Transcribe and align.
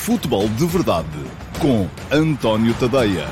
Futebol 0.00 0.48
de 0.48 0.66
Verdade 0.66 1.06
com 1.60 1.86
António 2.10 2.72
Tadeia. 2.72 3.26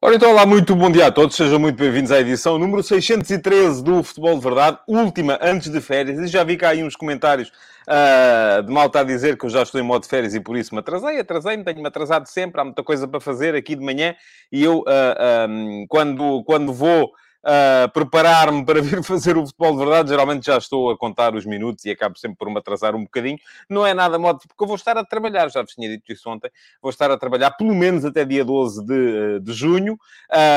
Ora 0.00 0.14
então, 0.14 0.30
olá, 0.30 0.46
muito 0.46 0.74
bom 0.74 0.90
dia 0.90 1.08
a 1.08 1.12
todos, 1.12 1.36
sejam 1.36 1.58
muito 1.58 1.76
bem-vindos 1.76 2.10
à 2.10 2.18
edição 2.18 2.58
número 2.58 2.82
613 2.82 3.84
do 3.84 4.02
Futebol 4.02 4.38
de 4.38 4.42
Verdade, 4.42 4.78
última 4.88 5.38
antes 5.42 5.70
de 5.70 5.82
férias, 5.82 6.18
e 6.18 6.26
já 6.28 6.44
vi 6.44 6.56
cá 6.56 6.70
aí 6.70 6.82
uns 6.82 6.96
comentários 6.96 7.52
uh, 7.86 8.62
de 8.62 8.72
malta 8.72 9.00
a 9.00 9.04
dizer 9.04 9.36
que 9.38 9.46
eu 9.46 9.50
já 9.50 9.62
estou 9.62 9.80
em 9.80 9.84
modo 9.84 10.02
de 10.02 10.08
férias 10.08 10.34
e 10.34 10.40
por 10.40 10.56
isso 10.56 10.74
me 10.74 10.80
atrasei, 10.80 11.18
atrasei-me, 11.18 11.64
tenho-me 11.64 11.86
atrasado 11.86 12.26
sempre, 12.26 12.60
há 12.60 12.64
muita 12.64 12.82
coisa 12.82 13.06
para 13.06 13.20
fazer 13.20 13.54
aqui 13.54 13.74
de 13.74 13.84
manhã, 13.84 14.14
e 14.50 14.62
eu, 14.62 14.80
uh, 14.80 14.84
ah, 14.88 15.46
um, 15.48 15.86
quando, 15.88 16.44
quando 16.44 16.72
vou 16.72 17.12
uh, 17.46 17.88
preparar-me 17.92 18.64
para 18.64 18.82
vir 18.82 19.02
fazer 19.04 19.36
o 19.36 19.46
futebol 19.46 19.72
de 19.72 19.78
verdade, 19.78 20.08
geralmente 20.08 20.46
já 20.46 20.58
estou 20.58 20.90
a 20.90 20.98
contar 20.98 21.34
os 21.34 21.46
minutos 21.46 21.84
e 21.84 21.90
acabo 21.90 22.18
sempre 22.18 22.36
por 22.36 22.50
me 22.50 22.58
atrasar 22.58 22.94
um 22.94 23.04
bocadinho. 23.04 23.38
Não 23.68 23.86
é 23.86 23.94
nada 23.94 24.18
modo, 24.18 24.40
porque 24.40 24.62
eu 24.62 24.66
vou 24.66 24.76
estar 24.76 24.98
a 24.98 25.04
trabalhar, 25.04 25.48
já 25.50 25.62
vos 25.62 25.72
tinha 25.72 25.88
dito 25.88 26.12
isso 26.12 26.28
ontem, 26.28 26.50
vou 26.82 26.90
estar 26.90 27.10
a 27.10 27.16
trabalhar 27.16 27.52
pelo 27.52 27.74
menos 27.74 28.04
até 28.04 28.24
dia 28.24 28.44
12 28.44 28.84
de, 28.84 29.40
de 29.40 29.52
junho, 29.52 29.98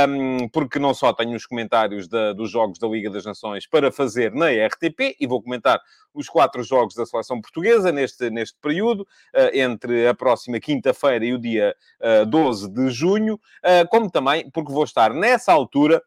um, 0.09 0.49
porque 0.49 0.79
não 0.79 0.93
só 0.93 1.13
tenho 1.13 1.35
os 1.35 1.45
comentários 1.45 2.07
da, 2.07 2.33
dos 2.33 2.49
jogos 2.49 2.79
da 2.79 2.87
Liga 2.87 3.09
das 3.09 3.25
Nações 3.25 3.67
para 3.67 3.91
fazer 3.91 4.33
na 4.33 4.47
RTP 4.47 5.15
e 5.19 5.27
vou 5.27 5.41
comentar 5.41 5.79
os 6.13 6.27
quatro 6.27 6.63
jogos 6.63 6.95
da 6.95 7.05
seleção 7.05 7.39
portuguesa 7.39 7.91
neste, 7.91 8.29
neste 8.29 8.57
período, 8.59 9.01
uh, 9.01 9.55
entre 9.55 10.07
a 10.07 10.13
próxima 10.13 10.59
quinta-feira 10.59 11.23
e 11.23 11.33
o 11.33 11.39
dia 11.39 11.75
uh, 12.01 12.25
12 12.25 12.69
de 12.69 12.89
junho, 12.89 13.35
uh, 13.35 13.87
como 13.89 14.09
também 14.09 14.49
porque 14.49 14.71
vou 14.71 14.83
estar 14.83 15.13
nessa 15.13 15.53
altura 15.53 16.01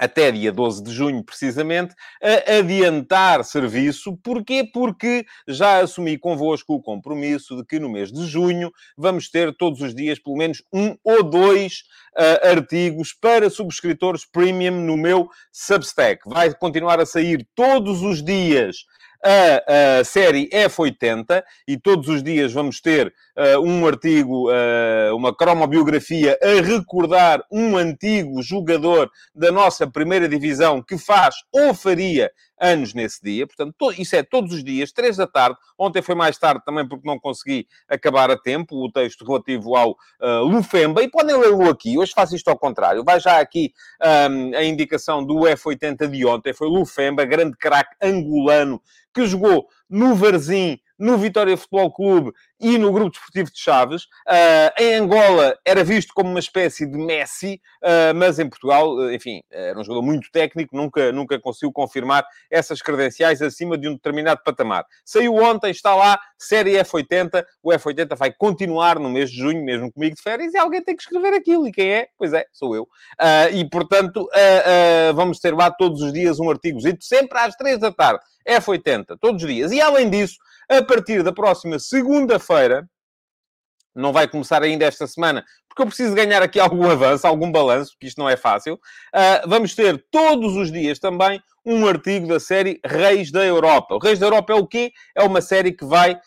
até 0.00 0.32
dia 0.32 0.50
12 0.50 0.82
de 0.82 0.90
junho, 0.90 1.22
precisamente, 1.22 1.94
a 2.22 2.58
adiantar 2.58 3.44
serviço. 3.44 4.16
Porquê? 4.16 4.64
Porque 4.72 5.26
já 5.46 5.80
assumi 5.80 6.16
convosco 6.16 6.72
o 6.72 6.82
compromisso 6.82 7.54
de 7.54 7.66
que 7.66 7.78
no 7.78 7.90
mês 7.90 8.10
de 8.10 8.26
junho 8.26 8.72
vamos 8.96 9.28
ter 9.28 9.54
todos 9.54 9.82
os 9.82 9.94
dias 9.94 10.18
pelo 10.18 10.38
menos 10.38 10.62
um 10.72 10.96
ou 11.04 11.22
dois 11.22 11.82
uh, 12.16 12.48
artigos 12.48 13.12
para 13.12 13.50
subscritores 13.50 14.24
premium 14.24 14.80
no 14.80 14.96
meu 14.96 15.28
Substack. 15.52 16.22
Vai 16.26 16.54
continuar 16.54 16.98
a 16.98 17.04
sair 17.04 17.46
todos 17.54 18.00
os 18.00 18.24
dias 18.24 18.78
a, 19.24 19.98
a 20.00 20.04
série 20.04 20.48
F80 20.50 21.42
e 21.66 21.76
todos 21.78 22.08
os 22.08 22.22
dias 22.22 22.52
vamos 22.52 22.80
ter 22.80 23.12
uh, 23.36 23.60
um 23.60 23.86
artigo, 23.86 24.50
uh, 24.50 25.14
uma 25.14 25.34
cromobiografia 25.34 26.38
a 26.42 26.60
recordar 26.62 27.42
um 27.50 27.76
antigo 27.76 28.42
jogador 28.42 29.10
da 29.34 29.52
nossa 29.52 29.86
primeira 29.86 30.28
divisão 30.28 30.82
que 30.82 30.98
faz 30.98 31.34
ou 31.52 31.74
faria 31.74 32.30
anos 32.60 32.92
nesse 32.92 33.22
dia. 33.22 33.46
Portanto, 33.46 33.92
isso 33.98 34.14
é 34.14 34.22
todos 34.22 34.54
os 34.54 34.62
dias, 34.62 34.92
três 34.92 35.16
da 35.16 35.26
tarde. 35.26 35.56
Ontem 35.78 36.02
foi 36.02 36.14
mais 36.14 36.36
tarde 36.38 36.62
também 36.64 36.86
porque 36.86 37.08
não 37.08 37.18
consegui 37.18 37.66
acabar 37.88 38.30
a 38.30 38.36
tempo 38.36 38.76
o 38.76 38.92
texto 38.92 39.24
relativo 39.24 39.74
ao 39.74 39.92
uh, 39.92 40.44
Lufemba. 40.44 41.02
E 41.02 41.08
podem 41.08 41.36
lê-lo 41.36 41.68
aqui. 41.70 41.96
Hoje 41.96 42.12
faço 42.14 42.36
isto 42.36 42.48
ao 42.48 42.58
contrário. 42.58 43.02
Vai 43.02 43.18
já 43.18 43.40
aqui 43.40 43.72
um, 44.30 44.56
a 44.56 44.62
indicação 44.62 45.24
do 45.24 45.40
F80 45.40 46.08
de 46.08 46.26
ontem. 46.26 46.52
Foi 46.52 46.68
Lufemba, 46.68 47.24
grande 47.24 47.56
craque 47.56 47.96
angolano, 48.02 48.80
que 49.14 49.26
jogou 49.26 49.66
no 49.88 50.14
Varzim 50.14 50.78
no 51.00 51.16
Vitória 51.16 51.56
Futebol 51.56 51.90
Clube 51.90 52.32
e 52.60 52.76
no 52.76 52.92
Grupo 52.92 53.10
Desportivo 53.10 53.50
de 53.50 53.58
Chaves. 53.58 54.04
Uh, 54.28 54.70
em 54.78 54.94
Angola 54.96 55.58
era 55.64 55.82
visto 55.82 56.12
como 56.14 56.28
uma 56.28 56.38
espécie 56.38 56.86
de 56.86 56.98
Messi, 56.98 57.58
uh, 57.82 58.14
mas 58.14 58.38
em 58.38 58.48
Portugal, 58.48 59.10
enfim, 59.10 59.40
era 59.50 59.80
um 59.80 59.82
jogador 59.82 60.02
muito 60.02 60.30
técnico, 60.30 60.76
nunca, 60.76 61.10
nunca 61.10 61.40
conseguiu 61.40 61.72
confirmar 61.72 62.24
essas 62.50 62.82
credenciais 62.82 63.40
acima 63.40 63.78
de 63.78 63.88
um 63.88 63.94
determinado 63.94 64.42
patamar. 64.44 64.84
Saiu 65.02 65.34
ontem, 65.36 65.70
está 65.70 65.94
lá, 65.94 66.20
série 66.38 66.72
F80. 66.72 67.44
O 67.62 67.70
F80 67.70 68.14
vai 68.16 68.30
continuar 68.30 68.98
no 68.98 69.08
mês 69.08 69.30
de 69.30 69.38
junho, 69.38 69.64
mesmo 69.64 69.90
comigo 69.90 70.14
de 70.14 70.22
férias, 70.22 70.52
e 70.52 70.58
alguém 70.58 70.82
tem 70.82 70.94
que 70.94 71.02
escrever 71.02 71.32
aquilo. 71.32 71.66
E 71.66 71.72
quem 71.72 71.90
é? 71.90 72.08
Pois 72.18 72.34
é, 72.34 72.44
sou 72.52 72.76
eu. 72.76 72.82
Uh, 72.82 73.54
e, 73.54 73.68
portanto, 73.70 74.28
vamos 75.14 75.38
ter 75.38 75.54
lá 75.54 75.70
todos 75.70 76.02
os 76.02 76.12
dias 76.12 76.38
um 76.38 76.50
artigo, 76.50 76.78
sempre 77.00 77.38
às 77.38 77.54
três 77.56 77.78
da 77.78 77.90
tarde. 77.90 78.20
F80, 78.46 79.16
todos 79.20 79.42
os 79.42 79.48
dias. 79.48 79.72
E, 79.72 79.80
além 79.80 80.10
disso, 80.10 80.36
a 80.70 80.82
partir 80.82 81.22
da 81.22 81.32
próxima 81.32 81.78
segunda-feira, 81.78 82.88
não 83.94 84.12
vai 84.12 84.28
começar 84.28 84.62
ainda 84.62 84.84
esta 84.84 85.06
semana, 85.06 85.44
porque 85.68 85.82
eu 85.82 85.86
preciso 85.86 86.14
ganhar 86.14 86.42
aqui 86.42 86.60
algum 86.60 86.88
avanço, 86.88 87.26
algum 87.26 87.50
balanço, 87.50 87.92
porque 87.92 88.06
isto 88.06 88.18
não 88.18 88.28
é 88.28 88.36
fácil. 88.36 88.74
Uh, 88.74 89.48
vamos 89.48 89.74
ter 89.74 90.04
todos 90.10 90.56
os 90.56 90.70
dias 90.70 90.98
também 90.98 91.42
um 91.66 91.86
artigo 91.86 92.26
da 92.26 92.40
série 92.40 92.80
Reis 92.84 93.30
da 93.30 93.44
Europa. 93.44 93.94
O 93.94 93.98
Reis 93.98 94.18
da 94.18 94.26
Europa 94.26 94.52
é 94.52 94.56
o 94.56 94.66
quê? 94.66 94.92
É 95.14 95.22
uma 95.22 95.40
série 95.40 95.72
que 95.72 95.84
vai 95.84 96.18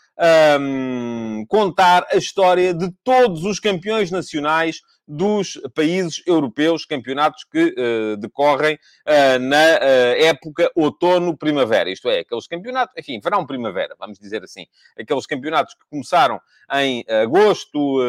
um, 0.59 1.45
contar 1.47 2.05
a 2.11 2.17
história 2.17 2.73
de 2.73 2.91
todos 3.03 3.43
os 3.43 3.59
campeões 3.59 4.11
nacionais 4.11 4.81
dos 5.07 5.59
países 5.75 6.21
europeus, 6.25 6.85
campeonatos 6.85 7.43
que 7.43 7.75
uh, 7.77 8.17
decorrem 8.17 8.75
uh, 8.75 9.39
na 9.39 9.57
uh, 9.57 10.23
época 10.23 10.71
outono-primavera. 10.75 11.89
Isto 11.89 12.09
é, 12.09 12.19
aqueles 12.19 12.47
campeonatos, 12.47 12.93
enfim, 12.97 13.19
verão-primavera, 13.19 13.95
vamos 13.99 14.17
dizer 14.17 14.43
assim. 14.43 14.65
Aqueles 14.97 15.25
campeonatos 15.25 15.73
que 15.73 15.85
começaram 15.89 16.39
em 16.75 17.03
agosto, 17.21 17.99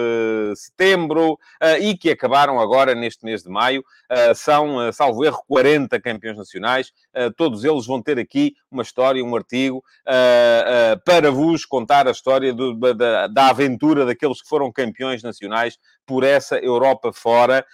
setembro 0.57 1.39
e 1.81 1.97
que 1.97 2.11
acabaram 2.11 2.61
agora 2.61 2.95
neste 2.95 3.25
mês 3.25 3.43
de 3.43 3.51
maio. 3.51 3.85
são, 4.37 4.91
salvo 4.93 5.25
erro, 5.25 5.43
40 5.49 6.01
campeões 6.01 6.39
nacionais. 6.39 6.93
todos 7.37 7.65
eles 7.65 7.85
vão 7.85 8.01
ter 8.01 8.19
aqui 8.19 8.55
uma 8.71 8.83
história, 8.83 9.23
um 9.23 9.37
artigo, 9.37 9.83
para 11.05 11.31
vos 11.31 11.67
contar 11.67 12.07
a 12.07 12.13
história 12.13 12.55
do, 12.55 12.75
da, 12.95 13.27
da 13.27 13.49
aventura 13.51 14.07
daqueles 14.07 14.41
que 14.41 14.49
foram 14.49 14.73
campeões 14.73 15.23
nacionais 15.23 15.77
por 16.07 16.25
essa 16.25 16.57
Europa 16.59 17.13
fora. 17.13 17.65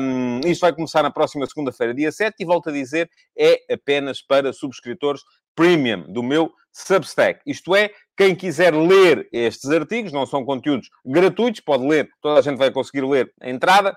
Um, 0.00 0.40
isto 0.44 0.62
vai 0.62 0.72
começar 0.72 1.02
na 1.02 1.10
próxima 1.10 1.46
segunda-feira, 1.46 1.94
dia 1.94 2.12
7, 2.12 2.36
e 2.40 2.44
volto 2.44 2.68
a 2.68 2.72
dizer, 2.72 3.10
é 3.36 3.60
apenas 3.72 4.22
para 4.22 4.52
subscritores 4.52 5.22
premium 5.54 6.04
do 6.12 6.22
meu 6.22 6.52
Substack. 6.72 7.40
Isto 7.44 7.74
é, 7.74 7.90
quem 8.16 8.34
quiser 8.34 8.74
ler 8.74 9.28
estes 9.32 9.70
artigos, 9.70 10.12
não 10.12 10.24
são 10.24 10.44
conteúdos 10.44 10.88
gratuitos, 11.04 11.60
pode 11.60 11.86
ler, 11.86 12.08
toda 12.20 12.38
a 12.38 12.42
gente 12.42 12.56
vai 12.58 12.70
conseguir 12.70 13.04
ler 13.04 13.32
a 13.40 13.50
entrada, 13.50 13.96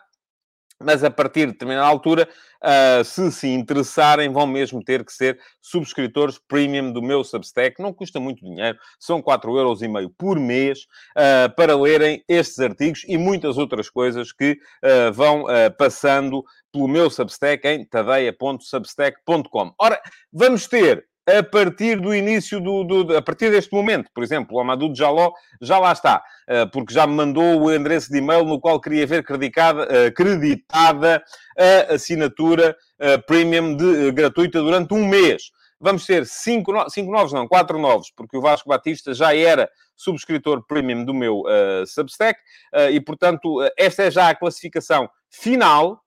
mas 0.84 1.04
a 1.04 1.10
partir 1.10 1.48
de 1.48 1.54
determinada 1.54 1.88
altura, 1.88 2.28
uh, 2.62 3.04
se 3.04 3.32
se 3.32 3.48
interessarem, 3.48 4.32
vão 4.32 4.48
mesmo 4.48 4.84
ter 4.84 5.04
que 5.06 5.14
ser 5.14 5.40
subscritores 5.62 6.40
premium 6.48 6.92
do 6.92 7.02
meu 7.02 7.24
Substack. 7.24 7.82
Não 7.82 7.94
custa 7.94 8.20
muito 8.20 8.44
dinheiro, 8.44 8.78
são 9.00 9.22
4,5€ 9.22 10.12
por 10.18 10.40
mês 10.40 10.88
uh, 11.18 11.54
para 11.56 11.76
lerem 11.76 12.24
estes 12.28 12.60
artigos 12.60 13.04
e 13.08 13.18
muitas 13.18 13.58
outras 13.58 13.90
coisas 13.90 14.32
que 14.32 14.54
uh, 14.84 15.12
vão 15.14 15.46
passando 15.78 16.44
pelo 16.72 16.88
meu 16.88 17.10
Substack 17.10 17.68
em 17.68 17.86
tadeia.substack.com. 17.86 19.74
Ora, 19.78 20.02
vamos 20.32 20.68
ter 20.68 21.06
a 21.40 21.44
partir 21.44 22.00
do 22.00 22.14
início 22.14 22.60
do, 22.60 22.84
do, 22.84 23.18
a 23.18 23.22
partir 23.22 23.50
deste 23.52 23.74
momento, 23.74 24.10
por 24.14 24.24
exemplo, 24.24 24.58
o 24.58 24.60
Amadou 24.60 24.94
Jaló 24.96 25.32
já 25.62 25.78
lá 25.80 25.92
está, 25.92 26.24
eh, 26.48 26.66
porque 26.68 26.94
já 26.94 27.06
me 27.08 27.14
mandou 27.14 27.62
o 27.62 27.74
endereço 27.74 28.12
de 28.12 28.18
e-mail 28.18 28.46
no 28.46 28.60
qual 28.60 28.80
queria 28.80 29.06
ver 29.06 29.24
creditada, 29.24 29.88
eh, 29.90 30.12
creditada 30.12 31.24
a 31.58 31.94
assinatura 31.94 32.76
eh, 33.00 33.18
premium 33.18 33.76
de, 33.76 34.12
gratuita 34.12 34.62
durante 34.62 34.94
um 34.94 35.08
mês. 35.08 35.52
Vamos 35.80 36.06
ter 36.06 36.26
cinco, 36.26 36.72
cinco 36.90 37.12
novos, 37.12 37.34
não, 37.34 37.48
quatro 37.48 37.80
novos, 37.80 38.12
porque 38.16 38.38
o 38.38 38.42
Vasco 38.42 38.70
Batista 38.70 39.14
já 39.14 39.36
era 39.36 39.70
subscritor 39.96 40.64
premium 40.68 41.04
do 41.04 41.14
meu 41.14 41.42
uh, 41.42 41.86
Substack, 41.86 42.40
uh, 42.74 42.90
e 42.92 43.00
portanto, 43.00 43.58
esta 43.78 44.04
é 44.04 44.12
já 44.12 44.30
a 44.30 44.36
classificação 44.36 45.10
final 45.30 46.01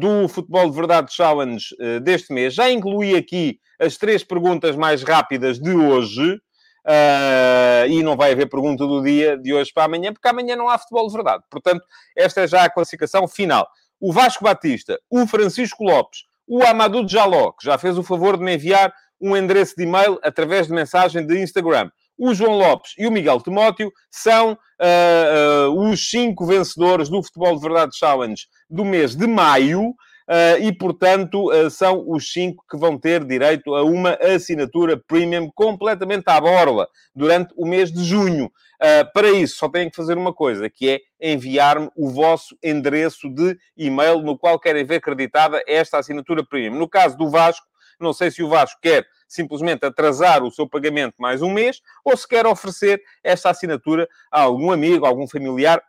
do 0.00 0.28
Futebol 0.28 0.68
de 0.68 0.76
Verdade 0.76 1.12
Challenge 1.12 1.64
deste 2.02 2.32
mês. 2.32 2.54
Já 2.54 2.70
incluí 2.70 3.14
aqui 3.14 3.60
as 3.78 3.96
três 3.96 4.22
perguntas 4.24 4.76
mais 4.76 5.02
rápidas 5.02 5.58
de 5.58 5.70
hoje. 5.70 6.40
Uh, 6.84 7.86
e 7.88 8.02
não 8.02 8.16
vai 8.16 8.32
haver 8.32 8.48
pergunta 8.48 8.84
do 8.84 9.00
dia 9.00 9.38
de 9.38 9.54
hoje 9.54 9.72
para 9.72 9.84
amanhã, 9.84 10.12
porque 10.12 10.26
amanhã 10.26 10.56
não 10.56 10.68
há 10.68 10.76
futebol 10.76 11.06
de 11.06 11.14
verdade. 11.14 11.44
Portanto, 11.48 11.84
esta 12.16 12.40
é 12.40 12.46
já 12.48 12.64
a 12.64 12.70
classificação 12.70 13.28
final. 13.28 13.68
O 14.00 14.12
Vasco 14.12 14.42
Batista, 14.42 14.98
o 15.08 15.24
Francisco 15.26 15.84
Lopes, 15.84 16.24
o 16.46 16.62
Amadou 16.64 17.06
Jaló, 17.06 17.52
que 17.52 17.64
já 17.64 17.78
fez 17.78 17.96
o 17.96 18.02
favor 18.02 18.36
de 18.36 18.42
me 18.42 18.54
enviar 18.54 18.92
um 19.20 19.36
endereço 19.36 19.76
de 19.76 19.84
e-mail 19.84 20.18
através 20.24 20.66
de 20.66 20.72
mensagem 20.72 21.24
de 21.24 21.40
Instagram. 21.40 21.88
O 22.24 22.32
João 22.34 22.56
Lopes 22.56 22.92
e 22.96 23.04
o 23.04 23.10
Miguel 23.10 23.40
Timóteo 23.40 23.90
são 24.08 24.52
uh, 24.52 25.70
uh, 25.72 25.90
os 25.90 26.08
cinco 26.08 26.46
vencedores 26.46 27.08
do 27.08 27.20
Futebol 27.20 27.56
de 27.56 27.62
Verdade 27.62 27.96
Challenge 27.96 28.46
do 28.70 28.84
mês 28.84 29.16
de 29.16 29.26
maio. 29.26 29.88
Uh, 29.88 30.62
e, 30.62 30.72
portanto, 30.72 31.50
uh, 31.50 31.68
são 31.68 32.08
os 32.08 32.32
cinco 32.32 32.64
que 32.70 32.78
vão 32.78 32.96
ter 32.96 33.24
direito 33.24 33.74
a 33.74 33.82
uma 33.82 34.16
assinatura 34.22 34.96
premium 34.96 35.50
completamente 35.52 36.22
à 36.28 36.40
borla 36.40 36.86
durante 37.12 37.52
o 37.56 37.66
mês 37.66 37.90
de 37.90 38.04
junho. 38.04 38.44
Uh, 38.44 39.12
para 39.12 39.32
isso, 39.32 39.56
só 39.56 39.68
têm 39.68 39.90
que 39.90 39.96
fazer 39.96 40.16
uma 40.16 40.32
coisa, 40.32 40.70
que 40.70 40.90
é 40.90 41.00
enviar-me 41.32 41.90
o 41.96 42.08
vosso 42.08 42.56
endereço 42.62 43.28
de 43.34 43.58
e-mail 43.76 44.22
no 44.22 44.38
qual 44.38 44.60
querem 44.60 44.84
ver 44.84 44.96
acreditada 44.96 45.60
esta 45.66 45.98
assinatura 45.98 46.46
premium. 46.46 46.78
No 46.78 46.88
caso 46.88 47.16
do 47.18 47.28
Vasco, 47.28 47.66
não 48.00 48.12
sei 48.12 48.30
se 48.30 48.44
o 48.44 48.48
Vasco 48.48 48.80
quer 48.80 49.04
simplesmente 49.32 49.84
atrasar 49.84 50.42
o 50.42 50.50
seu 50.50 50.68
pagamento 50.68 51.14
mais 51.18 51.42
um 51.42 51.50
mês 51.50 51.80
ou 52.04 52.16
se 52.16 52.28
quer 52.28 52.46
oferecer 52.46 53.02
esta 53.24 53.50
assinatura 53.50 54.08
a 54.30 54.42
algum 54.42 54.70
amigo, 54.70 55.06
a 55.06 55.08
algum 55.08 55.26
familiar 55.26 55.82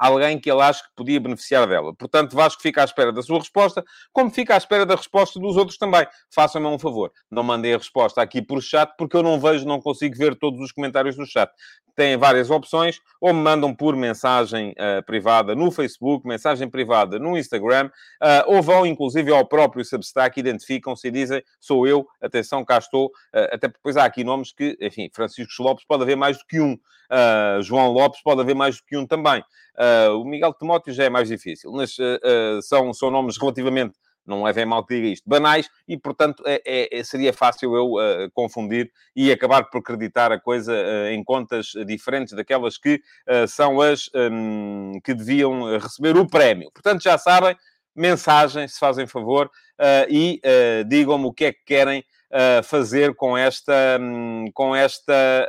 alguém 0.00 0.40
que 0.40 0.50
ele 0.50 0.62
acha 0.62 0.82
que 0.82 0.88
podia 0.96 1.20
beneficiar 1.20 1.68
dela. 1.68 1.94
Portanto, 1.94 2.34
Vasco 2.34 2.62
fica 2.62 2.80
à 2.80 2.84
espera 2.84 3.12
da 3.12 3.20
sua 3.20 3.38
resposta, 3.38 3.84
como 4.14 4.30
fica 4.30 4.54
à 4.54 4.56
espera 4.56 4.86
da 4.86 4.96
resposta 4.96 5.38
dos 5.38 5.58
outros 5.58 5.76
também. 5.76 6.06
Façam-me 6.34 6.66
um 6.66 6.78
favor, 6.78 7.12
não 7.30 7.42
mandem 7.42 7.74
a 7.74 7.76
resposta 7.76 8.22
aqui 8.22 8.40
por 8.40 8.62
chat, 8.62 8.90
porque 8.96 9.14
eu 9.14 9.22
não 9.22 9.38
vejo, 9.38 9.66
não 9.66 9.78
consigo 9.78 10.16
ver 10.16 10.34
todos 10.36 10.58
os 10.60 10.72
comentários 10.72 11.16
do 11.16 11.26
chat. 11.26 11.52
Têm 11.94 12.16
várias 12.16 12.50
opções, 12.50 12.98
ou 13.20 13.34
me 13.34 13.42
mandam 13.42 13.74
por 13.74 13.94
mensagem 13.94 14.70
uh, 14.70 15.04
privada 15.04 15.54
no 15.54 15.70
Facebook, 15.70 16.26
mensagem 16.26 16.70
privada 16.70 17.18
no 17.18 17.36
Instagram, 17.36 17.90
uh, 18.22 18.54
ou 18.54 18.62
vão, 18.62 18.86
inclusive, 18.86 19.30
ao 19.30 19.44
próprio 19.44 19.84
Substack, 19.84 20.40
identificam-se 20.40 21.08
e 21.08 21.10
dizem, 21.10 21.42
sou 21.60 21.86
eu, 21.86 22.06
atenção, 22.22 22.64
cá 22.64 22.78
estou, 22.78 23.08
uh, 23.08 23.52
até 23.52 23.68
porque 23.68 23.80
depois 23.80 23.98
há 23.98 24.06
aqui 24.06 24.24
nomes 24.24 24.50
que, 24.50 24.78
enfim, 24.80 25.10
Francisco 25.12 25.62
Lopes 25.62 25.84
pode 25.84 26.04
haver 26.04 26.16
mais 26.16 26.38
do 26.38 26.46
que 26.46 26.58
um, 26.58 26.78
João 27.62 27.90
Lopes 27.92 28.22
pode 28.22 28.40
haver 28.40 28.54
mais 28.54 28.76
do 28.76 28.84
que 28.84 28.96
um 28.96 29.06
também. 29.06 29.42
Uh, 29.80 30.20
o 30.20 30.24
Miguel 30.24 30.52
Timóteo 30.52 30.92
já 30.92 31.04
é 31.04 31.08
mais 31.08 31.28
difícil, 31.28 31.72
mas 31.72 31.96
uh, 31.98 32.60
são, 32.62 32.92
são 32.92 33.10
nomes 33.10 33.38
relativamente, 33.38 33.94
não 34.26 34.42
levem 34.42 34.66
mal 34.66 34.84
que 34.84 34.94
diga 34.94 35.08
isto, 35.08 35.26
banais, 35.26 35.70
e 35.88 35.96
portanto 35.96 36.42
é, 36.46 36.60
é, 36.66 36.98
é 36.98 37.02
seria 37.02 37.32
fácil 37.32 37.74
eu 37.74 37.92
uh, 37.94 38.30
confundir 38.34 38.92
e 39.16 39.32
acabar 39.32 39.64
por 39.70 39.78
acreditar 39.78 40.32
a 40.32 40.38
coisa 40.38 40.74
em 41.10 41.24
contas 41.24 41.68
diferentes 41.86 42.34
daquelas 42.34 42.76
que 42.76 43.00
são 43.48 43.80
as 43.80 44.10
um, 44.14 45.00
que 45.02 45.14
deviam 45.14 45.78
receber 45.78 46.16
o 46.16 46.28
prémio. 46.28 46.70
Portanto, 46.72 47.02
já 47.02 47.16
sabem, 47.16 47.56
mensagem, 47.96 48.68
se 48.68 48.78
fazem 48.78 49.06
favor, 49.06 49.50
e 50.08 50.40
digam-me 50.86 51.24
o 51.24 51.32
que 51.32 51.46
é 51.46 51.52
que 51.52 51.64
querem. 51.64 52.04
Fazer 52.64 53.14
com 53.14 53.36
esta, 53.36 53.98
um, 54.00 54.50
com 54.52 54.74
esta 54.74 55.48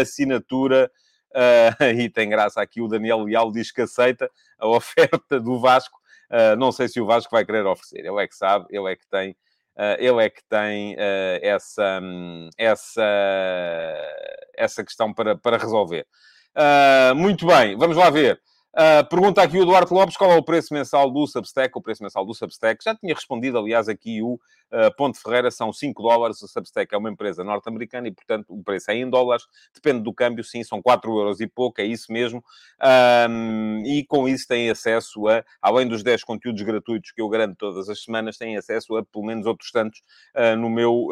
assinatura 0.00 0.90
Uh, 1.34 1.84
e 1.98 2.08
tem 2.08 2.28
graça 2.28 2.62
aqui 2.62 2.80
o 2.80 2.86
Daniel 2.86 3.24
Leal 3.24 3.50
diz 3.50 3.72
que 3.72 3.82
aceita 3.82 4.30
a 4.58 4.68
oferta 4.68 5.40
do 5.40 5.58
Vasco. 5.58 5.98
Uh, 6.30 6.56
não 6.56 6.70
sei 6.70 6.88
se 6.88 7.00
o 7.00 7.06
Vasco 7.06 7.30
vai 7.30 7.44
querer 7.44 7.66
oferecer. 7.66 8.06
Ele 8.06 8.22
é 8.22 8.28
que 8.28 8.36
sabe, 8.36 8.66
ele 8.70 8.90
é 8.90 8.96
que 8.96 9.06
tem, 9.08 9.32
uh, 9.32 9.96
ele 9.98 10.24
é 10.24 10.30
que 10.30 10.42
tem 10.48 10.96
essa, 11.42 12.00
um, 12.00 12.48
essa, 12.56 13.02
essa 14.56 14.84
questão 14.84 15.12
para, 15.12 15.36
para 15.36 15.58
resolver. 15.58 16.06
muito 17.16 17.46
bem, 17.46 17.76
vamos 17.76 17.96
lá 17.96 18.10
ver. 18.10 18.40
Uh, 18.74 19.08
pergunta 19.08 19.40
aqui 19.40 19.56
o 19.56 19.64
Duarte 19.64 19.94
Lopes 19.94 20.16
qual 20.16 20.32
é 20.32 20.36
o 20.36 20.42
preço 20.42 20.74
mensal 20.74 21.08
do 21.08 21.24
Substack. 21.28 21.78
O 21.78 21.80
preço 21.80 22.02
mensal 22.02 22.26
do 22.26 22.34
Substack 22.34 22.82
já 22.82 22.92
tinha 22.92 23.14
respondido, 23.14 23.56
aliás, 23.56 23.88
aqui 23.88 24.20
o 24.20 24.34
uh, 24.34 24.96
Ponte 24.96 25.16
Ferreira 25.20 25.48
são 25.48 25.72
5 25.72 26.02
dólares. 26.02 26.42
O 26.42 26.48
Substack 26.48 26.92
é 26.92 26.98
uma 26.98 27.08
empresa 27.08 27.44
norte-americana 27.44 28.08
e, 28.08 28.10
portanto, 28.10 28.46
o 28.48 28.64
preço 28.64 28.90
é 28.90 28.96
em 28.96 29.08
dólares. 29.08 29.44
Depende 29.72 30.02
do 30.02 30.12
câmbio, 30.12 30.42
sim, 30.42 30.64
são 30.64 30.82
4 30.82 31.08
euros 31.16 31.40
e 31.40 31.46
pouco, 31.46 31.80
é 31.80 31.84
isso 31.84 32.12
mesmo. 32.12 32.42
Um, 33.30 33.84
e 33.86 34.04
com 34.06 34.28
isso 34.28 34.48
têm 34.48 34.68
acesso 34.68 35.28
a, 35.28 35.44
além 35.62 35.86
dos 35.86 36.02
10 36.02 36.24
conteúdos 36.24 36.62
gratuitos 36.62 37.12
que 37.12 37.22
eu 37.22 37.28
garanto 37.28 37.56
todas 37.56 37.88
as 37.88 38.02
semanas, 38.02 38.36
têm 38.36 38.56
acesso 38.56 38.96
a 38.96 39.04
pelo 39.04 39.24
menos 39.24 39.46
outros 39.46 39.70
tantos 39.70 40.00
uh, 40.34 40.56
no 40.56 40.68
meu 40.68 41.10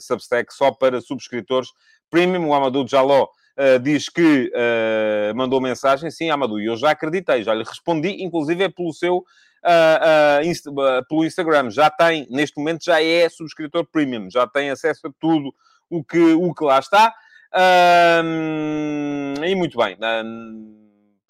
Substack 0.00 0.54
só 0.54 0.70
para 0.70 1.00
subscritores 1.00 1.70
premium. 2.08 2.48
O 2.48 2.54
Amadou 2.54 2.86
Jaló 2.86 3.26
Uh, 3.56 3.78
diz 3.78 4.08
que 4.08 4.50
uh, 4.54 5.36
mandou 5.36 5.60
mensagem, 5.60 6.10
sim, 6.10 6.30
Amadou, 6.30 6.60
eu 6.60 6.76
já 6.76 6.90
acreditei, 6.90 7.42
já 7.42 7.52
lhe 7.52 7.64
respondi, 7.64 8.22
inclusive 8.22 8.64
é 8.64 8.68
pelo 8.68 8.92
seu 8.92 9.18
uh, 9.18 10.44
insta 10.44 10.70
pelo 11.08 11.24
Instagram, 11.24 11.70
já 11.70 11.90
tem, 11.90 12.26
neste 12.30 12.56
momento 12.56 12.84
já 12.84 13.02
é 13.02 13.28
subscritor 13.28 13.84
premium, 13.84 14.30
já 14.30 14.46
tem 14.46 14.70
acesso 14.70 15.08
a 15.08 15.10
tudo 15.20 15.54
o 15.90 16.02
que, 16.02 16.18
o 16.18 16.54
que 16.54 16.64
lá 16.64 16.78
está. 16.78 17.12
e 19.44 19.54
muito 19.54 19.76
bem. 19.76 19.98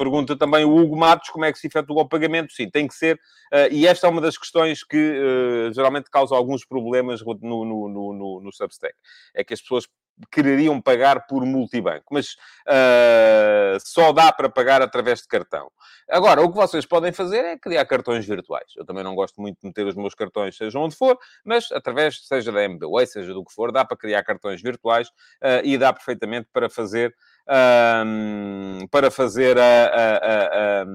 Pergunta 0.01 0.35
também 0.35 0.65
o 0.65 0.75
Hugo 0.75 0.97
Matos 0.97 1.29
como 1.29 1.45
é 1.45 1.53
que 1.53 1.59
se 1.59 1.67
efetua 1.67 2.01
o 2.01 2.09
pagamento. 2.09 2.55
Sim, 2.55 2.71
tem 2.71 2.89
que 2.89 2.95
ser. 2.95 3.17
Uh, 3.53 3.69
e 3.71 3.87
esta 3.87 4.07
é 4.07 4.11
uma 4.11 4.23
das 4.23 4.39
questões 4.39 4.83
que 4.83 4.97
uh, 4.97 5.75
geralmente 5.75 6.09
causa 6.09 6.35
alguns 6.35 6.65
problemas 6.65 7.21
no, 7.23 7.35
no, 7.43 7.65
no, 7.67 8.13
no, 8.15 8.41
no 8.41 8.51
Substack. 8.51 8.95
É 9.35 9.45
que 9.45 9.53
as 9.53 9.61
pessoas 9.61 9.87
quereriam 10.31 10.81
pagar 10.81 11.27
por 11.27 11.45
multibanco, 11.45 12.07
mas 12.13 12.33
uh, 12.67 13.79
só 13.85 14.11
dá 14.13 14.33
para 14.33 14.49
pagar 14.49 14.83
através 14.83 15.21
de 15.21 15.29
cartão. 15.29 15.71
Agora, 16.09 16.43
o 16.43 16.51
que 16.51 16.57
vocês 16.57 16.85
podem 16.85 17.13
fazer 17.13 17.45
é 17.45 17.59
criar 17.59 17.85
cartões 17.85 18.27
virtuais. 18.27 18.73
Eu 18.77 18.85
também 18.85 19.05
não 19.05 19.15
gosto 19.15 19.41
muito 19.41 19.59
de 19.61 19.67
meter 19.67 19.87
os 19.87 19.95
meus 19.95 20.15
cartões, 20.15 20.57
seja 20.57 20.79
onde 20.79 20.97
for, 20.97 21.19
mas 21.45 21.71
através, 21.73 22.27
seja 22.27 22.51
da 22.51 22.63
MBWay, 22.65 23.07
seja 23.07 23.33
do 23.33 23.45
que 23.45 23.53
for, 23.53 23.71
dá 23.71 23.85
para 23.85 23.97
criar 23.97 24.23
cartões 24.23 24.61
virtuais 24.63 25.09
uh, 25.09 25.65
e 25.65 25.79
dá 25.79 25.93
perfeitamente 25.93 26.49
para 26.53 26.69
fazer, 26.69 27.15
para 28.91 29.11
fazer 29.11 29.59
a, 29.59 29.63
a, 29.63 30.17
a, 30.17 30.83
a 30.83 30.87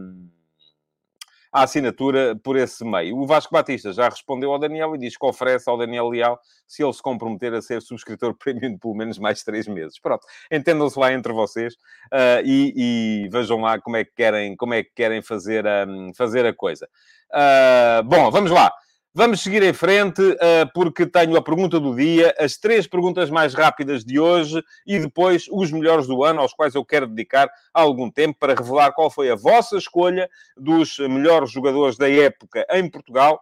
a 1.56 1.64
assinatura 1.64 2.36
por 2.44 2.58
esse 2.58 2.84
meio. 2.84 3.18
O 3.18 3.26
Vasco 3.26 3.54
Batista 3.54 3.94
já 3.94 4.10
respondeu 4.10 4.52
ao 4.52 4.60
Daniel 4.60 4.94
e 4.94 4.98
diz 4.98 5.16
que 5.16 5.26
oferece 5.26 5.70
ao 5.70 5.78
Daniel 5.78 6.10
Leal 6.10 6.38
se 6.68 6.84
ele 6.84 6.92
se 6.92 7.02
comprometer 7.02 7.54
a 7.54 7.62
ser 7.62 7.82
subscritor 7.82 8.36
premium 8.38 8.74
de 8.74 8.78
pelo 8.78 8.94
menos 8.94 9.18
mais 9.18 9.42
três 9.42 9.66
meses. 9.66 9.98
Pronto, 9.98 10.28
entendam-se 10.52 11.00
lá 11.00 11.14
entre 11.14 11.32
vocês 11.32 11.76
uh, 12.12 12.44
e, 12.44 12.74
e, 12.76 13.30
vejam 13.30 13.62
lá 13.62 13.80
como 13.80 13.96
é 13.96 14.04
que 14.04 14.12
querem, 14.14 14.54
como 14.58 14.74
é 14.74 14.84
que 14.84 14.92
querem 14.94 15.22
fazer, 15.22 15.64
um, 15.88 16.14
fazer 16.14 16.46
a 16.46 16.54
coisa. 16.54 16.90
Uh, 17.32 18.04
bom, 18.04 18.30
vamos 18.30 18.52
lá. 18.52 18.70
Vamos 19.18 19.40
seguir 19.40 19.64
em 19.64 19.72
frente, 19.72 20.22
uh, 20.22 20.70
porque 20.74 21.06
tenho 21.06 21.38
a 21.38 21.42
pergunta 21.42 21.80
do 21.80 21.96
dia, 21.96 22.36
as 22.38 22.58
três 22.58 22.86
perguntas 22.86 23.30
mais 23.30 23.54
rápidas 23.54 24.04
de 24.04 24.20
hoje 24.20 24.62
e 24.86 25.00
depois 25.00 25.46
os 25.50 25.72
melhores 25.72 26.06
do 26.06 26.22
ano, 26.22 26.42
aos 26.42 26.54
quais 26.54 26.76
eu 26.76 26.84
quero 26.84 27.08
dedicar 27.08 27.50
algum 27.74 28.12
tempo 28.12 28.38
para 28.38 28.54
revelar 28.54 28.92
qual 28.92 29.10
foi 29.10 29.32
a 29.32 29.36
vossa 29.36 29.78
escolha 29.78 30.30
dos 30.58 31.00
melhores 31.00 31.50
jogadores 31.50 31.96
da 31.96 32.12
época 32.12 32.68
em 32.72 32.90
Portugal 32.90 33.42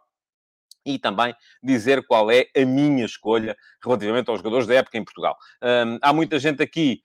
e 0.86 1.00
também 1.00 1.34
dizer 1.62 2.06
qual 2.06 2.30
é 2.30 2.48
a 2.56 2.66
minha 2.66 3.06
escolha 3.06 3.56
relativamente 3.84 4.30
aos 4.30 4.40
jogadores 4.40 4.68
da 4.68 4.76
época 4.76 4.98
em 4.98 5.04
Portugal. 5.04 5.38
Há 6.02 6.14
muita 6.14 6.40
gente 6.40 6.62
aqui 6.62 7.02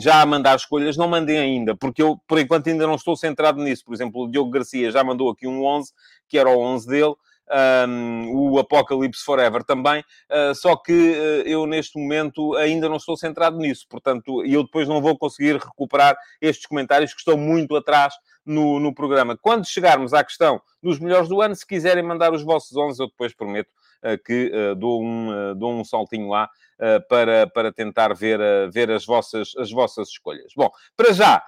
já 0.00 0.22
a 0.22 0.26
mandar 0.26 0.56
escolhas, 0.56 0.96
não 0.96 1.08
mandem 1.08 1.38
ainda, 1.38 1.76
porque 1.76 2.02
eu, 2.02 2.16
por 2.26 2.38
enquanto, 2.38 2.68
ainda 2.68 2.86
não 2.86 2.94
estou 2.94 3.16
centrado 3.16 3.62
nisso. 3.62 3.84
Por 3.84 3.94
exemplo, 3.94 4.22
o 4.22 4.30
Diogo 4.30 4.50
Garcia 4.50 4.90
já 4.90 5.02
mandou 5.02 5.30
aqui 5.30 5.46
um 5.46 5.64
11, 5.64 5.92
que 6.28 6.38
era 6.38 6.48
o 6.48 6.60
11 6.60 6.86
dele. 6.86 7.14
Um, 7.50 8.30
o 8.34 8.58
Apocalypse 8.58 9.22
Forever 9.24 9.62
também, 9.64 10.00
uh, 10.00 10.54
só 10.54 10.74
que 10.76 10.92
uh, 10.92 11.42
eu 11.46 11.66
neste 11.66 11.98
momento 11.98 12.54
ainda 12.56 12.88
não 12.88 12.96
estou 12.96 13.16
centrado 13.16 13.58
nisso, 13.58 13.84
portanto, 13.90 14.44
eu 14.46 14.62
depois 14.62 14.88
não 14.88 15.02
vou 15.02 15.18
conseguir 15.18 15.56
recuperar 15.56 16.16
estes 16.40 16.66
comentários 16.66 17.12
que 17.12 17.18
estão 17.18 17.36
muito 17.36 17.76
atrás 17.76 18.14
no, 18.46 18.80
no 18.80 18.94
programa. 18.94 19.36
Quando 19.36 19.66
chegarmos 19.66 20.14
à 20.14 20.24
questão 20.24 20.62
dos 20.82 20.98
melhores 20.98 21.28
do 21.28 21.42
ano, 21.42 21.54
se 21.54 21.66
quiserem 21.66 22.02
mandar 22.02 22.32
os 22.32 22.42
vossos 22.42 22.74
11, 22.74 23.02
eu 23.02 23.08
depois 23.08 23.34
prometo 23.34 23.68
uh, 24.02 24.22
que 24.24 24.50
dou, 24.78 25.02
um, 25.02 25.54
dou 25.56 25.72
um 25.74 25.84
saltinho 25.84 26.28
lá 26.28 26.48
para, 27.08 27.46
para 27.46 27.70
tentar 27.70 28.12
ver, 28.12 28.40
ver 28.72 28.90
as, 28.90 29.04
vossas, 29.04 29.52
as 29.56 29.70
vossas 29.70 30.08
escolhas. 30.08 30.52
Bom, 30.56 30.68
para 30.96 31.12
já, 31.12 31.40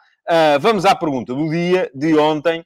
vamos 0.60 0.84
à 0.84 0.94
pergunta 0.94 1.34
do 1.34 1.50
dia 1.50 1.90
de 1.92 2.16
ontem. 2.16 2.64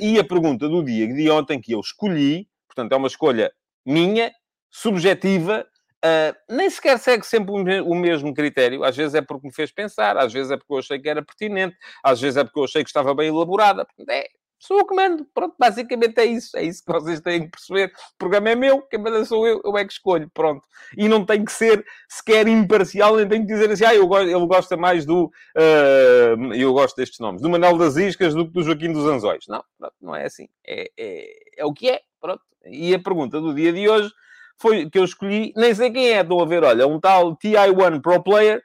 e 0.00 0.18
a 0.18 0.24
pergunta 0.24 0.66
do 0.66 0.82
dia 0.82 1.06
de 1.12 1.30
ontem 1.30 1.60
que 1.60 1.72
eu 1.72 1.80
escolhi, 1.80 2.48
portanto, 2.76 2.92
é 2.92 2.96
uma 2.96 3.08
escolha 3.08 3.52
minha, 3.84 4.32
subjetiva, 4.70 5.66
Uh, 6.04 6.54
nem 6.54 6.70
sequer 6.70 6.98
segue 6.98 7.26
sempre 7.26 7.50
o 7.50 7.94
mesmo 7.94 8.32
critério. 8.32 8.84
Às 8.84 8.96
vezes 8.96 9.14
é 9.14 9.22
porque 9.22 9.48
me 9.48 9.52
fez 9.52 9.72
pensar, 9.72 10.16
às 10.16 10.32
vezes 10.32 10.52
é 10.52 10.56
porque 10.56 10.72
eu 10.72 10.78
achei 10.78 11.00
que 11.00 11.08
era 11.08 11.24
pertinente, 11.24 11.74
às 12.04 12.20
vezes 12.20 12.36
é 12.36 12.44
porque 12.44 12.60
eu 12.60 12.64
achei 12.64 12.84
que 12.84 12.90
estava 12.90 13.14
bem 13.14 13.28
elaborada. 13.28 13.84
É, 14.08 14.28
sou 14.58 14.78
eu 14.78 14.86
que 14.86 14.94
mando. 14.94 15.26
Pronto, 15.34 15.54
basicamente 15.58 16.18
é 16.18 16.24
isso. 16.24 16.56
É 16.56 16.62
isso 16.62 16.84
que 16.84 16.92
vocês 16.92 17.20
têm 17.20 17.44
que 17.44 17.50
perceber. 17.50 17.86
O 17.86 18.18
programa 18.18 18.50
é 18.50 18.54
meu, 18.54 18.82
quem 18.82 19.00
manda 19.00 19.24
sou 19.24 19.46
eu, 19.46 19.60
eu 19.64 19.76
é 19.76 19.84
que 19.84 19.92
escolho. 19.92 20.30
Pronto. 20.32 20.66
E 20.96 21.08
não 21.08 21.24
tem 21.24 21.44
que 21.44 21.52
ser 21.52 21.84
sequer 22.08 22.46
imparcial, 22.46 23.16
nem 23.16 23.28
tem 23.28 23.40
que 23.40 23.52
dizer 23.52 23.70
assim, 23.70 23.84
ah, 23.84 23.94
eu 23.94 24.06
ele 24.20 24.46
gosta 24.46 24.76
mais 24.76 25.04
do. 25.04 25.26
Uh, 25.56 26.54
eu 26.54 26.72
gosto 26.72 26.96
destes 26.96 27.18
nomes, 27.18 27.42
do 27.42 27.48
Manuel 27.48 27.78
das 27.78 27.96
Iscas 27.96 28.34
do 28.34 28.46
que 28.46 28.52
do 28.52 28.62
Joaquim 28.62 28.92
dos 28.92 29.06
Anzóis. 29.06 29.44
Não, 29.48 29.64
não 30.00 30.14
é 30.14 30.26
assim. 30.26 30.48
É, 30.66 30.90
é, 30.96 31.30
é 31.58 31.64
o 31.64 31.72
que 31.72 31.88
é. 31.90 32.00
Pronto. 32.20 32.42
E 32.64 32.94
a 32.94 32.98
pergunta 32.98 33.40
do 33.40 33.54
dia 33.54 33.72
de 33.72 33.88
hoje 33.88 34.10
foi 34.58 34.88
que 34.88 34.98
eu 34.98 35.04
escolhi, 35.04 35.52
nem 35.56 35.74
sei 35.74 35.90
quem 35.90 36.10
é, 36.10 36.20
estou 36.20 36.42
a 36.42 36.46
ver, 36.46 36.64
olha, 36.64 36.86
um 36.86 36.98
tal 36.98 37.36
TI1 37.36 38.00
Pro 38.00 38.22
Player, 38.22 38.58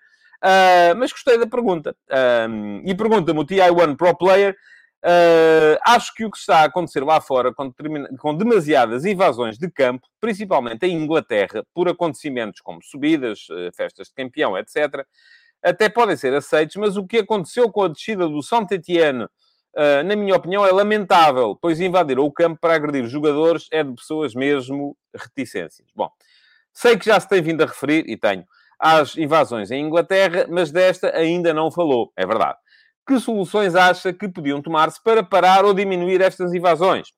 uh, 0.44 0.96
mas 0.98 1.12
gostei 1.12 1.38
da 1.38 1.46
pergunta. 1.46 1.96
E 2.86 2.96
pergunta-me 2.96 3.40
o 3.40 3.46
TI1 3.46 3.98
Pro 3.98 4.18
Player, 4.18 4.56
Uh, 5.04 5.82
acho 5.84 6.14
que 6.14 6.24
o 6.24 6.30
que 6.30 6.38
está 6.38 6.60
a 6.60 6.66
acontecer 6.66 7.04
lá 7.04 7.20
fora, 7.20 7.52
com, 7.52 7.74
com, 8.20 8.38
demasiadas 8.38 9.04
invasões 9.04 9.58
de 9.58 9.68
campo, 9.68 10.08
principalmente 10.20 10.86
em 10.86 10.96
Inglaterra, 10.96 11.66
por 11.74 11.90
acontecimentos 11.90 12.62
como 12.62 12.84
subidas, 12.84 13.50
uh, 13.50 13.76
festas 13.76 14.10
de 14.10 14.14
campeão, 14.14 14.56
etc., 14.56 15.04
até 15.64 15.90
podem 15.90 16.16
ser 16.16 16.34
aceitos, 16.36 16.76
mas 16.76 16.98
o 16.98 17.06
que 17.06 17.18
aconteceu 17.18 17.72
com 17.72 17.84
a 17.84 17.88
descida 17.88 18.28
do 18.28 18.44
Saint-Étienne, 18.44 19.28
uh, 19.76 20.04
na 20.04 20.16
minha 20.16 20.36
opinião, 20.36 20.66
é 20.66 20.72
lamentável, 20.72 21.58
pois 21.62 21.80
invadir 21.80 22.20
o 22.20 22.32
campo 22.32 22.60
para 22.60 22.76
agredir 22.76 23.06
jogadores 23.08 23.68
é 23.72 23.84
de 23.84 23.94
pessoas 23.94 24.34
mesmo 24.34 24.98
reticências. 25.16 25.88
Bom, 25.96 26.10
sei 26.74 26.98
que 26.98 27.06
já 27.06 27.20
se 27.20 27.28
tem 27.28 27.42
vindo 27.42 27.64
a 27.64 27.66
referir, 27.66 28.06
e 28.08 28.18
tenho, 28.18 28.46
às 28.80 29.16
invasões 29.18 29.72
em 29.72 29.86
Inglaterra, 29.86 30.46
mas 30.50 30.72
desta 30.72 31.16
ainda 31.16 31.54
não 31.54 31.72
falou, 31.72 32.12
é 32.18 32.26
verdade 32.26 32.58
que 33.12 33.20
soluções 33.20 33.76
acha 33.76 34.14
que 34.14 34.30
podiam 34.30 34.62
tomar-se 34.62 35.02
para 35.04 35.24
parar 35.24 35.66
ou 35.66 35.74
diminuir 35.74 36.22
estas 36.22 36.54
invasões? 36.54 37.10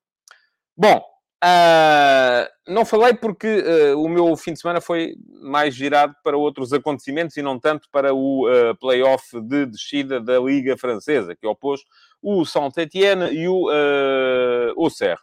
Bom, 0.75 0.97
uh, 1.43 2.71
não 2.71 2.85
falei 2.85 3.13
porque 3.13 3.47
uh, 3.47 4.01
o 4.01 4.09
meu 4.09 4.35
fim 4.35 4.53
de 4.53 4.59
semana 4.59 4.81
foi 4.81 5.13
mais 5.41 5.75
girado 5.75 6.15
para 6.23 6.37
outros 6.37 6.73
acontecimentos 6.73 7.37
e 7.37 7.41
não 7.41 7.59
tanto 7.59 7.87
para 7.91 8.13
o 8.13 8.47
play-off 8.79 9.39
de 9.41 9.65
descida 9.65 10.19
da 10.19 10.39
Liga 10.39 10.77
Francesa, 10.77 11.35
que 11.35 11.45
opôs 11.45 11.81
o 12.23 12.45
Saint-Étienne 12.45 13.31
e 13.31 13.47
o 13.47 13.69
uh, 13.69 14.81
Auxerre. 14.81 15.21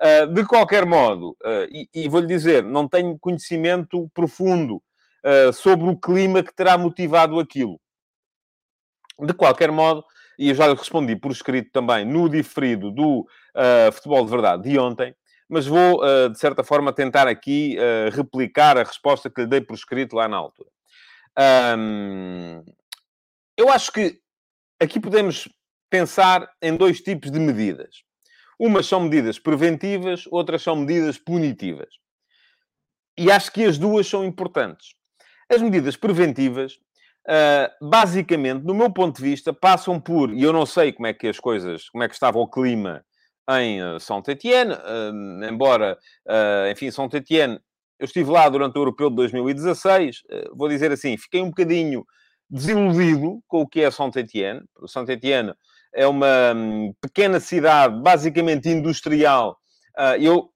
Uh, 0.00 0.26
de 0.32 0.44
qualquer 0.46 0.86
modo, 0.86 1.36
e, 1.70 1.88
e 1.92 2.08
vou-lhe 2.08 2.26
dizer, 2.26 2.62
não 2.62 2.88
tenho 2.88 3.18
conhecimento 3.18 4.08
profundo 4.14 4.82
sobre 5.52 5.90
o 5.90 5.96
clima 5.96 6.42
que 6.42 6.54
terá 6.54 6.78
motivado 6.78 7.40
aquilo. 7.40 7.78
De 9.20 9.34
qualquer 9.34 9.72
modo, 9.72 10.04
e 10.38 10.50
eu 10.50 10.54
já 10.54 10.68
lhe 10.68 10.74
respondi 10.74 11.16
por 11.16 11.32
escrito 11.32 11.70
também 11.72 12.04
no 12.04 12.28
diferido 12.28 12.92
do 12.92 13.20
uh, 13.20 13.92
Futebol 13.92 14.24
de 14.24 14.30
Verdade 14.30 14.70
de 14.70 14.78
ontem, 14.78 15.14
mas 15.48 15.66
vou, 15.66 16.04
uh, 16.04 16.30
de 16.30 16.38
certa 16.38 16.62
forma, 16.62 16.92
tentar 16.92 17.26
aqui 17.26 17.76
uh, 17.76 18.14
replicar 18.14 18.78
a 18.78 18.84
resposta 18.84 19.28
que 19.28 19.40
lhe 19.40 19.46
dei 19.48 19.60
por 19.60 19.74
escrito 19.74 20.14
lá 20.14 20.28
na 20.28 20.36
altura. 20.36 20.70
Um, 21.76 22.64
eu 23.56 23.68
acho 23.70 23.90
que 23.92 24.20
aqui 24.80 25.00
podemos 25.00 25.48
pensar 25.90 26.48
em 26.60 26.76
dois 26.76 27.00
tipos 27.00 27.30
de 27.30 27.38
medidas. 27.38 28.02
Umas 28.58 28.86
são 28.86 29.00
medidas 29.00 29.38
preventivas, 29.38 30.24
outras 30.30 30.62
são 30.62 30.76
medidas 30.76 31.16
punitivas. 31.18 31.88
E 33.16 33.30
acho 33.30 33.52
que 33.52 33.64
as 33.64 33.78
duas 33.78 34.06
são 34.06 34.24
importantes. 34.24 34.94
As 35.48 35.62
medidas 35.62 35.96
preventivas 35.96 36.78
Uh, 37.28 37.86
basicamente, 37.86 38.64
no 38.64 38.74
meu 38.74 38.90
ponto 38.90 39.16
de 39.16 39.22
vista, 39.22 39.52
passam 39.52 40.00
por, 40.00 40.32
e 40.32 40.42
eu 40.42 40.50
não 40.50 40.64
sei 40.64 40.92
como 40.92 41.06
é 41.06 41.12
que 41.12 41.28
as 41.28 41.38
coisas, 41.38 41.86
como 41.90 42.02
é 42.02 42.08
que 42.08 42.14
estava 42.14 42.38
o 42.38 42.48
clima 42.48 43.04
em 43.50 43.82
uh, 43.82 44.00
Saint-Étienne, 44.00 44.72
uh, 44.72 45.44
embora, 45.44 45.98
enfim, 46.70 46.90
Saint-Étienne, 46.90 47.60
eu 47.98 48.06
estive 48.06 48.30
lá 48.30 48.48
durante 48.48 48.76
o 48.76 48.80
Europeu 48.80 49.10
de 49.10 49.16
2016, 49.16 50.22
vou 50.54 50.68
dizer 50.68 50.90
assim, 50.90 51.18
fiquei 51.18 51.42
um 51.42 51.48
bocadinho 51.48 52.06
desiludido 52.48 53.42
com 53.46 53.60
o 53.60 53.68
que 53.68 53.82
é 53.82 53.90
Saint-Étienne. 53.90 54.62
Saint-Étienne 54.86 55.52
é 55.94 56.06
uma 56.06 56.52
um, 56.54 56.92
pequena 57.00 57.40
cidade, 57.40 58.00
basicamente 58.00 58.68
industrial. 58.68 59.56
eu 60.20 60.50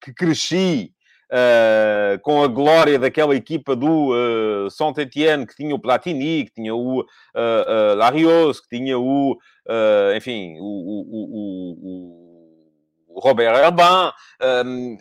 que 0.00 0.12
cresci 0.14 0.92
uh, 1.30 2.18
com 2.20 2.42
a 2.42 2.48
glória 2.48 2.98
daquela 2.98 3.34
equipa 3.34 3.76
do 3.76 4.10
uh, 4.12 4.70
Saint-Étienne, 4.70 5.46
que 5.46 5.54
tinha 5.54 5.74
o 5.74 5.80
Platini, 5.80 6.44
que 6.44 6.54
tinha 6.54 6.74
o 6.74 7.00
uh, 7.00 7.04
uh, 7.04 7.94
Larios, 7.96 8.60
que 8.60 8.76
tinha 8.76 8.98
o, 8.98 9.38
enfim, 10.16 10.56
o, 10.58 10.64
o, 10.64 11.06
o, 11.78 13.16
o 13.16 13.20
Robert 13.20 13.54
Herbin, 13.54 14.96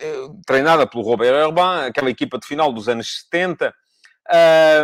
treinada 0.46 0.86
pelo 0.86 1.04
Robert 1.04 1.34
Herbin, 1.34 1.88
aquela 1.88 2.10
equipa 2.10 2.38
de 2.38 2.48
final 2.48 2.72
dos 2.72 2.88
anos 2.88 3.22
70. 3.30 3.74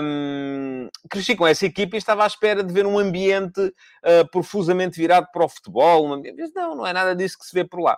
Um, 0.01 0.89
cresci 1.07 1.35
com 1.35 1.45
essa 1.45 1.65
equipa 1.67 1.95
e 1.95 1.99
estava 1.99 2.23
à 2.23 2.27
espera 2.27 2.63
de 2.63 2.73
ver 2.73 2.85
um 2.85 2.97
ambiente 2.97 3.61
uh, 3.61 4.27
profusamente 4.31 4.99
virado 4.99 5.27
para 5.31 5.45
o 5.45 5.49
futebol. 5.49 6.07
Um 6.07 6.13
ambiente... 6.13 6.51
Não, 6.55 6.75
não 6.75 6.87
é 6.87 6.93
nada 6.93 7.15
disso 7.15 7.37
que 7.37 7.45
se 7.45 7.53
vê 7.53 7.63
por 7.63 7.79
lá. 7.79 7.97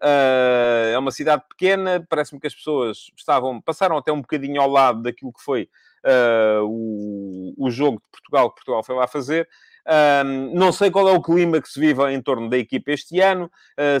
Uh, 0.00 0.94
é 0.94 0.98
uma 0.98 1.10
cidade 1.10 1.42
pequena, 1.48 2.04
parece-me 2.08 2.40
que 2.40 2.46
as 2.46 2.54
pessoas 2.54 3.10
estavam, 3.16 3.60
passaram 3.60 3.96
até 3.96 4.12
um 4.12 4.20
bocadinho 4.20 4.60
ao 4.60 4.70
lado 4.70 5.02
daquilo 5.02 5.32
que 5.32 5.42
foi 5.42 5.68
uh, 6.04 6.64
o, 6.64 7.54
o 7.58 7.70
jogo 7.70 7.98
de 7.98 8.10
Portugal 8.12 8.48
que 8.50 8.56
Portugal 8.56 8.84
foi 8.84 8.94
lá 8.94 9.08
fazer. 9.08 9.48
Uh, 9.86 10.54
não 10.54 10.70
sei 10.70 10.90
qual 10.90 11.08
é 11.08 11.12
o 11.12 11.22
clima 11.22 11.60
que 11.60 11.68
se 11.68 11.80
vive 11.80 12.02
em 12.12 12.22
torno 12.22 12.48
da 12.48 12.58
equipa 12.58 12.92
este 12.92 13.20
ano, 13.20 13.50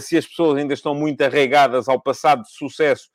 se 0.00 0.16
as 0.18 0.26
pessoas 0.26 0.58
ainda 0.58 0.74
estão 0.74 0.94
muito 0.94 1.22
arraigadas 1.22 1.88
ao 1.88 2.00
passado 2.00 2.42
de 2.42 2.52
sucesso 2.52 3.08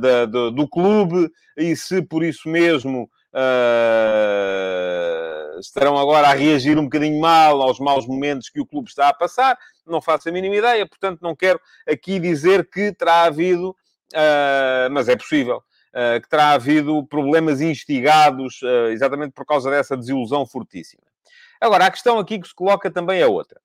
da, 0.00 0.26
do, 0.26 0.50
do 0.50 0.68
clube 0.68 1.30
e 1.56 1.74
se 1.74 2.02
por 2.02 2.22
isso 2.22 2.48
mesmo 2.48 3.10
uh, 3.36 5.60
estarão 5.60 5.98
agora 5.98 6.28
a 6.28 6.34
reagir 6.34 6.78
um 6.78 6.84
bocadinho 6.84 7.20
mal 7.20 7.60
aos 7.62 7.78
maus 7.78 8.06
momentos 8.06 8.48
que 8.48 8.60
o 8.60 8.66
clube 8.66 8.88
está 8.88 9.08
a 9.08 9.14
passar. 9.14 9.58
Não 9.86 10.00
faço 10.00 10.28
a 10.28 10.32
mínima 10.32 10.56
ideia, 10.56 10.86
portanto, 10.86 11.20
não 11.20 11.36
quero 11.36 11.60
aqui 11.86 12.18
dizer 12.18 12.68
que 12.68 12.92
terá 12.92 13.24
havido, 13.24 13.70
uh, 13.70 14.90
mas 14.90 15.08
é 15.08 15.16
possível. 15.16 15.62
Uh, 15.92 16.20
que 16.20 16.28
terá 16.28 16.50
havido 16.50 17.06
problemas 17.06 17.62
instigados 17.62 18.60
exatamente 18.92 19.32
por 19.32 19.46
causa 19.46 19.70
dessa 19.70 19.96
desilusão 19.96 20.46
fortíssima. 20.46 21.02
Agora, 21.58 21.86
a 21.86 21.90
questão 21.90 22.18
aqui 22.18 22.38
que 22.38 22.46
se 22.46 22.54
coloca 22.54 22.90
também 22.90 23.20
é 23.20 23.26
outra. 23.26 23.58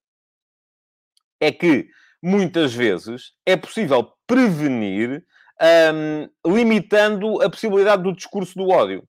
É 1.41 1.51
que, 1.51 1.89
muitas 2.23 2.73
vezes, 2.73 3.33
é 3.45 3.57
possível 3.57 4.13
prevenir 4.25 5.25
um, 5.61 6.51
limitando 6.51 7.41
a 7.41 7.49
possibilidade 7.49 8.03
do 8.03 8.13
discurso 8.13 8.55
do 8.55 8.69
ódio. 8.69 9.03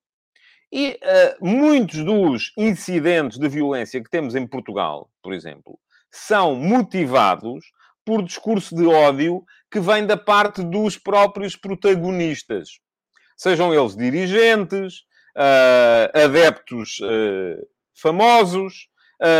E 0.70 0.98
uh, 1.02 1.46
muitos 1.46 2.02
dos 2.04 2.52
incidentes 2.56 3.38
de 3.38 3.48
violência 3.48 4.02
que 4.02 4.10
temos 4.10 4.34
em 4.34 4.46
Portugal, 4.46 5.10
por 5.22 5.32
exemplo, 5.32 5.78
são 6.10 6.54
motivados 6.54 7.64
por 8.04 8.22
discurso 8.22 8.74
de 8.74 8.86
ódio 8.86 9.44
que 9.70 9.80
vem 9.80 10.06
da 10.06 10.16
parte 10.16 10.62
dos 10.62 10.98
próprios 10.98 11.56
protagonistas. 11.56 12.68
Sejam 13.36 13.72
eles 13.72 13.96
dirigentes, 13.96 15.00
uh, 15.36 16.18
adeptos 16.24 16.98
uh, 17.00 17.66
famosos, 17.94 18.88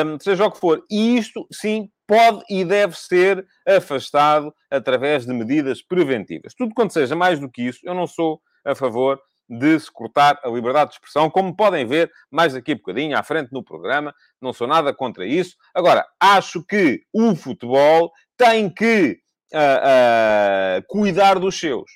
um, 0.07 0.19
seja 0.21 0.47
o 0.47 0.51
que 0.51 0.59
for. 0.59 0.85
E 0.91 1.17
isto, 1.17 1.47
sim, 1.53 1.91
pode 2.13 2.45
e 2.51 2.63
deve 2.63 2.95
ser 2.95 3.47
afastado 3.67 4.55
através 4.71 5.25
de 5.25 5.33
medidas 5.33 5.81
preventivas. 5.81 6.53
Tudo 6.53 6.75
quanto 6.75 6.93
seja 6.93 7.17
mais 7.17 7.41
do 7.41 7.49
que 7.49 7.63
isso, 7.63 7.81
eu 7.83 7.95
não 7.95 8.07
sou 8.07 8.39
a 8.63 8.75
favor 8.75 9.19
de 9.49 9.81
se 9.81 9.91
cortar 9.91 10.39
a 10.45 10.49
liberdade 10.51 10.91
de 10.91 10.97
expressão, 10.97 11.31
como 11.31 11.57
podem 11.57 11.87
ver 11.87 12.13
mais 12.31 12.55
aqui 12.55 12.75
um 12.75 12.77
bocadinho 12.77 13.17
à 13.17 13.23
frente 13.23 13.51
no 13.51 13.65
programa. 13.65 14.15
Não 14.43 14.53
sou 14.53 14.67
nada 14.67 14.93
contra 14.93 15.25
isso. 15.25 15.57
Agora, 15.75 16.07
acho 16.21 16.63
que 16.63 17.03
o 17.15 17.35
futebol 17.35 18.13
tem 18.37 18.69
que 18.69 19.19
uh, 19.55 20.81
uh, 20.81 20.87
cuidar 20.89 21.39
dos 21.39 21.59
seus. 21.59 21.91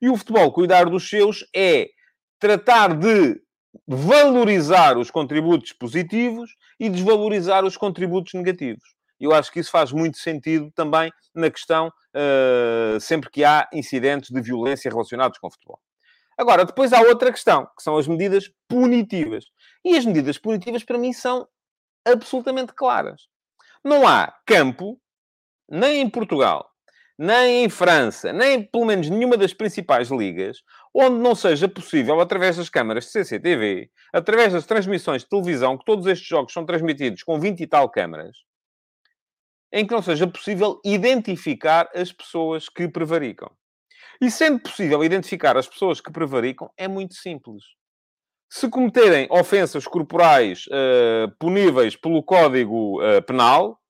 E 0.00 0.08
o 0.08 0.16
futebol 0.16 0.50
cuidar 0.50 0.86
dos 0.86 1.08
seus 1.08 1.46
é 1.54 1.88
tratar 2.40 2.96
de 2.96 3.40
valorizar 3.86 4.98
os 4.98 5.08
contributos 5.08 5.72
positivos 5.72 6.50
e 6.80 6.90
desvalorizar 6.90 7.64
os 7.64 7.76
contributos 7.76 8.34
negativos. 8.34 9.01
Eu 9.22 9.32
acho 9.32 9.52
que 9.52 9.60
isso 9.60 9.70
faz 9.70 9.92
muito 9.92 10.18
sentido 10.18 10.70
também 10.72 11.12
na 11.32 11.48
questão, 11.48 11.88
uh, 11.88 13.00
sempre 13.00 13.30
que 13.30 13.44
há 13.44 13.68
incidentes 13.72 14.30
de 14.30 14.40
violência 14.40 14.90
relacionados 14.90 15.38
com 15.38 15.46
o 15.46 15.50
futebol. 15.50 15.80
Agora, 16.36 16.64
depois 16.64 16.92
há 16.92 17.00
outra 17.00 17.30
questão, 17.30 17.66
que 17.76 17.82
são 17.82 17.96
as 17.96 18.08
medidas 18.08 18.50
punitivas. 18.68 19.44
E 19.84 19.96
as 19.96 20.04
medidas 20.04 20.38
punitivas, 20.38 20.82
para 20.82 20.98
mim, 20.98 21.12
são 21.12 21.46
absolutamente 22.04 22.72
claras. 22.72 23.28
Não 23.84 24.08
há 24.08 24.34
campo, 24.44 25.00
nem 25.68 26.00
em 26.00 26.10
Portugal, 26.10 26.68
nem 27.16 27.64
em 27.64 27.68
França, 27.68 28.32
nem 28.32 28.62
pelo 28.62 28.86
menos 28.86 29.08
nenhuma 29.08 29.36
das 29.36 29.54
principais 29.54 30.08
ligas, 30.08 30.62
onde 30.92 31.18
não 31.18 31.36
seja 31.36 31.68
possível, 31.68 32.20
através 32.20 32.56
das 32.56 32.68
câmaras 32.68 33.04
de 33.04 33.10
CCTV, 33.10 33.88
através 34.12 34.52
das 34.52 34.66
transmissões 34.66 35.22
de 35.22 35.28
televisão, 35.28 35.78
que 35.78 35.84
todos 35.84 36.06
estes 36.06 36.26
jogos 36.26 36.52
são 36.52 36.66
transmitidos 36.66 37.22
com 37.22 37.38
20 37.38 37.60
e 37.60 37.66
tal 37.68 37.88
câmaras, 37.88 38.36
em 39.72 39.86
que 39.86 39.94
não 39.94 40.02
seja 40.02 40.26
possível 40.26 40.80
identificar 40.84 41.88
as 41.94 42.12
pessoas 42.12 42.68
que 42.68 42.86
prevaricam. 42.86 43.50
E 44.20 44.30
sendo 44.30 44.60
possível 44.60 45.02
identificar 45.02 45.56
as 45.56 45.66
pessoas 45.66 46.00
que 46.00 46.12
prevaricam, 46.12 46.70
é 46.76 46.86
muito 46.86 47.14
simples. 47.14 47.64
Se 48.50 48.68
cometerem 48.68 49.26
ofensas 49.30 49.86
corporais 49.86 50.66
uh, 50.66 51.34
puníveis 51.38 51.96
pelo 51.96 52.22
Código 52.22 53.02
uh, 53.02 53.22
Penal, 53.22 53.80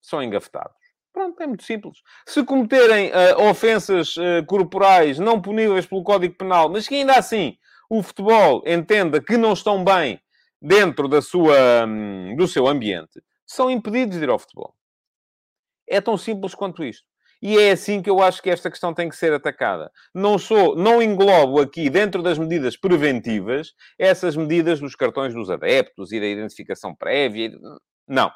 são 0.00 0.22
engafetados. 0.22 0.76
Pronto, 1.12 1.42
é 1.42 1.46
muito 1.48 1.64
simples. 1.64 1.98
Se 2.26 2.44
cometerem 2.44 3.10
uh, 3.10 3.42
ofensas 3.50 4.14
corporais 4.46 5.18
não 5.18 5.42
puníveis 5.42 5.84
pelo 5.84 6.04
Código 6.04 6.36
Penal, 6.36 6.68
mas 6.68 6.86
que 6.86 6.94
ainda 6.94 7.14
assim 7.14 7.58
o 7.90 8.02
futebol 8.02 8.62
entenda 8.64 9.20
que 9.20 9.36
não 9.36 9.52
estão 9.52 9.82
bem 9.82 10.20
dentro 10.60 11.08
da 11.08 11.22
sua, 11.22 11.86
um, 11.86 12.36
do 12.36 12.46
seu 12.46 12.66
ambiente, 12.68 13.22
são 13.48 13.70
impedidos 13.70 14.18
de 14.18 14.24
ir 14.24 14.28
ao 14.28 14.38
futebol. 14.38 14.74
É 15.88 16.00
tão 16.00 16.18
simples 16.18 16.54
quanto 16.54 16.84
isto. 16.84 17.06
E 17.40 17.56
é 17.56 17.70
assim 17.70 18.02
que 18.02 18.10
eu 18.10 18.20
acho 18.20 18.42
que 18.42 18.50
esta 18.50 18.68
questão 18.68 18.92
tem 18.92 19.08
que 19.08 19.16
ser 19.16 19.32
atacada. 19.32 19.90
Não 20.12 20.38
sou, 20.38 20.76
não 20.76 21.00
englobo 21.00 21.60
aqui, 21.60 21.88
dentro 21.88 22.22
das 22.22 22.36
medidas 22.36 22.76
preventivas, 22.76 23.72
essas 23.98 24.36
medidas 24.36 24.80
dos 24.80 24.94
cartões 24.94 25.32
dos 25.32 25.48
adeptos 25.48 26.12
e 26.12 26.20
da 26.20 26.26
identificação 26.26 26.94
prévia. 26.94 27.50
Não. 28.06 28.30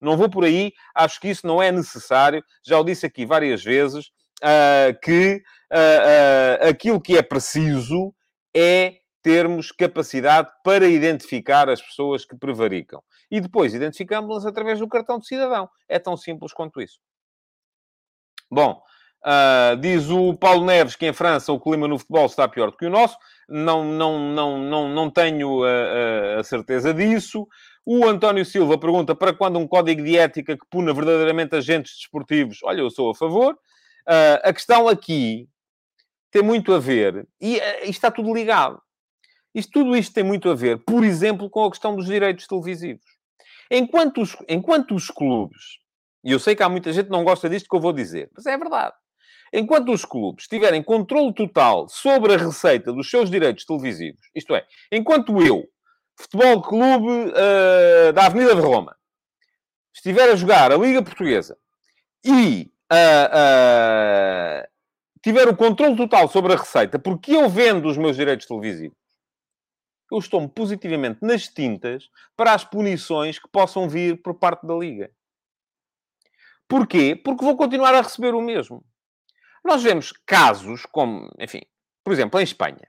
Não 0.00 0.16
vou 0.16 0.28
por 0.28 0.44
aí. 0.44 0.72
Acho 0.94 1.20
que 1.20 1.28
isso 1.28 1.46
não 1.46 1.62
é 1.62 1.70
necessário. 1.70 2.42
Já 2.66 2.80
o 2.80 2.84
disse 2.84 3.06
aqui 3.06 3.24
várias 3.24 3.62
vezes, 3.62 4.06
uh, 4.42 4.98
que 5.02 5.42
uh, 5.72 6.64
uh, 6.64 6.68
aquilo 6.68 7.00
que 7.00 7.16
é 7.16 7.22
preciso 7.22 8.12
é 8.54 8.96
termos 9.22 9.72
capacidade 9.72 10.48
para 10.62 10.86
identificar 10.86 11.68
as 11.68 11.82
pessoas 11.82 12.24
que 12.24 12.36
prevaricam. 12.36 13.02
E 13.30 13.40
depois 13.40 13.74
identificamos-las 13.74 14.46
através 14.46 14.78
do 14.78 14.88
cartão 14.88 15.18
de 15.18 15.26
cidadão. 15.26 15.68
É 15.88 15.98
tão 15.98 16.16
simples 16.16 16.52
quanto 16.52 16.80
isso. 16.80 16.98
Bom, 18.50 18.80
uh, 19.24 19.76
diz 19.76 20.08
o 20.08 20.34
Paulo 20.34 20.64
Neves 20.64 20.94
que 20.94 21.06
em 21.06 21.12
França 21.12 21.52
o 21.52 21.60
clima 21.60 21.88
no 21.88 21.98
futebol 21.98 22.26
está 22.26 22.48
pior 22.48 22.70
do 22.70 22.76
que 22.76 22.86
o 22.86 22.90
nosso. 22.90 23.16
Não, 23.48 23.84
não, 23.84 24.18
não, 24.18 24.58
não, 24.58 24.88
não 24.88 25.10
tenho 25.10 25.64
a, 25.64 26.40
a, 26.40 26.44
certeza 26.44 26.94
disso. 26.94 27.46
O 27.84 28.06
António 28.06 28.44
Silva 28.44 28.78
pergunta 28.78 29.14
para 29.14 29.32
quando 29.32 29.58
um 29.58 29.66
código 29.66 30.02
de 30.02 30.16
ética 30.16 30.56
que 30.56 30.66
puna 30.70 30.92
verdadeiramente 30.92 31.54
agentes 31.54 31.96
desportivos? 31.96 32.60
Olha, 32.62 32.80
eu 32.80 32.90
sou 32.90 33.10
a 33.10 33.14
favor. 33.14 33.54
Uh, 34.08 34.38
a 34.42 34.52
questão 34.52 34.88
aqui 34.88 35.48
tem 36.30 36.42
muito 36.42 36.72
a 36.72 36.78
ver, 36.78 37.26
e, 37.40 37.56
uh, 37.56 37.60
está 37.84 38.10
tudo 38.10 38.32
ligado. 38.32 38.80
Isto, 39.54 39.72
tudo 39.72 39.96
isto 39.96 40.12
tem 40.12 40.22
muito 40.22 40.50
a 40.50 40.54
ver, 40.54 40.84
por 40.84 41.02
exemplo, 41.02 41.48
com 41.48 41.64
a 41.64 41.70
questão 41.70 41.96
dos 41.96 42.06
direitos 42.06 42.46
televisivos. 42.46 43.15
Enquanto 43.70 44.22
os, 44.22 44.36
enquanto 44.48 44.94
os 44.94 45.10
clubes 45.10 45.78
e 46.26 46.32
eu 46.32 46.40
sei 46.40 46.56
que 46.56 46.62
há 46.64 46.68
muita 46.68 46.92
gente 46.92 47.04
que 47.04 47.12
não 47.12 47.22
gosta 47.22 47.48
disto 47.48 47.68
que 47.68 47.76
eu 47.76 47.80
vou 47.80 47.92
dizer, 47.92 48.28
mas 48.34 48.44
é 48.46 48.58
verdade. 48.58 48.92
Enquanto 49.52 49.92
os 49.92 50.04
clubes 50.04 50.48
tiverem 50.48 50.82
controle 50.82 51.32
total 51.32 51.88
sobre 51.88 52.34
a 52.34 52.36
receita 52.36 52.92
dos 52.92 53.08
seus 53.08 53.30
direitos 53.30 53.64
televisivos, 53.64 54.20
isto 54.34 54.52
é, 54.56 54.66
enquanto 54.90 55.40
eu, 55.40 55.68
Futebol 56.16 56.60
Clube 56.62 57.30
uh, 57.30 58.12
da 58.12 58.26
Avenida 58.26 58.56
de 58.56 58.60
Roma, 58.60 58.96
estiver 59.94 60.28
a 60.28 60.34
jogar 60.34 60.72
a 60.72 60.76
Liga 60.76 61.00
Portuguesa 61.00 61.56
e 62.24 62.72
uh, 62.92 64.64
uh, 64.64 64.68
tiver 65.22 65.46
o 65.46 65.56
controle 65.56 65.96
total 65.96 66.26
sobre 66.26 66.54
a 66.54 66.56
receita, 66.56 66.98
porque 66.98 67.36
eu 67.36 67.48
vendo 67.48 67.86
os 67.86 67.96
meus 67.96 68.16
direitos 68.16 68.48
televisivos, 68.48 68.98
eu 70.10 70.18
estou-me 70.18 70.48
positivamente 70.48 71.18
nas 71.22 71.48
tintas 71.48 72.08
para 72.36 72.52
as 72.52 72.64
punições 72.64 73.38
que 73.38 73.48
possam 73.48 73.88
vir 73.88 74.22
por 74.22 74.34
parte 74.34 74.66
da 74.66 74.74
Liga. 74.74 75.10
Porquê? 76.68 77.14
Porque 77.14 77.44
vou 77.44 77.56
continuar 77.56 77.94
a 77.94 78.02
receber 78.02 78.34
o 78.34 78.42
mesmo. 78.42 78.84
Nós 79.64 79.82
vemos 79.82 80.12
casos 80.24 80.84
como, 80.86 81.28
enfim, 81.40 81.60
por 82.04 82.12
exemplo, 82.12 82.40
em 82.40 82.44
Espanha. 82.44 82.88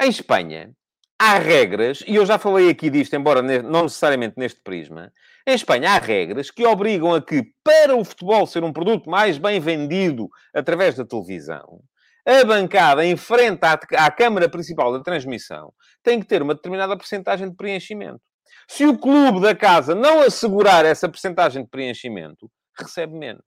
Em 0.00 0.08
Espanha, 0.08 0.74
há 1.18 1.38
regras, 1.38 2.02
e 2.06 2.16
eu 2.16 2.26
já 2.26 2.38
falei 2.38 2.68
aqui 2.68 2.90
disto, 2.90 3.14
embora 3.14 3.42
não 3.42 3.82
necessariamente 3.84 4.34
neste 4.36 4.60
prisma. 4.60 5.12
Em 5.46 5.54
Espanha, 5.54 5.92
há 5.92 5.98
regras 5.98 6.50
que 6.50 6.66
obrigam 6.66 7.14
a 7.14 7.22
que, 7.22 7.42
para 7.62 7.94
o 7.94 8.04
futebol 8.04 8.46
ser 8.46 8.64
um 8.64 8.72
produto 8.72 9.08
mais 9.08 9.38
bem 9.38 9.60
vendido 9.60 10.28
através 10.54 10.96
da 10.96 11.04
televisão, 11.04 11.80
a 12.26 12.44
bancada 12.44 13.04
em 13.04 13.16
frente 13.16 13.60
à, 13.64 13.72
à 14.06 14.10
câmara 14.10 14.48
principal 14.48 14.92
da 14.92 15.02
transmissão 15.02 15.72
tem 16.02 16.20
que 16.20 16.26
ter 16.26 16.42
uma 16.42 16.54
determinada 16.54 16.96
porcentagem 16.96 17.50
de 17.50 17.56
preenchimento. 17.56 18.20
Se 18.66 18.86
o 18.86 18.96
clube 18.98 19.40
da 19.40 19.54
casa 19.54 19.94
não 19.94 20.20
assegurar 20.20 20.84
essa 20.84 21.08
porcentagem 21.08 21.64
de 21.64 21.70
preenchimento, 21.70 22.50
recebe 22.78 23.14
menos. 23.14 23.44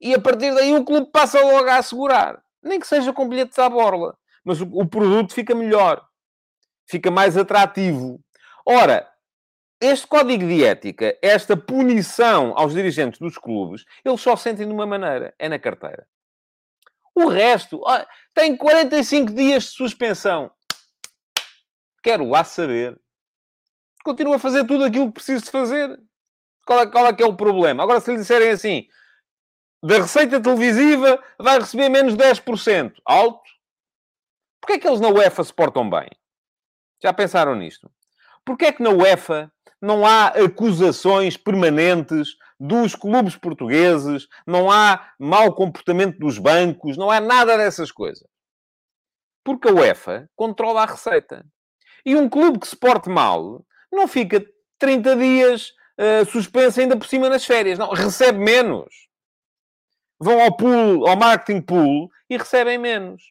E 0.00 0.14
a 0.14 0.20
partir 0.20 0.54
daí 0.54 0.74
o 0.74 0.84
clube 0.84 1.10
passa 1.10 1.40
logo 1.40 1.68
a 1.68 1.76
assegurar. 1.76 2.42
Nem 2.62 2.78
que 2.80 2.86
seja 2.86 3.12
com 3.12 3.28
bilhetes 3.28 3.58
à 3.58 3.68
borla. 3.68 4.16
Mas 4.44 4.60
o, 4.60 4.64
o 4.64 4.88
produto 4.88 5.34
fica 5.34 5.54
melhor. 5.54 6.04
Fica 6.88 7.10
mais 7.10 7.36
atrativo. 7.36 8.20
Ora, 8.66 9.08
este 9.80 10.06
código 10.06 10.46
de 10.46 10.64
ética, 10.64 11.16
esta 11.22 11.56
punição 11.56 12.52
aos 12.56 12.74
dirigentes 12.74 13.20
dos 13.20 13.38
clubes, 13.38 13.84
eles 14.04 14.20
só 14.20 14.36
sentem 14.36 14.66
de 14.66 14.72
uma 14.72 14.86
maneira: 14.86 15.34
é 15.38 15.48
na 15.48 15.58
carteira. 15.58 16.06
O 17.18 17.26
resto, 17.26 17.82
tem 18.32 18.56
45 18.56 19.32
dias 19.32 19.64
de 19.64 19.70
suspensão. 19.70 20.52
Quero 22.00 22.28
lá 22.28 22.44
saber. 22.44 22.96
Continua 24.04 24.36
a 24.36 24.38
fazer 24.38 24.64
tudo 24.64 24.84
aquilo 24.84 25.08
que 25.08 25.14
preciso 25.14 25.44
de 25.44 25.50
fazer. 25.50 26.00
Qual 26.64 26.78
é, 26.78 26.86
qual 26.86 27.06
é 27.08 27.12
que 27.12 27.20
é 27.20 27.26
o 27.26 27.36
problema? 27.36 27.82
Agora, 27.82 27.98
se 27.98 28.12
lhe 28.12 28.18
disserem 28.18 28.50
assim, 28.50 28.86
da 29.82 29.96
receita 29.96 30.40
televisiva 30.40 31.20
vai 31.40 31.58
receber 31.58 31.88
menos 31.88 32.14
10%. 32.14 32.94
Alto. 33.04 33.42
Porquê 34.60 34.74
é 34.74 34.78
que 34.78 34.86
eles 34.86 35.00
na 35.00 35.08
UEFA 35.08 35.42
se 35.42 35.52
portam 35.52 35.90
bem? 35.90 36.08
Já 37.02 37.12
pensaram 37.12 37.56
nisto? 37.56 37.90
Porquê 38.44 38.66
é 38.66 38.72
que 38.72 38.82
na 38.82 38.90
UEFA 38.90 39.52
não 39.82 40.06
há 40.06 40.28
acusações 40.28 41.36
permanentes 41.36 42.36
dos 42.58 42.94
clubes 42.94 43.36
portugueses, 43.36 44.26
não 44.46 44.70
há 44.70 45.12
mau 45.18 45.54
comportamento 45.54 46.18
dos 46.18 46.38
bancos, 46.38 46.96
não 46.96 47.10
há 47.10 47.20
nada 47.20 47.56
dessas 47.56 47.92
coisas? 47.92 48.26
Porque 49.44 49.68
a 49.68 49.72
UEFA 49.72 50.28
controla 50.34 50.82
a 50.82 50.86
receita. 50.86 51.44
E 52.04 52.16
um 52.16 52.28
clube 52.28 52.58
que 52.58 52.68
se 52.68 52.76
porte 52.76 53.08
mal 53.08 53.64
não 53.92 54.08
fica 54.08 54.44
30 54.78 55.16
dias 55.16 55.72
uh, 55.98 56.24
suspensa 56.30 56.80
ainda 56.80 56.96
por 56.96 57.06
cima 57.06 57.28
nas 57.28 57.44
férias. 57.44 57.78
Não, 57.78 57.90
recebe 57.90 58.38
menos. 58.38 59.08
Vão 60.20 60.40
ao 60.40 60.56
pool, 60.56 61.06
ao 61.06 61.16
marketing 61.16 61.60
pool 61.60 62.10
e 62.28 62.36
recebem 62.36 62.78
menos. 62.78 63.22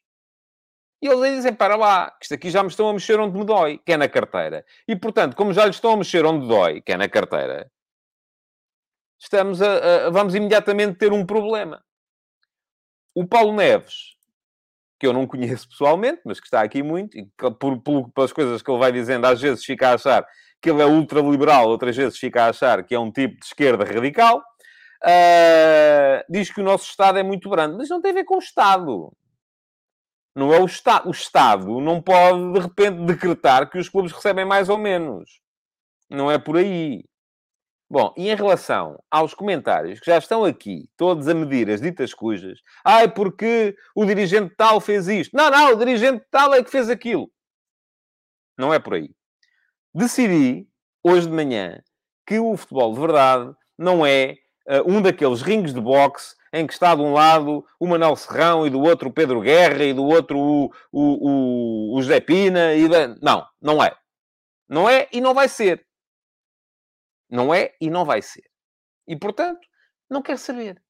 E 1.01 1.07
eles 1.07 1.21
aí 1.21 1.35
dizem, 1.35 1.53
para 1.53 1.75
lá, 1.75 2.09
que 2.11 2.25
isto 2.25 2.33
aqui 2.33 2.49
já 2.49 2.63
me 2.63 2.69
estão 2.69 2.89
a 2.89 2.93
mexer 2.93 3.19
onde 3.19 3.37
me 3.37 3.45
dói, 3.45 3.77
que 3.85 3.91
é 3.91 3.97
na 3.97 4.09
carteira. 4.09 4.65
E, 4.87 4.95
portanto, 4.95 5.35
como 5.35 5.53
já 5.53 5.65
lhes 5.65 5.75
estão 5.75 5.91
a 5.91 5.97
mexer 5.97 6.25
onde 6.25 6.47
dói, 6.47 6.81
que 6.81 6.91
é 6.91 6.97
na 6.97 7.07
carteira, 7.07 7.71
estamos 9.19 9.61
a, 9.61 10.07
a, 10.07 10.09
vamos 10.09 10.35
imediatamente 10.35 10.97
ter 10.97 11.11
um 11.11 11.25
problema. 11.25 11.83
O 13.15 13.25
Paulo 13.25 13.53
Neves, 13.53 14.15
que 14.99 15.07
eu 15.07 15.13
não 15.13 15.27
conheço 15.27 15.69
pessoalmente, 15.69 16.21
mas 16.25 16.39
que 16.39 16.47
está 16.47 16.61
aqui 16.61 16.83
muito, 16.83 17.17
e 17.17 17.25
que, 17.25 17.51
por, 17.51 17.81
por, 17.81 18.11
pelas 18.11 18.33
coisas 18.33 18.61
que 18.61 18.69
ele 18.69 18.79
vai 18.79 18.91
dizendo, 18.91 19.25
às 19.25 19.41
vezes 19.41 19.63
fica 19.63 19.89
a 19.89 19.93
achar 19.95 20.25
que 20.61 20.69
ele 20.69 20.81
é 20.81 20.85
ultraliberal, 20.85 21.67
outras 21.67 21.95
vezes 21.95 22.17
fica 22.17 22.43
a 22.43 22.49
achar 22.49 22.83
que 22.83 22.95
é 22.95 22.99
um 22.99 23.11
tipo 23.11 23.39
de 23.39 23.45
esquerda 23.45 23.83
radical. 23.83 24.43
Uh, 25.03 26.23
diz 26.29 26.51
que 26.51 26.59
o 26.59 26.63
nosso 26.63 26.89
Estado 26.89 27.19
é 27.19 27.23
muito 27.23 27.49
grande, 27.49 27.77
mas 27.77 27.89
não 27.89 28.01
tem 28.01 28.11
a 28.11 28.15
ver 28.15 28.23
com 28.23 28.35
o 28.35 28.39
Estado. 28.39 29.11
Não 30.35 30.53
é 30.53 30.59
o 30.59 30.65
Estado. 30.65 31.07
O 31.07 31.11
Estado 31.11 31.81
não 31.81 32.01
pode, 32.01 32.53
de 32.53 32.59
repente, 32.59 33.05
decretar 33.05 33.69
que 33.69 33.77
os 33.77 33.89
clubes 33.89 34.11
recebem 34.11 34.45
mais 34.45 34.69
ou 34.69 34.77
menos. 34.77 35.39
Não 36.09 36.31
é 36.31 36.37
por 36.37 36.57
aí. 36.57 37.03
Bom, 37.89 38.13
e 38.17 38.29
em 38.29 38.35
relação 38.35 39.01
aos 39.09 39.33
comentários 39.33 39.99
que 39.99 40.07
já 40.07 40.17
estão 40.17 40.43
aqui, 40.43 40.89
todos 40.97 41.27
a 41.27 41.33
medir 41.33 41.69
as 41.69 41.81
ditas 41.81 42.13
cujas, 42.13 42.59
ai, 42.83 43.07
porque 43.07 43.75
o 43.95 44.05
dirigente 44.05 44.53
tal 44.57 44.81
fez 44.81 45.07
isto. 45.07 45.35
Não, 45.35 45.49
não, 45.49 45.73
o 45.73 45.77
dirigente 45.77 46.25
tal 46.29 46.53
é 46.53 46.61
que 46.63 46.69
fez 46.69 46.89
aquilo. 46.89 47.31
Não 48.57 48.73
é 48.73 48.79
por 48.79 48.95
aí 48.95 49.09
decidi, 49.97 50.67
hoje 51.03 51.27
de 51.27 51.33
manhã, 51.33 51.81
que 52.25 52.39
o 52.39 52.55
futebol 52.55 52.93
de 52.93 52.99
verdade 52.99 53.51
não 53.77 54.05
é 54.05 54.35
uh, 54.67 54.91
um 54.91 55.01
daqueles 55.01 55.41
rings 55.41 55.73
de 55.73 55.81
boxe 55.81 56.35
em 56.53 56.67
que 56.67 56.73
está 56.73 56.93
de 56.93 57.01
um 57.01 57.13
lado 57.13 57.65
o 57.79 57.87
Manuel 57.87 58.15
Serrão 58.15 58.65
e 58.65 58.69
do 58.69 58.79
outro 58.79 59.09
o 59.09 59.13
Pedro 59.13 59.41
Guerra 59.41 59.83
e 59.83 59.93
do 59.93 60.05
outro 60.05 60.37
o, 60.37 60.65
o, 60.91 61.91
o, 61.91 61.97
o 61.97 62.01
José 62.01 62.19
Pina. 62.19 62.73
E 62.73 62.87
Não, 63.21 63.45
não 63.61 63.83
é. 63.83 63.95
Não 64.69 64.89
é 64.89 65.07
e 65.11 65.19
não 65.19 65.33
vai 65.33 65.49
ser. 65.49 65.85
Não 67.29 67.53
é 67.53 67.75
e 67.79 67.89
não 67.89 68.05
vai 68.05 68.21
ser. 68.21 68.49
E, 69.07 69.15
portanto, 69.15 69.67
não 70.09 70.21
quero 70.21 70.37
saber. 70.37 70.81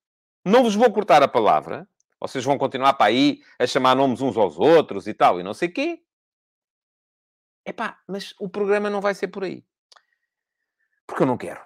Não 0.46 0.64
vos 0.64 0.76
vou 0.76 0.92
cortar 0.92 1.22
a 1.22 1.28
palavra. 1.28 1.88
Vocês 2.20 2.44
vão 2.44 2.58
continuar 2.58 2.94
para 2.94 3.08
aí 3.08 3.42
a 3.60 3.68
chamar 3.68 3.96
nomes 3.96 4.22
uns 4.22 4.38
aos 4.38 4.58
outros 4.58 5.08
e 5.08 5.14
tal, 5.14 5.40
e 5.40 5.44
não 5.44 5.54
sei 5.54 5.70
quê. 5.70 6.02
Epá, 7.66 8.00
mas 8.08 8.34
o 8.40 8.50
programa 8.50 8.90
não 8.90 9.02
vai 9.02 9.14
ser 9.14 9.28
por 9.28 9.44
aí. 9.44 9.64
Porque 11.06 11.24
eu 11.24 11.28
não 11.28 11.38
quero. 11.38 11.62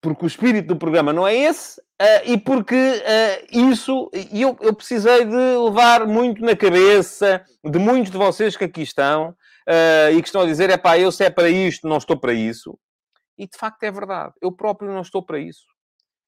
Porque 0.00 0.24
o 0.24 0.26
espírito 0.26 0.66
do 0.66 0.76
programa 0.76 1.12
não 1.12 1.28
é 1.28 1.34
esse 1.34 1.80
uh, 1.80 2.24
e 2.24 2.36
porque 2.36 2.74
uh, 2.74 3.72
isso... 3.72 4.10
E 4.12 4.42
eu, 4.42 4.56
eu 4.60 4.74
precisei 4.74 5.24
de 5.24 5.36
levar 5.36 6.06
muito 6.06 6.42
na 6.42 6.56
cabeça 6.56 7.44
de 7.62 7.78
muitos 7.78 8.10
de 8.10 8.18
vocês 8.18 8.56
que 8.56 8.64
aqui 8.64 8.82
estão 8.82 9.30
uh, 9.30 10.12
e 10.12 10.20
que 10.20 10.26
estão 10.26 10.40
a 10.40 10.46
dizer, 10.46 10.70
epá, 10.70 10.98
eu 10.98 11.12
se 11.12 11.24
é 11.24 11.30
para 11.30 11.48
isto, 11.48 11.86
não 11.86 11.98
estou 11.98 12.18
para 12.18 12.32
isso. 12.32 12.76
E 13.42 13.46
de 13.48 13.58
facto 13.58 13.82
é 13.82 13.90
verdade. 13.90 14.32
Eu 14.40 14.52
próprio 14.52 14.92
não 14.92 15.00
estou 15.00 15.20
para 15.20 15.40
isso. 15.40 15.66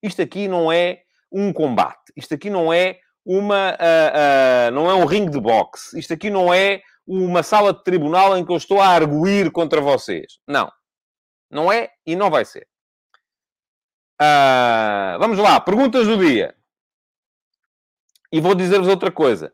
Isto 0.03 0.21
aqui 0.21 0.49
não 0.49 0.73
é 0.73 1.03
um 1.31 1.53
combate. 1.53 2.13
Isto 2.17 2.35
aqui 2.35 2.51
não 2.51 2.73
é 2.73 2.99
uma... 3.25 3.71
Uh, 3.75 4.69
uh, 4.69 4.71
não 4.73 4.91
é 4.91 4.95
um 4.95 5.05
ringue 5.05 5.31
de 5.31 5.41
boxe. 5.41 5.97
Isto 5.97 6.13
aqui 6.13 6.29
não 6.29 6.53
é 6.53 6.83
uma 7.07 7.45
sala 7.45 7.73
de 7.73 7.85
tribunal 7.85 8.37
em 8.37 8.45
que 8.45 8.51
eu 8.51 8.57
estou 8.57 8.81
a 8.81 8.89
arguir 8.89 9.53
contra 9.53 9.81
vocês. 9.81 10.41
Não. 10.45 10.73
Não 11.49 11.73
é 11.73 11.91
e 12.05 12.17
não 12.17 12.33
vai 12.33 12.45
ser. 12.45 12.67
Uh, 14.21 15.17
vamos 15.21 15.39
lá, 15.39 15.61
perguntas 15.61 16.05
do 16.09 16.19
dia. 16.19 16.53
E 18.33 18.41
vou 18.41 18.57
dizer-vos 18.57 18.89
outra 18.89 19.13
coisa. 19.13 19.53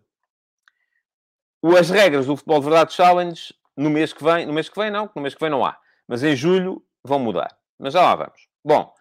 As 1.78 1.90
regras 1.90 2.24
do 2.24 2.36
Futebol 2.36 2.60
de 2.60 2.64
Verdade 2.64 2.94
Challenge, 2.94 3.54
no 3.76 3.90
mês 3.90 4.14
que 4.14 4.24
vem, 4.24 4.46
no 4.46 4.52
mês 4.54 4.70
que 4.70 4.80
vem 4.80 4.90
não, 4.90 5.10
no 5.14 5.20
mês 5.20 5.34
que 5.34 5.40
vem 5.40 5.50
não 5.50 5.62
há, 5.62 5.78
mas 6.08 6.22
em 6.22 6.34
julho 6.34 6.82
vão 7.04 7.18
mudar. 7.18 7.56
Mas 7.78 7.92
já 7.92 8.02
lá 8.02 8.14
vamos. 8.14 8.48
Bom, 8.64 8.92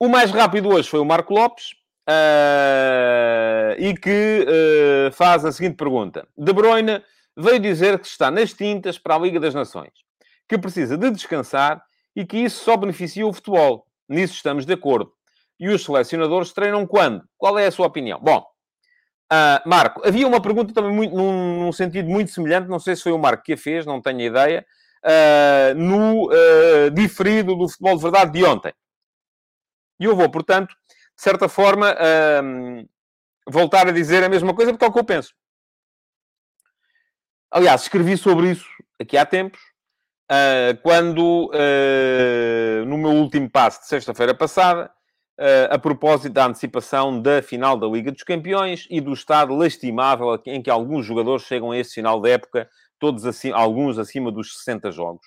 o 0.00 0.08
mais 0.08 0.30
rápido 0.30 0.68
hoje 0.68 0.88
foi 0.88 1.00
o 1.00 1.04
Marco 1.04 1.34
Lopes, 1.34 1.78
uh, 2.08 3.74
e 3.78 3.94
que 3.94 4.46
uh, 4.48 5.12
faz 5.12 5.44
a 5.44 5.52
seguinte 5.52 5.76
pergunta. 5.76 6.26
De 6.36 6.52
Bruyne 6.52 7.02
veio 7.36 7.60
dizer 7.60 7.98
que 7.98 8.06
está 8.06 8.30
nas 8.30 8.52
tintas 8.52 8.98
para 8.98 9.14
a 9.14 9.18
Liga 9.18 9.38
das 9.38 9.54
Nações, 9.54 9.92
que 10.48 10.58
precisa 10.58 10.96
de 10.96 11.10
descansar 11.10 11.82
e 12.16 12.24
que 12.24 12.38
isso 12.38 12.64
só 12.64 12.76
beneficia 12.76 13.26
o 13.26 13.32
futebol. 13.32 13.86
Nisso 14.08 14.34
estamos 14.34 14.64
de 14.64 14.72
acordo. 14.72 15.12
E 15.60 15.68
os 15.68 15.84
selecionadores 15.84 16.52
treinam 16.52 16.86
quando? 16.86 17.22
Qual 17.36 17.58
é 17.58 17.66
a 17.66 17.70
sua 17.70 17.86
opinião? 17.86 18.18
Bom, 18.20 18.38
uh, 19.32 19.68
Marco, 19.68 20.06
havia 20.06 20.26
uma 20.26 20.40
pergunta 20.40 20.72
também 20.72 20.92
muito, 20.92 21.14
num, 21.14 21.64
num, 21.64 21.72
sentido 21.72 22.08
muito 22.08 22.30
semelhante, 22.30 22.68
não 22.68 22.78
sei 22.78 22.96
se 22.96 23.02
foi 23.02 23.12
o 23.12 23.18
Marco 23.18 23.44
que 23.44 23.52
a 23.52 23.56
fez, 23.56 23.84
não 23.84 24.00
tenho 24.00 24.20
ideia, 24.20 24.64
no 25.76 26.26
uh, 26.26 26.90
diferido 26.92 27.54
do 27.54 27.68
futebol 27.68 27.96
de 27.96 28.02
verdade 28.02 28.32
de 28.32 28.44
ontem. 28.44 28.72
E 30.00 30.04
eu 30.04 30.14
vou, 30.14 30.30
portanto, 30.30 30.68
de 30.68 31.22
certa 31.22 31.48
forma, 31.48 31.96
voltar 33.48 33.88
a 33.88 33.92
dizer 33.92 34.22
a 34.22 34.28
mesma 34.28 34.54
coisa, 34.54 34.72
porque 34.72 34.84
é 34.84 34.88
o 34.88 34.92
que 34.92 34.98
eu 34.98 35.04
penso. 35.04 35.34
Aliás, 37.50 37.82
escrevi 37.82 38.16
sobre 38.16 38.52
isso 38.52 38.68
aqui 39.00 39.16
há 39.16 39.26
tempos, 39.26 39.60
uh, 40.30 40.80
quando, 40.82 41.50
no 42.86 42.98
meu 42.98 43.10
último 43.10 43.50
passo 43.50 43.80
de 43.80 43.88
sexta-feira 43.88 44.34
passada, 44.34 44.90
a 45.70 45.78
propósito 45.78 46.32
da 46.32 46.46
antecipação 46.46 47.22
da 47.22 47.40
final 47.40 47.76
da 47.76 47.86
Liga 47.86 48.10
dos 48.10 48.24
Campeões 48.24 48.86
e 48.90 49.00
do 49.00 49.12
estado 49.12 49.54
lastimável 49.54 50.40
em 50.46 50.60
que 50.60 50.70
alguns 50.70 51.06
jogadores 51.06 51.44
chegam 51.44 51.70
a 51.70 51.78
esse 51.78 51.94
final 51.94 52.20
da 52.20 52.28
época, 52.28 52.68
todos 52.98 53.24
assim, 53.24 53.50
alguns 53.52 53.98
acima 53.98 54.30
dos 54.30 54.58
60 54.58 54.90
jogos, 54.90 55.26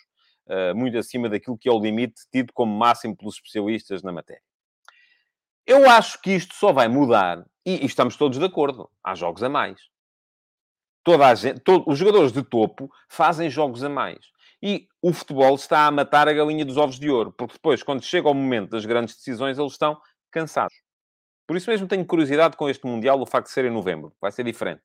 muito 0.75 0.97
acima 0.97 1.29
daquilo 1.29 1.57
que 1.57 1.69
é 1.69 1.71
o 1.71 1.79
limite 1.79 2.21
tido 2.31 2.51
como 2.53 2.75
máximo 2.77 3.15
pelos 3.15 3.35
especialistas 3.35 4.03
na 4.03 4.11
matéria. 4.11 4.43
Eu 5.65 5.89
acho 5.89 6.21
que 6.21 6.31
isto 6.31 6.55
só 6.55 6.73
vai 6.73 6.87
mudar, 6.87 7.45
e, 7.65 7.83
e 7.83 7.85
estamos 7.85 8.17
todos 8.17 8.37
de 8.37 8.45
acordo, 8.45 8.89
há 9.03 9.15
jogos 9.15 9.43
a 9.43 9.49
mais. 9.49 9.79
Toda 11.03 11.27
a 11.27 11.35
gente, 11.35 11.59
todo, 11.61 11.89
os 11.89 11.97
jogadores 11.97 12.31
de 12.31 12.43
topo 12.43 12.91
fazem 13.07 13.49
jogos 13.49 13.83
a 13.83 13.89
mais. 13.89 14.19
E 14.61 14.87
o 15.01 15.13
futebol 15.13 15.55
está 15.55 15.87
a 15.87 15.91
matar 15.91 16.27
a 16.27 16.33
galinha 16.33 16.65
dos 16.65 16.77
ovos 16.77 16.99
de 16.99 17.09
ouro, 17.09 17.31
porque 17.31 17.53
depois, 17.53 17.81
quando 17.81 18.03
chega 18.03 18.29
o 18.29 18.33
momento 18.33 18.71
das 18.71 18.85
grandes 18.85 19.15
decisões, 19.15 19.57
eles 19.57 19.71
estão 19.71 19.99
cansados. 20.29 20.75
Por 21.47 21.57
isso 21.57 21.69
mesmo 21.69 21.87
tenho 21.87 22.05
curiosidade 22.05 22.55
com 22.55 22.69
este 22.69 22.85
Mundial, 22.85 23.19
o 23.19 23.25
facto 23.25 23.47
de 23.47 23.53
ser 23.53 23.65
em 23.65 23.71
novembro. 23.71 24.13
Vai 24.21 24.31
ser 24.31 24.43
diferente. 24.43 24.81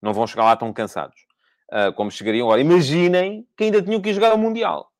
Não 0.00 0.14
vão 0.14 0.26
chegar 0.26 0.44
lá 0.44 0.56
tão 0.56 0.72
cansados 0.72 1.26
uh, 1.72 1.92
como 1.94 2.10
chegariam 2.10 2.46
agora. 2.46 2.60
Imaginem 2.60 3.46
que 3.56 3.64
ainda 3.64 3.82
tinham 3.82 4.00
que 4.00 4.10
ir 4.10 4.14
jogar 4.14 4.34
o 4.34 4.38
Mundial. 4.38 4.90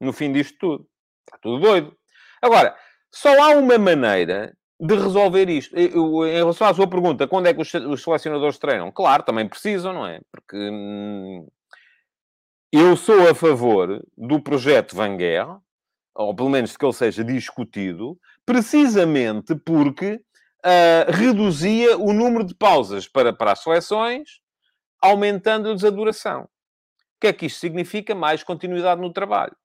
No 0.00 0.12
fim 0.12 0.32
disto 0.32 0.56
tudo. 0.58 0.88
Está 1.26 1.38
tudo 1.38 1.60
doido. 1.60 1.96
Agora, 2.40 2.76
só 3.12 3.30
há 3.42 3.56
uma 3.56 3.78
maneira 3.78 4.56
de 4.78 4.94
resolver 4.94 5.48
isto. 5.48 5.76
Eu, 5.76 6.26
em 6.26 6.34
relação 6.34 6.66
à 6.66 6.74
sua 6.74 6.86
pergunta, 6.86 7.26
quando 7.26 7.46
é 7.46 7.54
que 7.54 7.62
os, 7.62 7.72
os 7.72 8.02
selecionadores 8.02 8.58
treinam? 8.58 8.92
Claro, 8.92 9.22
também 9.22 9.48
precisam, 9.48 9.92
não 9.92 10.06
é? 10.06 10.20
Porque 10.30 10.56
hum, 10.56 11.46
eu 12.72 12.96
sou 12.96 13.28
a 13.28 13.34
favor 13.34 14.04
do 14.16 14.40
projeto 14.40 14.94
Van 14.94 15.16
Guerre, 15.16 15.56
ou 16.14 16.34
pelo 16.34 16.50
menos 16.50 16.70
de 16.70 16.78
que 16.78 16.84
ele 16.84 16.92
seja 16.92 17.24
discutido, 17.24 18.18
precisamente 18.44 19.54
porque 19.54 20.20
uh, 20.64 21.10
reduzia 21.10 21.96
o 21.96 22.12
número 22.12 22.44
de 22.44 22.54
pausas 22.54 23.08
para, 23.08 23.32
para 23.32 23.52
as 23.52 23.62
seleções, 23.62 24.40
aumentando-lhes 25.00 25.84
a 25.84 25.90
duração. 25.90 26.42
O 26.42 27.20
que 27.20 27.26
é 27.28 27.32
que 27.32 27.46
isto 27.46 27.60
significa? 27.60 28.14
Mais 28.14 28.42
continuidade 28.42 29.00
no 29.00 29.12
trabalho. 29.12 29.56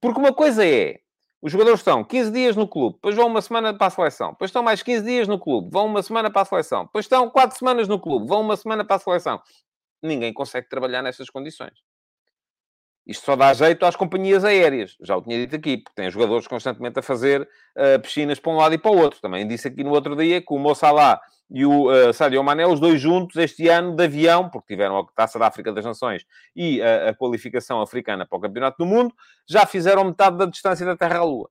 Porque 0.00 0.18
uma 0.18 0.32
coisa 0.32 0.66
é 0.66 0.98
os 1.42 1.50
jogadores 1.50 1.80
estão 1.80 2.04
15 2.04 2.30
dias 2.30 2.54
no 2.54 2.68
clube, 2.68 2.94
depois 2.94 3.16
vão 3.16 3.26
uma 3.26 3.42
semana 3.42 3.76
para 3.76 3.88
a 3.88 3.90
seleção, 3.90 4.30
depois 4.30 4.48
estão 4.48 4.62
mais 4.62 4.80
15 4.80 5.04
dias 5.04 5.26
no 5.26 5.40
clube, 5.40 5.68
vão 5.72 5.86
uma 5.86 6.00
semana 6.00 6.30
para 6.30 6.42
a 6.42 6.44
seleção, 6.44 6.84
depois 6.84 7.04
estão 7.04 7.28
4 7.28 7.58
semanas 7.58 7.88
no 7.88 7.98
clube, 7.98 8.28
vão 8.28 8.42
uma 8.42 8.56
semana 8.56 8.84
para 8.84 8.94
a 8.96 8.98
seleção. 9.00 9.42
Ninguém 10.00 10.32
consegue 10.32 10.68
trabalhar 10.68 11.02
nessas 11.02 11.28
condições. 11.28 11.72
Isto 13.06 13.24
só 13.24 13.34
dá 13.34 13.52
jeito 13.52 13.84
às 13.84 13.96
companhias 13.96 14.44
aéreas. 14.44 14.96
Já 15.00 15.16
o 15.16 15.22
tinha 15.22 15.36
dito 15.38 15.56
aqui, 15.56 15.78
porque 15.78 15.94
tem 15.94 16.10
jogadores 16.10 16.46
constantemente 16.46 17.00
a 17.00 17.02
fazer 17.02 17.42
uh, 17.42 18.00
piscinas 18.00 18.38
para 18.38 18.52
um 18.52 18.56
lado 18.56 18.74
e 18.74 18.78
para 18.78 18.92
o 18.92 18.96
outro. 18.96 19.20
Também 19.20 19.46
disse 19.46 19.66
aqui 19.68 19.82
no 19.82 19.90
outro 19.90 20.14
dia 20.14 20.40
que 20.40 20.54
o 20.54 20.58
Mo 20.58 20.74
Salah 20.74 21.20
e 21.50 21.66
o 21.66 21.90
uh, 21.90 22.12
Sadio 22.12 22.42
Mané, 22.44 22.64
os 22.64 22.78
dois 22.78 23.00
juntos, 23.00 23.36
este 23.36 23.68
ano, 23.68 23.96
de 23.96 24.04
avião, 24.04 24.48
porque 24.48 24.74
tiveram 24.74 24.98
a 24.98 25.06
Taça 25.16 25.38
da 25.38 25.48
África 25.48 25.72
das 25.72 25.84
Nações 25.84 26.24
e 26.54 26.80
a, 26.80 27.10
a 27.10 27.14
qualificação 27.14 27.80
africana 27.82 28.24
para 28.24 28.38
o 28.38 28.40
Campeonato 28.40 28.78
do 28.78 28.86
Mundo, 28.86 29.12
já 29.48 29.66
fizeram 29.66 30.04
metade 30.04 30.38
da 30.38 30.46
distância 30.46 30.86
da 30.86 30.96
Terra 30.96 31.18
à 31.18 31.24
Lua. 31.24 31.50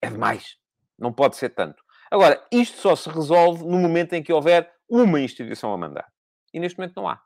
É 0.00 0.08
demais. 0.08 0.56
Não 0.98 1.12
pode 1.12 1.36
ser 1.36 1.50
tanto. 1.50 1.84
Agora, 2.10 2.42
isto 2.50 2.78
só 2.78 2.96
se 2.96 3.10
resolve 3.10 3.64
no 3.64 3.78
momento 3.78 4.14
em 4.14 4.22
que 4.22 4.32
houver 4.32 4.72
uma 4.88 5.20
instituição 5.20 5.72
a 5.72 5.76
mandar. 5.76 6.06
E 6.54 6.58
neste 6.58 6.78
momento 6.78 6.94
não 6.96 7.08
há. 7.08 7.20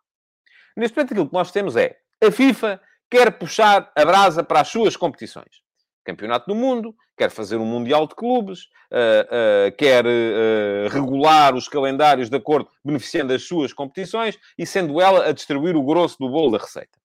Neste 0.76 0.96
momento 0.96 1.12
aquilo 1.12 1.28
que 1.28 1.34
nós 1.34 1.52
temos 1.52 1.76
é 1.76 1.96
a 2.22 2.30
FIFA 2.30 2.80
quer 3.10 3.30
puxar 3.32 3.90
a 3.96 4.04
brasa 4.04 4.44
para 4.44 4.60
as 4.60 4.68
suas 4.68 4.96
competições. 4.96 5.60
Campeonato 6.04 6.46
do 6.46 6.54
Mundo, 6.54 6.94
quer 7.16 7.30
fazer 7.30 7.56
um 7.56 7.66
Mundial 7.66 8.06
de 8.06 8.14
Clubes, 8.14 8.60
uh, 8.90 9.68
uh, 9.68 9.76
quer 9.76 10.06
uh, 10.06 10.88
regular 10.90 11.54
os 11.54 11.68
calendários 11.68 12.30
de 12.30 12.36
acordo, 12.36 12.68
beneficiando 12.84 13.32
as 13.32 13.42
suas 13.46 13.72
competições 13.72 14.38
e 14.56 14.64
sendo 14.64 15.00
ela 15.00 15.26
a 15.26 15.32
distribuir 15.32 15.76
o 15.76 15.84
grosso 15.84 16.16
do 16.18 16.30
bolo 16.30 16.52
da 16.52 16.58
receita. 16.58 16.98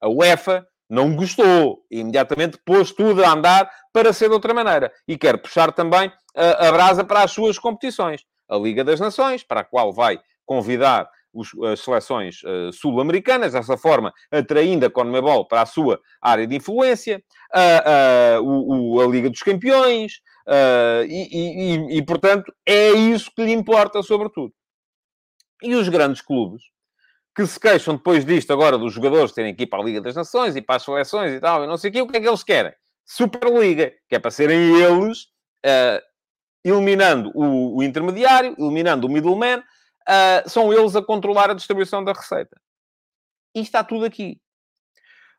A 0.00 0.08
UEFA 0.08 0.66
não 0.90 1.14
gostou 1.14 1.84
e 1.90 2.00
imediatamente 2.00 2.58
pôs 2.64 2.90
tudo 2.90 3.24
a 3.24 3.32
andar 3.32 3.70
para 3.92 4.12
ser 4.12 4.28
de 4.28 4.34
outra 4.34 4.52
maneira 4.52 4.92
e 5.06 5.16
quer 5.16 5.38
puxar 5.38 5.72
também 5.72 6.12
a 6.34 6.70
brasa 6.70 7.04
para 7.04 7.22
as 7.22 7.30
suas 7.30 7.58
competições. 7.58 8.22
A 8.48 8.56
Liga 8.56 8.84
das 8.84 9.00
Nações, 9.00 9.42
para 9.42 9.60
a 9.60 9.64
qual 9.64 9.92
vai 9.92 10.20
convidar 10.44 11.08
os, 11.34 11.50
as 11.64 11.80
seleções 11.80 12.42
uh, 12.44 12.72
sul-americanas, 12.72 13.52
dessa 13.52 13.76
forma 13.76 14.12
atraindo 14.30 14.86
a 14.86 14.90
Conmebol 14.90 15.46
para 15.46 15.62
a 15.62 15.66
sua 15.66 16.00
área 16.22 16.46
de 16.46 16.56
influência, 16.56 17.22
uh, 17.54 18.40
uh, 18.40 18.42
o, 18.42 18.94
o, 18.94 19.00
a 19.00 19.06
Liga 19.06 19.28
dos 19.28 19.42
Campeões, 19.42 20.20
e, 21.08 21.28
e, 21.32 21.98
e, 21.98 22.04
portanto, 22.04 22.52
é 22.66 22.90
isso 22.90 23.30
que 23.34 23.42
lhe 23.42 23.52
importa, 23.52 24.02
sobretudo. 24.02 24.52
E 25.62 25.74
os 25.74 25.88
grandes 25.88 26.20
clubes, 26.20 26.62
que 27.34 27.46
se 27.46 27.58
queixam 27.58 27.96
depois 27.96 28.26
disto, 28.26 28.52
agora, 28.52 28.76
dos 28.76 28.92
jogadores 28.92 29.32
terem 29.32 29.54
que 29.54 29.62
ir 29.62 29.66
para 29.66 29.82
a 29.82 29.84
Liga 29.84 30.02
das 30.02 30.14
Nações 30.14 30.54
e 30.54 30.60
para 30.60 30.76
as 30.76 30.82
seleções 30.82 31.32
e 31.32 31.40
tal, 31.40 31.64
e 31.64 31.66
não 31.66 31.78
sei 31.78 31.88
o 31.88 31.92
quê, 31.94 32.02
o 32.02 32.06
que 32.06 32.18
é 32.18 32.20
que 32.20 32.28
eles 32.28 32.44
querem? 32.44 32.72
Superliga, 33.06 33.90
que 34.06 34.16
é 34.16 34.18
para 34.18 34.30
serem 34.30 34.76
eles, 34.82 35.28
eliminando 36.64 37.30
o, 37.34 37.78
o 37.78 37.82
intermediário, 37.82 38.54
eliminando 38.58 39.06
o 39.06 39.10
middleman, 39.10 39.62
uh, 40.08 40.48
são 40.48 40.72
eles 40.72 40.96
a 40.96 41.02
controlar 41.02 41.50
a 41.50 41.54
distribuição 41.54 42.04
da 42.04 42.12
receita. 42.12 42.60
E 43.54 43.60
está 43.60 43.84
tudo 43.84 44.04
aqui. 44.04 44.40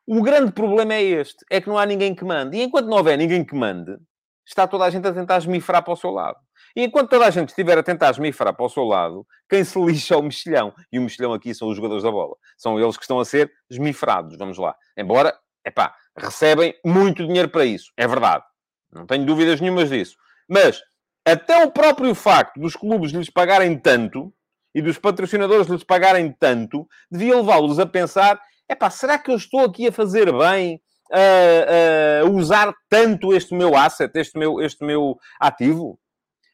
O 0.07 0.21
grande 0.21 0.51
problema 0.51 0.93
é 0.93 1.03
este: 1.03 1.43
é 1.49 1.59
que 1.59 1.67
não 1.67 1.77
há 1.77 1.85
ninguém 1.85 2.13
que 2.13 2.23
mande. 2.23 2.57
E 2.57 2.63
enquanto 2.63 2.87
não 2.87 2.97
houver 2.97 3.17
ninguém 3.17 3.43
que 3.43 3.55
mande, 3.55 3.97
está 4.45 4.67
toda 4.67 4.85
a 4.85 4.89
gente 4.89 5.07
a 5.07 5.13
tentar 5.13 5.37
esmifrar 5.37 5.83
para 5.83 5.93
o 5.93 5.97
seu 5.97 6.11
lado. 6.11 6.37
E 6.75 6.83
enquanto 6.83 7.09
toda 7.09 7.25
a 7.25 7.29
gente 7.29 7.49
estiver 7.49 7.77
a 7.77 7.83
tentar 7.83 8.11
esmifrar 8.11 8.53
para 8.53 8.65
o 8.65 8.69
seu 8.69 8.83
lado, 8.83 9.25
quem 9.49 9.63
se 9.63 9.79
lixa 9.79 10.13
é 10.13 10.17
o 10.17 10.21
mexilhão. 10.21 10.73
E 10.91 10.99
o 10.99 11.01
mexilhão 11.01 11.33
aqui 11.33 11.55
são 11.55 11.69
os 11.69 11.75
jogadores 11.75 12.03
da 12.03 12.11
bola. 12.11 12.35
São 12.57 12.79
eles 12.79 12.97
que 12.97 13.03
estão 13.03 13.19
a 13.19 13.25
ser 13.25 13.51
esmifrados, 13.69 14.37
vamos 14.37 14.57
lá. 14.57 14.75
Embora, 14.97 15.33
epá, 15.65 15.95
recebem 16.17 16.77
muito 16.85 17.25
dinheiro 17.25 17.49
para 17.49 17.65
isso. 17.65 17.91
É 17.95 18.07
verdade. 18.07 18.43
Não 18.91 19.05
tenho 19.05 19.25
dúvidas 19.25 19.59
nenhumas 19.61 19.89
disso. 19.89 20.17
Mas, 20.49 20.81
até 21.25 21.65
o 21.65 21.71
próprio 21.71 22.13
facto 22.13 22.59
dos 22.59 22.75
clubes 22.75 23.11
lhes 23.11 23.29
pagarem 23.29 23.77
tanto, 23.77 24.33
e 24.75 24.81
dos 24.81 24.99
patrocinadores 24.99 25.67
lhes 25.67 25.85
pagarem 25.85 26.35
tanto, 26.37 26.85
devia 27.09 27.37
levá-los 27.37 27.79
a 27.79 27.85
pensar: 27.85 28.39
epá, 28.69 28.89
será 28.89 29.17
que 29.17 29.31
eu 29.31 29.37
estou 29.37 29.61
aqui 29.61 29.87
a 29.87 29.91
fazer 29.91 30.31
bem 30.33 30.81
a, 31.09 32.23
a 32.23 32.29
usar 32.29 32.73
tanto 32.89 33.33
este 33.33 33.55
meu 33.55 33.75
asset, 33.75 34.11
este 34.19 34.37
meu, 34.37 34.61
este 34.61 34.83
meu 34.83 35.17
ativo? 35.39 35.97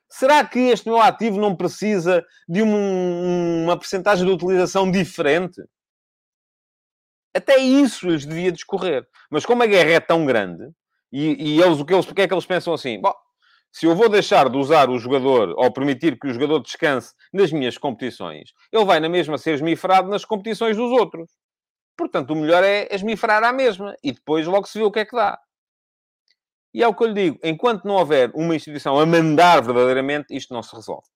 Será 0.07 0.45
que 0.45 0.59
este 0.59 0.87
meu 0.87 1.01
ativo 1.01 1.39
não 1.39 1.55
precisa 1.55 2.23
de 2.47 2.61
um, 2.61 3.63
uma 3.63 3.77
percentagem 3.77 4.25
de 4.25 4.31
utilização 4.31 4.91
diferente? 4.91 5.59
Até 7.33 7.57
isso 7.57 8.07
lhes 8.07 8.25
devia 8.25 8.51
discorrer. 8.51 9.07
Mas 9.31 9.45
como 9.45 9.63
a 9.63 9.65
guerra 9.65 9.91
é 9.91 9.99
tão 10.01 10.25
grande, 10.25 10.69
e, 11.11 11.55
e 11.55 11.61
eles, 11.61 11.79
o 11.79 11.85
que 11.85 11.93
eles, 11.93 12.05
porque 12.05 12.23
é 12.23 12.27
que 12.27 12.33
eles 12.33 12.45
pensam 12.45 12.73
assim? 12.73 12.99
Bom, 13.01 13.13
se 13.71 13.85
eu 13.85 13.95
vou 13.95 14.09
deixar 14.09 14.49
de 14.49 14.57
usar 14.57 14.89
o 14.89 14.99
jogador 14.99 15.53
ou 15.57 15.71
permitir 15.71 16.19
que 16.19 16.27
o 16.27 16.33
jogador 16.33 16.59
descanse 16.59 17.13
nas 17.31 17.51
minhas 17.51 17.77
competições, 17.77 18.51
ele 18.71 18.85
vai 18.85 18.99
na 18.99 19.07
mesma 19.07 19.37
ser 19.37 19.53
esmifrado 19.53 20.09
nas 20.09 20.25
competições 20.25 20.75
dos 20.75 20.91
outros. 20.91 21.29
Portanto, 21.97 22.31
o 22.31 22.35
melhor 22.35 22.63
é 22.63 22.87
esmifrar 22.91 23.43
à 23.43 23.53
mesma 23.53 23.95
e 24.03 24.11
depois 24.11 24.45
logo 24.45 24.67
se 24.67 24.77
vê 24.77 24.83
o 24.83 24.91
que 24.91 24.99
é 24.99 25.05
que 25.05 25.15
dá. 25.15 25.39
E 26.73 26.81
é 26.83 26.87
o 26.87 26.93
que 26.93 27.03
eu 27.03 27.07
lhe 27.07 27.13
digo: 27.13 27.39
enquanto 27.43 27.85
não 27.85 27.95
houver 27.95 28.31
uma 28.33 28.55
instituição 28.55 28.99
a 28.99 29.05
mandar 29.05 29.61
verdadeiramente, 29.61 30.35
isto 30.35 30.53
não 30.53 30.63
se 30.63 30.75
resolve. 30.75 31.07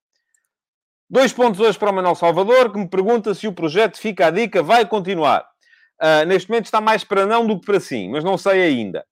Dois 1.10 1.32
pontos 1.32 1.60
hoje 1.60 1.78
para 1.78 1.91
o 1.91 1.94
Manuel 1.94 2.15
Salvador, 2.15 2.72
que 2.72 2.80
me 2.80 2.89
pergunta 2.89 3.34
se 3.34 3.48
o 3.48 3.54
projeto 3.54 3.98
Fica 3.98 4.28
a 4.28 4.32
Dica 4.32 4.63
vai 4.63 4.88
continuar. 4.88 5.48
Uh, 6.02 6.26
neste 6.26 6.50
momento 6.50 6.65
está 6.65 6.82
mais 6.82 7.04
para 7.04 7.26
não 7.26 7.46
do 7.46 7.60
que 7.60 7.65
para 7.65 7.80
sim, 7.80 8.10
mas 8.10 8.24
não 8.24 8.38
sei 8.38 8.62
ainda. 8.63 9.06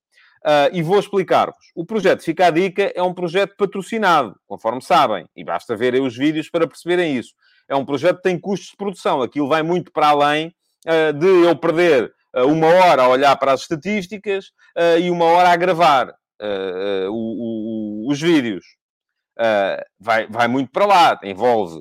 Uh, 0.45 0.67
e 0.73 0.83
vou 0.83 0.99
explicar-vos. 0.99 1.71
O 1.73 1.85
projeto 1.85 2.21
Fica 2.21 2.47
a 2.47 2.49
Dica 2.49 2.91
é 2.93 3.01
um 3.01 3.13
projeto 3.13 3.55
patrocinado, 3.55 4.35
conforme 4.45 4.81
sabem, 4.81 5.25
e 5.33 5.41
basta 5.41 5.73
verem 5.73 6.01
os 6.01 6.17
vídeos 6.17 6.49
para 6.49 6.67
perceberem 6.67 7.15
isso. 7.15 7.33
É 7.65 7.73
um 7.73 7.85
projeto 7.85 8.17
que 8.17 8.23
tem 8.23 8.37
custos 8.37 8.71
de 8.71 8.75
produção. 8.75 9.21
Aquilo 9.21 9.47
vai 9.47 9.63
muito 9.63 9.89
para 9.89 10.09
além 10.09 10.53
uh, 10.85 11.13
de 11.13 11.45
eu 11.45 11.55
perder 11.55 12.11
uh, 12.35 12.45
uma 12.45 12.67
hora 12.67 13.03
a 13.03 13.07
olhar 13.07 13.33
para 13.37 13.53
as 13.53 13.61
estatísticas 13.61 14.51
e 14.99 15.09
uma 15.09 15.25
hora 15.25 15.49
a 15.49 15.55
gravar 15.55 16.13
o, 17.07 18.07
o, 18.07 18.11
os 18.11 18.19
vídeos. 18.19 18.65
vai, 19.99 20.27
vai 20.27 20.47
muito 20.47 20.71
para 20.71 20.85
lá. 20.85 21.19
Envolve 21.23 21.79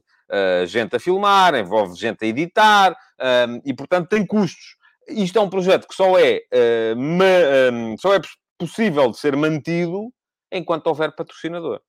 gente 0.66 0.94
a 0.94 1.00
filmar, 1.00 1.54
envolve 1.54 1.96
gente 1.96 2.22
a 2.22 2.28
editar, 2.28 2.94
e, 3.64 3.74
portanto, 3.74 4.08
tem 4.08 4.26
custos. 4.26 4.76
Isto 5.08 5.38
é 5.38 5.42
um 5.42 5.48
projeto 5.48 5.88
que 5.88 5.94
só 5.94 6.18
é, 6.18 6.42
ma, 6.94 7.96
só 7.98 8.14
é 8.14 8.20
possível 8.66 9.10
de 9.10 9.18
ser 9.18 9.36
mantido 9.36 10.12
enquanto 10.50 10.86
houver 10.86 11.14
patrocinador. 11.14 11.80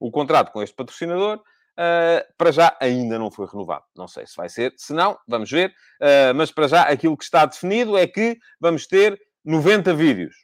O 0.00 0.10
contrato 0.10 0.52
com 0.52 0.62
este 0.62 0.74
patrocinador, 0.74 1.38
uh, 1.38 2.34
para 2.36 2.52
já, 2.52 2.76
ainda 2.80 3.18
não 3.18 3.30
foi 3.30 3.46
renovado. 3.46 3.84
Não 3.96 4.06
sei 4.06 4.26
se 4.26 4.36
vai 4.36 4.48
ser. 4.48 4.74
Se 4.76 4.92
não, 4.92 5.18
vamos 5.26 5.50
ver. 5.50 5.70
Uh, 6.00 6.34
mas 6.34 6.50
para 6.50 6.68
já, 6.68 6.82
aquilo 6.82 7.16
que 7.16 7.24
está 7.24 7.46
definido 7.46 7.96
é 7.96 8.06
que 8.06 8.36
vamos 8.60 8.86
ter 8.86 9.18
90 9.44 9.94
vídeos. 9.94 10.34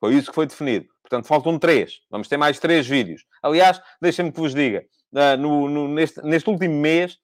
Foi 0.00 0.14
isso 0.14 0.28
que 0.28 0.34
foi 0.34 0.46
definido. 0.46 0.86
Portanto, 1.02 1.26
faltam 1.26 1.58
3. 1.58 1.92
Vamos 2.10 2.28
ter 2.28 2.36
mais 2.36 2.58
3 2.58 2.86
vídeos. 2.86 3.24
Aliás, 3.42 3.80
deixem-me 4.00 4.32
que 4.32 4.40
vos 4.40 4.54
diga. 4.54 4.84
Uh, 5.12 5.36
no, 5.38 5.68
no, 5.68 5.88
neste, 5.88 6.22
neste 6.22 6.48
último 6.48 6.74
mês, 6.74 7.18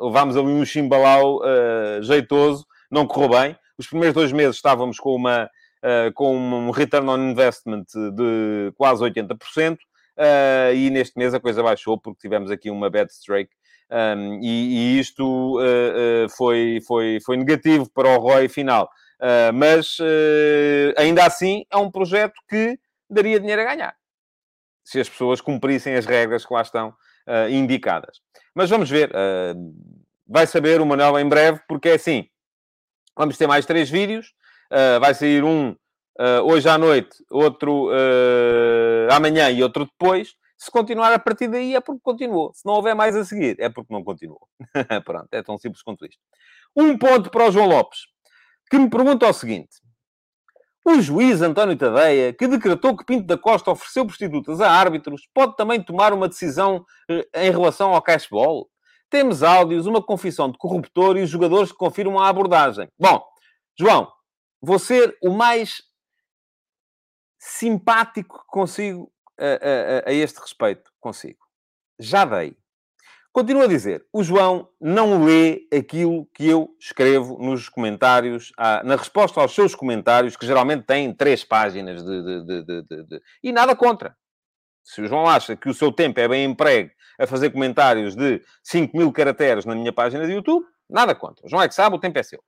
levámos 0.00 0.36
ali 0.36 0.46
um 0.46 0.64
chimbalau 0.64 1.40
jeitoso. 2.00 2.66
Não 2.90 3.06
correu 3.06 3.28
bem. 3.28 3.58
Os 3.78 3.86
primeiros 3.86 4.14
dois 4.14 4.32
meses 4.32 4.56
estávamos 4.56 4.98
com 4.98 5.14
uma 5.14 5.50
uh, 5.86 6.12
com 6.12 6.36
um 6.36 6.70
return 6.70 7.08
on 7.08 7.30
investment 7.30 7.84
de 8.14 8.72
quase 8.76 9.02
80%, 9.02 9.74
uh, 9.74 9.78
eh, 10.16 10.74
e 10.74 10.90
neste 10.90 11.16
mês 11.16 11.32
a 11.32 11.40
coisa 11.40 11.62
baixou 11.62 11.98
porque 11.98 12.20
tivemos 12.20 12.50
aqui 12.50 12.70
uma 12.70 12.90
bad 12.90 13.10
streak. 13.12 13.50
Um, 13.88 14.40
e, 14.42 14.96
e, 14.96 14.98
isto 14.98 15.60
uh, 15.60 16.28
foi, 16.30 16.80
foi, 16.86 17.18
foi 17.24 17.36
negativo 17.36 17.88
para 17.90 18.08
o 18.08 18.18
ROI 18.18 18.48
final. 18.48 18.90
mas 19.54 19.98
ainda 20.96 21.24
assim 21.24 21.64
é 21.70 21.76
um 21.76 21.90
projeto 21.90 22.34
que 22.48 22.78
daria 23.08 23.38
dinheiro 23.38 23.62
a 23.62 23.64
ganhar 23.64 23.94
se 24.84 25.00
as 25.00 25.08
pessoas 25.08 25.40
cumprissem 25.40 25.94
as 25.94 26.04
regras 26.04 26.44
que 26.44 26.52
lá 26.52 26.62
estão 26.62 26.94
indicadas. 27.48 28.20
Mas 28.54 28.68
vamos 28.68 28.90
ver. 28.90 29.10
Vai 30.26 30.46
saber 30.46 30.80
o 30.80 30.86
Manuel 30.86 31.18
em 31.18 31.28
breve, 31.28 31.60
porque 31.66 31.88
é 31.88 31.94
assim. 31.94 32.28
Vamos 33.16 33.38
ter 33.38 33.46
mais 33.46 33.64
três 33.64 33.88
vídeos. 33.88 34.34
Uh, 34.70 35.00
vai 35.00 35.14
sair 35.14 35.44
um 35.44 35.70
uh, 35.70 36.42
hoje 36.44 36.68
à 36.68 36.76
noite, 36.76 37.16
outro 37.30 37.88
uh, 37.88 39.12
amanhã 39.12 39.50
e 39.50 39.62
outro 39.62 39.84
depois. 39.86 40.34
Se 40.58 40.70
continuar 40.70 41.12
a 41.12 41.18
partir 41.18 41.48
daí 41.48 41.74
é 41.74 41.80
porque 41.80 42.00
continuou. 42.02 42.52
Se 42.54 42.64
não 42.64 42.74
houver 42.74 42.94
mais 42.94 43.14
a 43.14 43.24
seguir, 43.24 43.56
é 43.58 43.68
porque 43.68 43.92
não 43.92 44.02
continuou. 44.02 44.48
Pronto, 45.04 45.28
é 45.32 45.42
tão 45.42 45.58
simples 45.58 45.82
quanto 45.82 46.06
isto. 46.06 46.20
Um 46.74 46.96
ponto 46.96 47.30
para 47.30 47.48
o 47.48 47.52
João 47.52 47.68
Lopes, 47.68 48.00
que 48.70 48.78
me 48.78 48.88
pergunta 48.88 49.28
o 49.28 49.32
seguinte. 49.32 49.80
O 50.84 51.00
juiz 51.00 51.42
António 51.42 51.76
Tadeia, 51.76 52.32
que 52.32 52.46
decretou 52.46 52.96
que 52.96 53.04
Pinto 53.04 53.26
da 53.26 53.36
Costa 53.36 53.72
ofereceu 53.72 54.06
prostitutas 54.06 54.60
a 54.60 54.70
árbitros, 54.70 55.28
pode 55.34 55.56
também 55.56 55.82
tomar 55.82 56.12
uma 56.12 56.28
decisão 56.28 56.86
em 57.34 57.50
relação 57.50 57.92
ao 57.92 58.00
cashball? 58.00 58.68
Temos 59.10 59.42
áudios, 59.42 59.86
uma 59.86 60.00
confissão 60.00 60.50
de 60.50 60.56
corruptor 60.56 61.16
e 61.16 61.22
os 61.22 61.30
jogadores 61.30 61.72
que 61.72 61.78
confirmam 61.78 62.20
a 62.20 62.28
abordagem. 62.28 62.88
Bom, 62.98 63.20
João, 63.78 64.08
vou 64.66 64.80
ser 64.80 65.16
o 65.22 65.30
mais 65.30 65.80
simpático 67.38 68.40
que 68.40 68.46
consigo 68.48 69.12
a, 69.38 70.08
a, 70.08 70.10
a 70.10 70.12
este 70.12 70.40
respeito. 70.40 70.90
Consigo. 70.98 71.38
Já 72.00 72.24
dei. 72.24 72.56
Continuo 73.32 73.62
a 73.62 73.68
dizer, 73.68 74.04
o 74.12 74.24
João 74.24 74.68
não 74.80 75.24
lê 75.24 75.68
aquilo 75.72 76.26
que 76.34 76.48
eu 76.48 76.74
escrevo 76.80 77.38
nos 77.38 77.68
comentários, 77.68 78.50
na 78.82 78.96
resposta 78.96 79.40
aos 79.40 79.54
seus 79.54 79.74
comentários, 79.74 80.36
que 80.36 80.46
geralmente 80.46 80.84
têm 80.84 81.12
três 81.12 81.44
páginas 81.44 82.02
de, 82.02 82.22
de, 82.22 82.82
de, 82.82 83.02
de, 83.04 83.22
E 83.42 83.52
nada 83.52 83.76
contra. 83.76 84.16
Se 84.82 85.02
o 85.02 85.06
João 85.06 85.28
acha 85.28 85.54
que 85.54 85.68
o 85.68 85.74
seu 85.74 85.92
tempo 85.92 86.18
é 86.18 86.26
bem 86.26 86.44
emprego 86.44 86.90
a 87.20 87.26
fazer 87.26 87.50
comentários 87.50 88.16
de 88.16 88.42
5 88.64 88.96
mil 88.96 89.12
caracteres 89.12 89.64
na 89.64 89.74
minha 89.74 89.92
página 89.92 90.26
de 90.26 90.32
YouTube, 90.32 90.66
nada 90.88 91.14
contra. 91.14 91.46
O 91.46 91.48
João 91.48 91.62
é 91.62 91.68
que 91.68 91.74
sabe, 91.74 91.94
o 91.94 92.00
tempo 92.00 92.18
é 92.18 92.22
seu. 92.22 92.42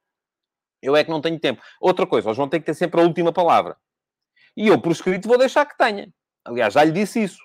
Eu 0.82 0.96
é 0.96 1.04
que 1.04 1.10
não 1.10 1.20
tenho 1.20 1.38
tempo. 1.38 1.62
Outra 1.80 2.06
coisa, 2.06 2.30
o 2.30 2.34
João 2.34 2.48
tem 2.48 2.60
que 2.60 2.66
ter 2.66 2.74
sempre 2.74 3.00
a 3.00 3.04
última 3.04 3.32
palavra. 3.32 3.76
E 4.56 4.68
eu, 4.68 4.80
por 4.80 4.92
escrito, 4.92 5.28
vou 5.28 5.38
deixar 5.38 5.64
que 5.66 5.76
tenha. 5.76 6.12
Aliás, 6.44 6.74
já 6.74 6.84
lhe 6.84 6.92
disse 6.92 7.22
isso. 7.22 7.42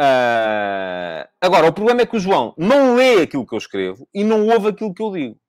Uh... 0.00 1.26
Agora, 1.40 1.66
o 1.66 1.72
problema 1.72 2.02
é 2.02 2.06
que 2.06 2.16
o 2.16 2.20
João 2.20 2.54
não 2.56 2.94
lê 2.94 3.22
aquilo 3.22 3.46
que 3.46 3.54
eu 3.54 3.58
escrevo 3.58 4.08
e 4.14 4.22
não 4.22 4.46
ouve 4.46 4.68
aquilo 4.68 4.94
que 4.94 5.02
eu 5.02 5.10
digo. 5.10 5.40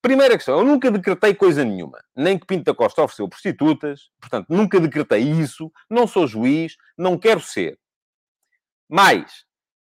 Primeira 0.00 0.36
questão, 0.36 0.58
eu 0.58 0.64
nunca 0.64 0.90
decretei 0.90 1.34
coisa 1.34 1.64
nenhuma. 1.64 2.02
Nem 2.16 2.38
que 2.38 2.46
Pinto 2.46 2.64
da 2.64 2.74
Costa 2.74 3.02
ofereceu 3.02 3.28
prostitutas. 3.28 4.10
Portanto, 4.20 4.46
nunca 4.48 4.80
decretei 4.80 5.22
isso. 5.22 5.70
Não 5.88 6.06
sou 6.06 6.26
juiz. 6.26 6.76
Não 6.98 7.16
quero 7.16 7.40
ser. 7.40 7.78
Mas, 8.88 9.44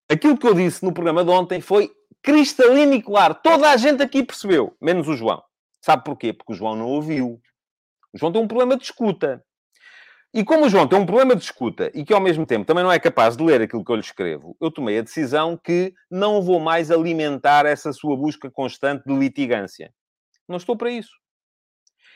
aquilo 0.09 0.37
que 0.37 0.45
eu 0.45 0.53
disse 0.53 0.83
no 0.83 0.93
programa 0.93 1.23
de 1.23 1.31
ontem 1.31 1.61
foi 1.61 1.91
cristalino 2.21 2.93
e 2.93 3.01
claro. 3.01 3.35
Toda 3.35 3.69
a 3.69 3.77
gente 3.77 4.03
aqui 4.03 4.21
percebeu, 4.21 4.75
menos 4.81 5.07
o 5.07 5.15
João. 5.15 5.41
Sabe 5.81 6.03
porquê? 6.03 6.31
Porque 6.31 6.53
o 6.53 6.55
João 6.55 6.75
não 6.75 6.87
ouviu. 6.87 7.41
O 8.13 8.17
João 8.17 8.31
tem 8.31 8.41
um 8.41 8.47
problema 8.47 8.77
de 8.77 8.83
escuta. 8.83 9.43
E 10.33 10.45
como 10.45 10.65
o 10.65 10.69
João 10.69 10.87
tem 10.87 10.97
um 10.97 11.05
problema 11.05 11.35
de 11.35 11.43
escuta 11.43 11.91
e 11.93 12.05
que 12.05 12.13
ao 12.13 12.21
mesmo 12.21 12.45
tempo 12.45 12.65
também 12.65 12.83
não 12.83 12.91
é 12.91 12.99
capaz 12.99 13.35
de 13.35 13.43
ler 13.43 13.61
aquilo 13.61 13.83
que 13.83 13.91
eu 13.91 13.97
lhe 13.97 14.01
escrevo, 14.01 14.55
eu 14.61 14.71
tomei 14.71 14.97
a 14.97 15.01
decisão 15.01 15.57
que 15.57 15.93
não 16.09 16.41
vou 16.41 16.57
mais 16.57 16.89
alimentar 16.89 17.65
essa 17.65 17.91
sua 17.91 18.15
busca 18.15 18.49
constante 18.49 19.03
de 19.05 19.13
litigância. 19.13 19.93
Não 20.47 20.55
estou 20.55 20.77
para 20.77 20.89
isso. 20.89 21.11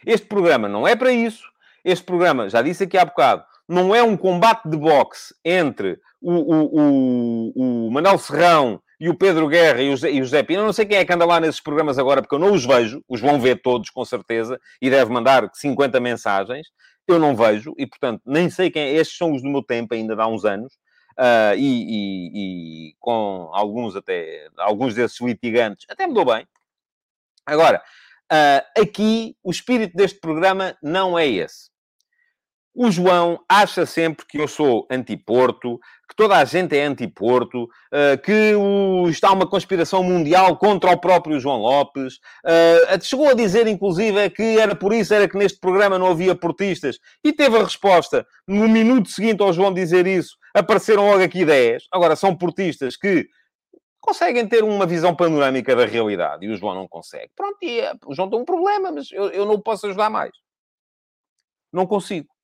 Este 0.06 0.28
programa 0.28 0.69
não 0.69 0.88
é 0.88 0.95
para 0.95 1.12
isso. 1.12 1.43
Este 1.84 2.06
programa, 2.06 2.49
já 2.49 2.62
disse 2.62 2.86
aqui 2.86 2.97
há 2.97 3.04
bocado, 3.04 3.43
não 3.67 3.93
é 3.93 4.01
um 4.01 4.15
combate 4.15 4.69
de 4.69 4.78
boxe 4.78 5.36
entre 5.43 5.99
o, 6.21 6.32
o, 6.32 7.51
o, 7.54 7.88
o 7.88 7.91
Manuel 7.91 8.17
Serrão 8.17 8.82
e 9.06 9.10
o 9.10 9.13
Pedro 9.13 9.48
Guerra 9.48 9.84
e 9.84 9.89
o, 9.89 9.94
o 9.94 10.24
José 10.24 10.41
Pina, 10.41 10.63
não 10.63 10.74
sei 10.74 10.84
quem 10.84 10.98
é 10.98 11.06
que 11.06 11.13
anda 11.13 11.26
lá 11.26 11.39
nesses 11.39 11.62
programas 11.62 12.00
agora, 12.00 12.24
porque 12.24 12.34
eu 12.34 12.39
não 12.39 12.52
os 12.52 12.65
vejo, 12.65 13.04
os 13.08 13.22
vão 13.22 13.39
ver 13.39 13.62
todos, 13.62 13.91
com 13.91 14.04
certeza, 14.04 14.60
e 14.82 14.89
deve 14.89 15.13
mandar 15.13 15.48
50 15.54 16.00
mensagens, 16.00 16.70
eu 17.08 17.20
não 17.20 17.36
vejo, 17.36 17.76
e 17.78 17.86
portanto, 17.86 18.24
nem 18.26 18.50
sei 18.50 18.72
quem 18.72 18.82
é, 18.82 18.94
estes 18.94 19.15
são 19.15 19.32
os 19.32 19.44
do 19.44 19.48
meu 19.48 19.62
tempo, 19.62 19.94
ainda 19.94 20.15
há 20.20 20.28
uns 20.28 20.44
anos, 20.44 20.74
uh, 21.20 21.56
e, 21.56 21.60
e, 21.60 22.32
e, 22.34 22.96
com 23.00 23.52
alguns 23.54 23.96
até, 23.96 24.48
alguns 24.58 24.96
desses 24.96 25.22
litigantes, 25.22 25.86
até 25.88 26.08
me 26.08 26.13
dou 26.15 26.26
bem. 26.26 26.48
Agora, 27.46 27.84
uh, 28.34 28.82
aqui, 28.82 29.38
o 29.44 29.52
espírito 29.52 29.96
deste 29.96 30.20
programa 30.20 30.76
não 30.82 31.18
é 31.18 31.28
esse. 31.28 31.70
O 32.78 32.92
João 32.92 33.40
acha 33.48 33.86
sempre 33.86 34.26
que 34.26 34.38
eu 34.38 34.50
sou 34.50 34.86
anti-Porto, 34.92 35.80
que 36.10 36.14
toda 36.14 36.36
a 36.36 36.44
gente 36.44 36.78
é 36.78 36.84
anti-Porto, 36.84 37.70
eh, 37.90 38.18
que 38.18 38.54
está 39.10 39.32
uma 39.32 39.48
conspiração 39.48 40.04
mundial 40.04 40.58
contra 40.58 40.92
o 40.92 41.00
próprio 41.00 41.40
João 41.40 41.58
Lopes. 41.62 42.20
Eh, 42.46 43.00
chegou 43.02 43.30
a 43.30 43.34
dizer, 43.34 43.66
inclusive, 43.68 44.30
que 44.30 44.60
era 44.60 44.76
por 44.76 44.92
isso 44.92 45.14
era 45.14 45.26
que 45.26 45.38
neste 45.38 45.58
programa 45.58 45.98
não 45.98 46.08
havia 46.08 46.36
portistas. 46.36 47.00
E 47.24 47.32
teve 47.32 47.58
a 47.58 47.64
resposta. 47.64 48.28
No 48.46 48.68
minuto 48.68 49.10
seguinte 49.10 49.42
ao 49.42 49.54
João 49.54 49.74
dizer 49.74 50.06
isso, 50.06 50.36
apareceram 50.54 51.08
logo 51.08 51.24
aqui 51.24 51.40
ideias. 51.44 51.88
Agora, 51.94 52.18
são 52.18 52.36
portistas 52.36 52.98
que 52.98 53.26
conseguem 54.02 54.46
ter 54.50 54.66
uma 54.66 54.86
visão 54.86 55.16
panorâmica 55.16 55.74
da 55.78 55.86
realidade 55.86 56.46
e 56.46 56.50
o 56.50 56.58
João 56.58 56.76
não 56.76 56.90
consegue. 56.90 57.32
Pronto, 57.38 57.58
e, 57.62 57.80
eh, 57.80 57.94
o 58.06 58.14
João 58.14 58.30
tem 58.30 58.38
um 58.38 58.46
problema, 58.46 58.92
mas 58.92 59.10
eu, 59.14 59.30
eu 59.30 59.46
não 59.46 59.62
posso 59.62 59.88
ajudar 59.88 60.10
mais. 60.10 60.32
Não 61.72 61.88
consigo 61.88 62.35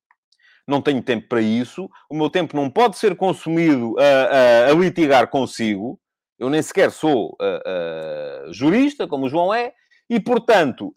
não 0.66 0.80
tenho 0.80 1.02
tempo 1.02 1.28
para 1.28 1.40
isso, 1.40 1.88
o 2.10 2.16
meu 2.16 2.30
tempo 2.30 2.56
não 2.56 2.70
pode 2.70 2.96
ser 2.98 3.16
consumido 3.16 3.94
a, 3.98 4.02
a, 4.02 4.70
a 4.70 4.74
litigar 4.74 5.28
consigo, 5.28 5.98
eu 6.38 6.50
nem 6.50 6.62
sequer 6.62 6.90
sou 6.90 7.36
uh, 7.40 8.52
jurista, 8.52 9.06
como 9.06 9.26
o 9.26 9.28
João 9.28 9.54
é, 9.54 9.72
e, 10.10 10.20
portanto, 10.20 10.92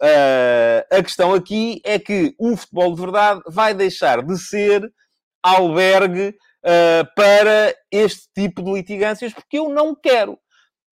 a 0.92 1.02
questão 1.02 1.34
aqui 1.34 1.80
é 1.86 1.98
que 1.98 2.36
o 2.38 2.58
futebol 2.58 2.94
de 2.94 3.00
verdade 3.00 3.42
vai 3.48 3.74
deixar 3.74 4.22
de 4.22 4.38
ser 4.38 4.92
albergue 5.42 6.36
para 7.16 7.74
este 7.90 8.28
tipo 8.36 8.62
de 8.62 8.74
litigâncias, 8.74 9.34
porque 9.34 9.58
eu 9.58 9.70
não 9.70 9.96
quero. 9.96 10.38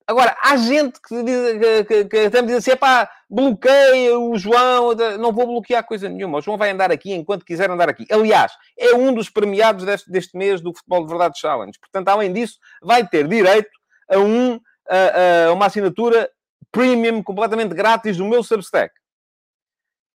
Agora, 0.05 0.35
há 0.41 0.57
gente 0.57 0.99
que, 1.01 1.23
diz, 1.23 1.85
que, 1.87 2.05
que, 2.05 2.29
que 2.29 2.53
assim, 2.53 2.75
pá, 2.75 3.09
bloqueia 3.29 4.19
o 4.19 4.37
João, 4.37 4.93
não 5.17 5.31
vou 5.31 5.47
bloquear 5.47 5.85
coisa 5.85 6.09
nenhuma, 6.09 6.39
o 6.39 6.41
João 6.41 6.57
vai 6.57 6.71
andar 6.71 6.91
aqui 6.91 7.13
enquanto 7.13 7.45
quiser 7.45 7.69
andar 7.69 7.89
aqui. 7.89 8.05
Aliás, 8.11 8.51
é 8.77 8.93
um 8.93 9.13
dos 9.13 9.29
premiados 9.29 9.85
deste, 9.85 10.11
deste 10.11 10.37
mês 10.37 10.59
do 10.59 10.73
Futebol 10.75 11.03
de 11.03 11.09
Verdade 11.09 11.39
Challenge. 11.39 11.79
Portanto, 11.79 12.09
além 12.09 12.33
disso, 12.33 12.57
vai 12.81 13.07
ter 13.07 13.27
direito 13.27 13.71
a, 14.11 14.19
um, 14.19 14.59
a, 14.89 15.47
a 15.47 15.53
uma 15.53 15.67
assinatura 15.67 16.29
premium 16.71 17.23
completamente 17.23 17.73
grátis 17.73 18.17
do 18.17 18.25
meu 18.25 18.43
Substack. 18.43 18.93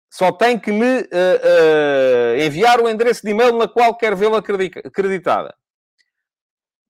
Só 0.10 0.32
tem 0.32 0.60
que 0.60 0.72
me 0.72 1.00
uh, 1.00 1.06
uh, 1.06 2.41
enviar 2.41 2.80
o 2.80 2.88
endereço 2.88 3.24
de 3.24 3.32
e-mail 3.32 3.58
na 3.58 3.67
qual 3.67 3.98
quer 3.98 4.15
vê-la 4.15 4.38
acreditada. 4.38 5.56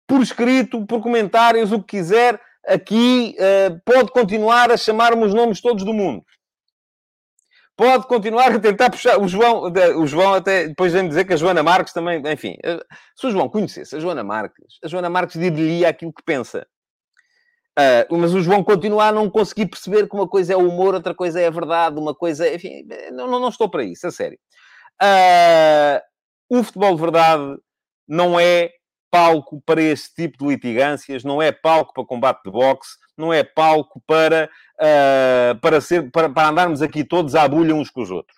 Por 0.05 0.21
escrito, 0.21 0.85
por 0.85 1.01
comentários, 1.01 1.71
o 1.71 1.81
que 1.81 1.97
quiser 1.97 2.39
aqui 2.67 3.35
uh, 3.39 3.79
pode 3.85 4.11
continuar 4.11 4.71
a 4.71 4.77
chamar-me 4.77 5.25
os 5.25 5.33
nomes 5.33 5.61
todos 5.61 5.83
do 5.83 5.93
mundo. 5.93 6.23
Pode 7.75 8.07
continuar 8.07 8.51
a 8.51 8.59
tentar 8.59 8.91
puxar. 8.91 9.19
O 9.19 9.27
João, 9.27 9.71
o 9.97 10.05
João 10.05 10.35
até 10.35 10.67
depois 10.67 10.93
vem 10.93 11.07
dizer 11.07 11.25
que 11.25 11.33
a 11.33 11.37
Joana 11.37 11.63
Marques 11.63 11.91
também. 11.91 12.21
Enfim, 12.31 12.55
eh, 12.63 12.79
se 13.15 13.25
o 13.25 13.31
João 13.31 13.49
conhecesse 13.49 13.95
a 13.95 13.99
Joana 13.99 14.23
Marques, 14.23 14.77
a 14.83 14.87
Joana 14.87 15.09
Marques 15.09 15.39
diria 15.39 15.89
aquilo 15.89 16.13
que 16.13 16.23
pensa. 16.23 16.67
Uh, 17.77 18.17
mas 18.17 18.35
o 18.35 18.41
João 18.41 18.63
continua 18.63 19.07
a 19.07 19.11
não 19.11 19.27
conseguir 19.27 19.65
perceber 19.65 20.07
que 20.07 20.15
uma 20.15 20.27
coisa 20.27 20.53
é 20.53 20.55
humor, 20.55 20.93
outra 20.93 21.15
coisa 21.15 21.41
é 21.41 21.47
a 21.47 21.51
verdade, 21.51 21.99
uma 21.99 22.13
coisa. 22.13 22.47
Enfim, 22.53 22.83
não, 23.11 23.27
não 23.27 23.49
estou 23.49 23.67
para 23.67 23.83
isso, 23.83 24.05
a 24.05 24.11
sério. 24.11 24.37
Uh, 25.01 25.99
o 26.59 26.63
futebol 26.63 26.93
de 26.93 27.01
verdade 27.01 27.57
não 28.07 28.39
é 28.39 28.69
palco 29.13 29.61
para 29.63 29.79
esse 29.79 30.11
tipo 30.11 30.39
de 30.39 30.47
litigâncias, 30.47 31.23
não 31.23 31.39
é 31.39 31.51
palco 31.51 31.93
para 31.93 32.03
combate 32.03 32.41
de 32.43 32.49
boxe, 32.49 32.97
não 33.15 33.31
é 33.31 33.43
palco 33.43 34.01
para, 34.07 34.49
uh, 34.79 35.59
para, 35.59 35.79
ser, 35.79 36.09
para, 36.09 36.27
para 36.27 36.49
andarmos 36.49 36.81
aqui 36.81 37.03
todos 37.03 37.35
à 37.35 37.47
bulha 37.47 37.75
uns 37.75 37.91
com 37.91 38.01
os 38.01 38.09
outros. 38.09 38.35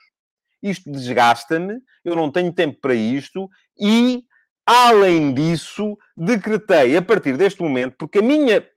Isto 0.62 0.92
desgasta-me, 0.92 1.76
eu 2.04 2.14
não 2.14 2.30
tenho 2.30 2.52
tempo 2.52 2.78
para 2.82 2.94
isto 2.94 3.50
e, 3.80 4.26
além 4.66 5.34
disso, 5.34 5.98
decretei 6.18 6.98
a 6.98 7.02
partir 7.02 7.38
deste 7.38 7.62
momento, 7.62 7.96
porque 7.98 8.20
a 8.20 8.22
minha 8.22 8.68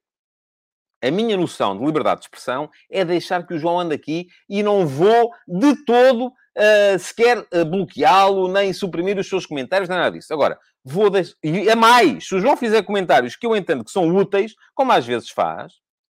a 1.02 1.10
minha 1.10 1.36
noção 1.36 1.78
de 1.78 1.84
liberdade 1.84 2.20
de 2.20 2.26
expressão 2.26 2.70
é 2.90 3.04
deixar 3.04 3.46
que 3.46 3.54
o 3.54 3.58
João 3.58 3.80
ande 3.80 3.94
aqui 3.94 4.28
e 4.48 4.62
não 4.62 4.86
vou 4.86 5.30
de 5.46 5.84
todo 5.84 6.26
uh, 6.28 6.98
sequer 6.98 7.38
uh, 7.38 7.64
bloqueá-lo, 7.64 8.48
nem 8.48 8.72
suprimir 8.72 9.18
os 9.18 9.28
seus 9.28 9.46
comentários, 9.46 9.88
nem 9.88 9.98
nada 9.98 10.16
disso. 10.16 10.32
Agora, 10.32 10.58
vou 10.84 11.10
deixar... 11.10 11.34
E 11.42 11.68
é 11.68 11.74
mais, 11.74 12.26
se 12.26 12.34
o 12.34 12.40
João 12.40 12.56
fizer 12.56 12.82
comentários 12.82 13.36
que 13.36 13.46
eu 13.46 13.56
entendo 13.56 13.84
que 13.84 13.90
são 13.90 14.08
úteis, 14.08 14.54
como 14.74 14.92
às 14.92 15.06
vezes 15.06 15.30
faz, 15.30 15.74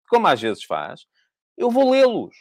como 0.10 0.28
às 0.28 0.42
vezes 0.42 0.64
faz, 0.64 1.02
eu 1.58 1.70
vou 1.70 1.92
lê-los. 1.92 2.36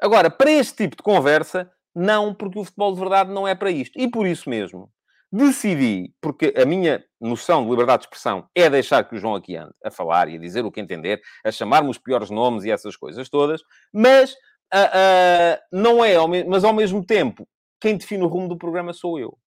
Agora, 0.00 0.30
para 0.30 0.50
este 0.50 0.84
tipo 0.84 0.96
de 0.96 1.02
conversa, 1.02 1.70
não, 1.94 2.32
porque 2.32 2.58
o 2.58 2.64
futebol 2.64 2.92
de 2.92 3.00
verdade 3.00 3.32
não 3.32 3.46
é 3.46 3.54
para 3.54 3.70
isto. 3.70 3.98
E 3.98 4.08
por 4.08 4.26
isso 4.26 4.48
mesmo, 4.48 4.90
decidi, 5.30 6.14
porque 6.20 6.54
a 6.56 6.64
minha 6.64 7.04
noção 7.20 7.64
de 7.64 7.70
liberdade 7.70 8.02
de 8.02 8.06
expressão 8.06 8.48
é 8.54 8.68
deixar 8.70 9.04
que 9.04 9.14
o 9.14 9.18
João 9.18 9.34
aqui 9.34 9.56
ande 9.56 9.74
a 9.84 9.90
falar 9.90 10.28
e 10.28 10.36
a 10.36 10.38
dizer 10.38 10.64
o 10.64 10.72
que 10.72 10.80
entender, 10.80 11.20
a 11.44 11.52
chamar-me 11.52 11.90
os 11.90 11.98
piores 11.98 12.30
nomes 12.30 12.64
e 12.64 12.70
essas 12.70 12.96
coisas 12.96 13.28
todas, 13.28 13.62
mas 13.92 14.32
uh, 14.32 14.88
uh, 14.88 15.58
não 15.72 16.04
é, 16.04 16.14
mas 16.46 16.64
ao 16.64 16.72
mesmo 16.72 17.04
tempo, 17.04 17.46
quem 17.80 17.96
define 17.96 18.24
o 18.24 18.28
rumo 18.28 18.48
do 18.48 18.56
programa 18.56 18.92
sou 18.92 19.18
eu. 19.18 19.38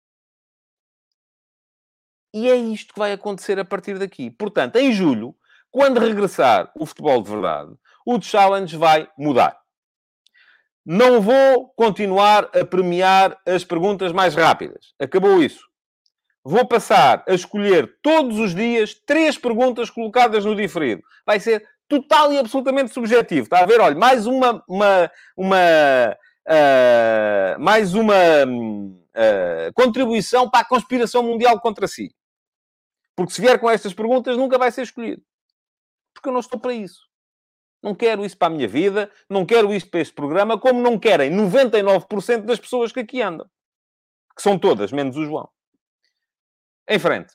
E 2.33 2.49
é 2.49 2.55
isto 2.55 2.93
que 2.93 2.99
vai 2.99 3.11
acontecer 3.11 3.59
a 3.59 3.65
partir 3.65 3.99
daqui. 3.99 4.31
Portanto, 4.31 4.77
em 4.77 4.93
julho, 4.93 5.35
quando 5.69 5.99
regressar 5.99 6.71
o 6.75 6.85
futebol 6.85 7.21
de 7.21 7.29
verdade, 7.29 7.73
o 8.05 8.21
challenge 8.21 8.77
vai 8.77 9.09
mudar. 9.17 9.59
Não 10.85 11.21
vou 11.21 11.69
continuar 11.75 12.49
a 12.55 12.65
premiar 12.65 13.37
as 13.45 13.63
perguntas 13.63 14.11
mais 14.11 14.33
rápidas. 14.33 14.93
Acabou 14.99 15.41
isso. 15.41 15.70
Vou 16.43 16.65
passar 16.65 17.23
a 17.27 17.33
escolher 17.33 17.97
todos 18.01 18.39
os 18.39 18.55
dias 18.55 18.95
três 19.05 19.37
perguntas 19.37 19.89
colocadas 19.89 20.43
no 20.43 20.55
diferido. 20.55 21.03
Vai 21.25 21.39
ser 21.39 21.67
total 21.87 22.33
e 22.33 22.39
absolutamente 22.39 22.93
subjetivo. 22.93 23.43
Está 23.43 23.59
a 23.59 23.65
ver? 23.65 23.79
Olha, 23.79 23.95
mais 23.95 24.25
uma... 24.25 24.63
uma, 24.67 25.11
uma 25.37 26.17
uh, 26.47 27.59
mais 27.59 27.93
uma 27.93 28.13
uh, 28.45 29.73
contribuição 29.73 30.49
para 30.49 30.61
a 30.61 30.65
conspiração 30.65 31.23
mundial 31.23 31.59
contra 31.59 31.87
si. 31.87 32.13
Porque 33.15 33.33
se 33.33 33.41
vier 33.41 33.59
com 33.59 33.69
estas 33.69 33.93
perguntas, 33.93 34.37
nunca 34.37 34.57
vai 34.57 34.71
ser 34.71 34.83
escolhido. 34.83 35.21
Porque 36.13 36.29
eu 36.29 36.33
não 36.33 36.39
estou 36.39 36.59
para 36.59 36.73
isso. 36.73 37.09
Não 37.83 37.95
quero 37.95 38.23
isso 38.23 38.37
para 38.37 38.47
a 38.47 38.55
minha 38.55 38.67
vida, 38.67 39.11
não 39.27 39.45
quero 39.45 39.73
isto 39.73 39.89
para 39.89 40.01
este 40.01 40.13
programa, 40.13 40.59
como 40.59 40.79
não 40.81 40.99
querem 40.99 41.31
99% 41.31 42.41
das 42.41 42.59
pessoas 42.59 42.91
que 42.91 42.99
aqui 42.99 43.21
andam. 43.21 43.49
Que 44.35 44.41
são 44.41 44.57
todas, 44.57 44.91
menos 44.91 45.17
o 45.17 45.25
João. 45.25 45.49
Em 46.91 46.99
frente. 46.99 47.33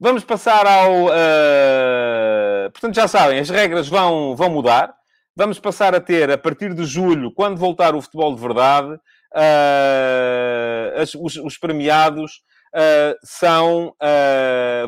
Vamos 0.00 0.24
passar 0.24 0.66
ao. 0.66 1.04
Uh... 1.04 2.70
Portanto, 2.72 2.96
já 2.96 3.06
sabem, 3.06 3.38
as 3.38 3.48
regras 3.48 3.88
vão, 3.88 4.34
vão 4.34 4.50
mudar. 4.50 4.92
Vamos 5.36 5.60
passar 5.60 5.94
a 5.94 6.00
ter, 6.00 6.28
a 6.28 6.36
partir 6.36 6.74
de 6.74 6.84
julho, 6.84 7.32
quando 7.32 7.56
voltar 7.56 7.94
o 7.94 8.02
futebol 8.02 8.34
de 8.34 8.40
verdade, 8.40 8.94
uh... 9.32 11.00
as, 11.00 11.14
os, 11.14 11.36
os 11.36 11.56
premiados 11.56 12.42
uh, 12.74 13.16
são, 13.22 13.94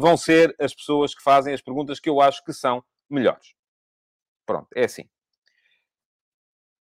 vão 0.01 0.17
ser 0.17 0.53
as 0.61 0.75
pessoas 0.75 1.15
que 1.15 1.23
fazem 1.23 1.55
as 1.55 1.63
perguntas 1.63 2.01
que 2.01 2.11
eu 2.11 2.21
acho 2.21 2.43
que 2.45 2.53
são 2.53 2.83
melhores. 3.09 3.55
Pronto, 4.45 4.67
é 4.75 4.85
assim. 4.85 5.05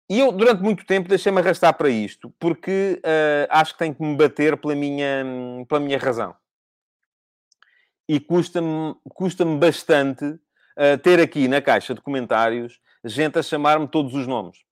E 0.08 0.20
eu, 0.20 0.32
durante 0.32 0.62
muito 0.62 0.86
tempo, 0.86 1.06
deixei-me 1.06 1.40
arrastar 1.40 1.74
para 1.76 1.90
isto, 1.90 2.34
porque 2.38 3.00
acho 3.50 3.74
que 3.74 3.78
tenho 3.78 3.94
que 3.94 4.02
me 4.02 4.16
bater 4.16 4.56
pela 4.56 4.74
minha, 4.74 5.22
pela 5.68 5.80
minha 5.80 5.98
razão. 5.98 6.34
E 8.08 8.20
custa-me 8.20 8.94
custa 9.10 9.44
bastante 9.44 10.24
uh, 10.24 10.98
ter 11.02 11.20
aqui 11.20 11.48
na 11.48 11.60
caixa 11.60 11.94
de 11.94 12.00
comentários 12.00 12.80
gente 13.04 13.38
a 13.38 13.42
chamar-me 13.42 13.88
todos 13.88 14.14
os 14.14 14.26
nomes 14.26 14.64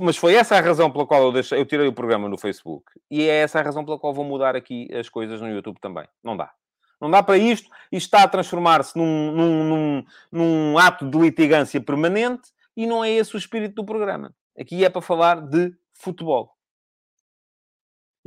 mas 0.00 0.16
foi 0.16 0.34
essa 0.34 0.56
a 0.56 0.60
razão 0.60 0.90
pela 0.90 1.06
qual 1.06 1.22
eu, 1.22 1.32
deixei, 1.32 1.58
eu 1.58 1.64
tirei 1.64 1.86
o 1.88 1.92
programa 1.92 2.28
no 2.28 2.36
Facebook. 2.36 2.84
E 3.10 3.22
é 3.22 3.36
essa 3.36 3.58
a 3.58 3.62
razão 3.62 3.84
pela 3.84 3.98
qual 3.98 4.12
vou 4.12 4.24
mudar 4.24 4.54
aqui 4.54 4.88
as 4.94 5.08
coisas 5.08 5.40
no 5.40 5.48
YouTube 5.48 5.80
também. 5.80 6.06
Não 6.22 6.36
dá. 6.36 6.52
Não 7.00 7.10
dá 7.10 7.22
para 7.22 7.38
isto. 7.38 7.70
Isto 7.90 8.06
está 8.06 8.22
a 8.24 8.28
transformar-se 8.28 8.96
num, 8.98 9.32
num, 9.32 9.64
num, 9.64 10.04
num, 10.30 10.78
ato 10.78 11.08
de 11.08 11.18
litigância 11.18 11.80
permanente 11.80 12.50
e 12.76 12.86
não 12.86 13.02
é 13.02 13.10
esse 13.10 13.34
o 13.34 13.38
espírito 13.38 13.76
do 13.76 13.84
programa. 13.84 14.34
Aqui 14.58 14.84
é 14.84 14.90
para 14.90 15.00
falar 15.00 15.40
de 15.40 15.72
futebol. 15.94 16.57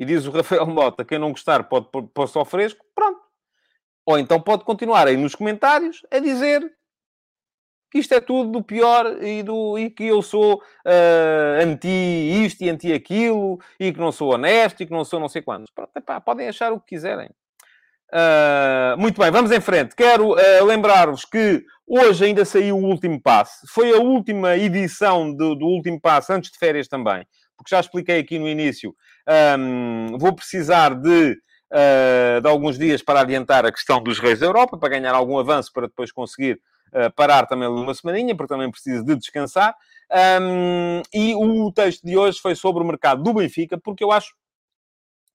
E 0.02 0.06
diz 0.06 0.26
o 0.26 0.32
Rafael 0.32 0.66
Mota, 0.66 1.06
quem 1.06 1.20
não 1.20 1.30
gostar 1.30 1.66
pode 1.66 1.86
pôr 2.12 2.28
só 2.28 2.44
fresco. 2.44 2.84
Pronto. 2.96 3.22
Ou 4.04 4.18
então 4.18 4.42
pode 4.42 4.64
continuar 4.64 5.08
aí 5.08 5.16
nos 5.16 5.36
comentários 5.36 6.02
a 6.10 6.18
dizer 6.18 6.60
que 7.92 8.00
isto 8.00 8.12
é 8.16 8.20
tudo 8.20 8.50
do 8.50 8.64
pior 8.64 9.22
e, 9.22 9.44
do, 9.44 9.78
e 9.78 9.92
que 9.92 10.06
eu 10.06 10.24
sou 10.24 10.56
uh, 10.56 11.62
anti 11.64 11.88
isto 11.88 12.64
e 12.64 12.70
anti 12.72 12.92
aquilo 12.92 13.60
e 13.80 13.94
que 13.94 14.00
não 14.00 14.12
sou 14.12 14.34
honesto 14.34 14.82
e 14.82 14.88
que 14.88 14.92
não 14.92 15.06
sou 15.06 15.20
não 15.20 15.30
sei 15.30 15.44
quantos. 15.44 15.70
Pronto, 15.70 15.96
epá, 15.96 16.20
podem 16.20 16.50
achar 16.50 16.74
o 16.74 16.80
que 16.80 16.96
quiserem. 16.96 17.30
Uh, 18.12 18.98
muito 18.98 19.22
bem, 19.22 19.30
vamos 19.30 19.52
em 19.52 19.62
frente. 19.62 19.96
Quero 19.96 20.32
uh, 20.32 20.66
lembrar-vos 20.66 21.26
que 21.26 21.64
hoje 21.86 22.26
ainda 22.26 22.44
saiu 22.44 22.76
o 22.76 22.86
último 22.86 23.22
passe. 23.22 23.68
Foi 23.70 23.96
a 23.96 24.00
última 24.00 24.58
edição 24.58 25.32
do, 25.32 25.54
do, 25.54 25.68
último 25.68 26.02
passe, 26.02 26.34
antes 26.34 26.52
de 26.52 26.58
férias 26.58 26.88
também, 26.88 27.24
porque 27.62 27.76
já 27.76 27.80
expliquei 27.80 28.19
aqui 28.19 28.38
no 28.39 28.47
início. 28.47 28.95
Um, 29.58 30.17
vou 30.17 30.34
precisar 30.34 30.95
de, 30.95 31.38
uh, 31.71 32.41
de 32.41 32.47
alguns 32.47 32.78
dias 32.78 33.02
para 33.02 33.21
adiantar 33.21 33.65
a 33.65 33.71
questão 33.71 34.02
dos 34.02 34.19
Reis 34.19 34.39
da 34.39 34.47
Europa, 34.47 34.78
para 34.78 34.89
ganhar 34.89 35.13
algum 35.13 35.38
avanço 35.38 35.71
para 35.74 35.88
depois 35.88 36.12
conseguir 36.12 36.60
parar 37.15 37.45
também 37.45 37.69
uma 37.69 37.93
semaninha, 37.93 38.36
porque 38.36 38.54
também 38.54 38.69
preciso 38.69 39.06
de 39.06 39.15
descansar. 39.15 39.74
Um, 40.41 41.02
e 41.13 41.34
o 41.36 41.71
texto 41.71 42.06
de 42.06 42.17
hoje 42.17 42.38
foi 42.41 42.54
sobre 42.54 42.84
o 42.84 42.86
mercado 42.86 43.24
do 43.24 43.34
Benfica, 43.34 43.78
porque 43.78 44.04
eu 44.04 44.12
acho 44.12 44.36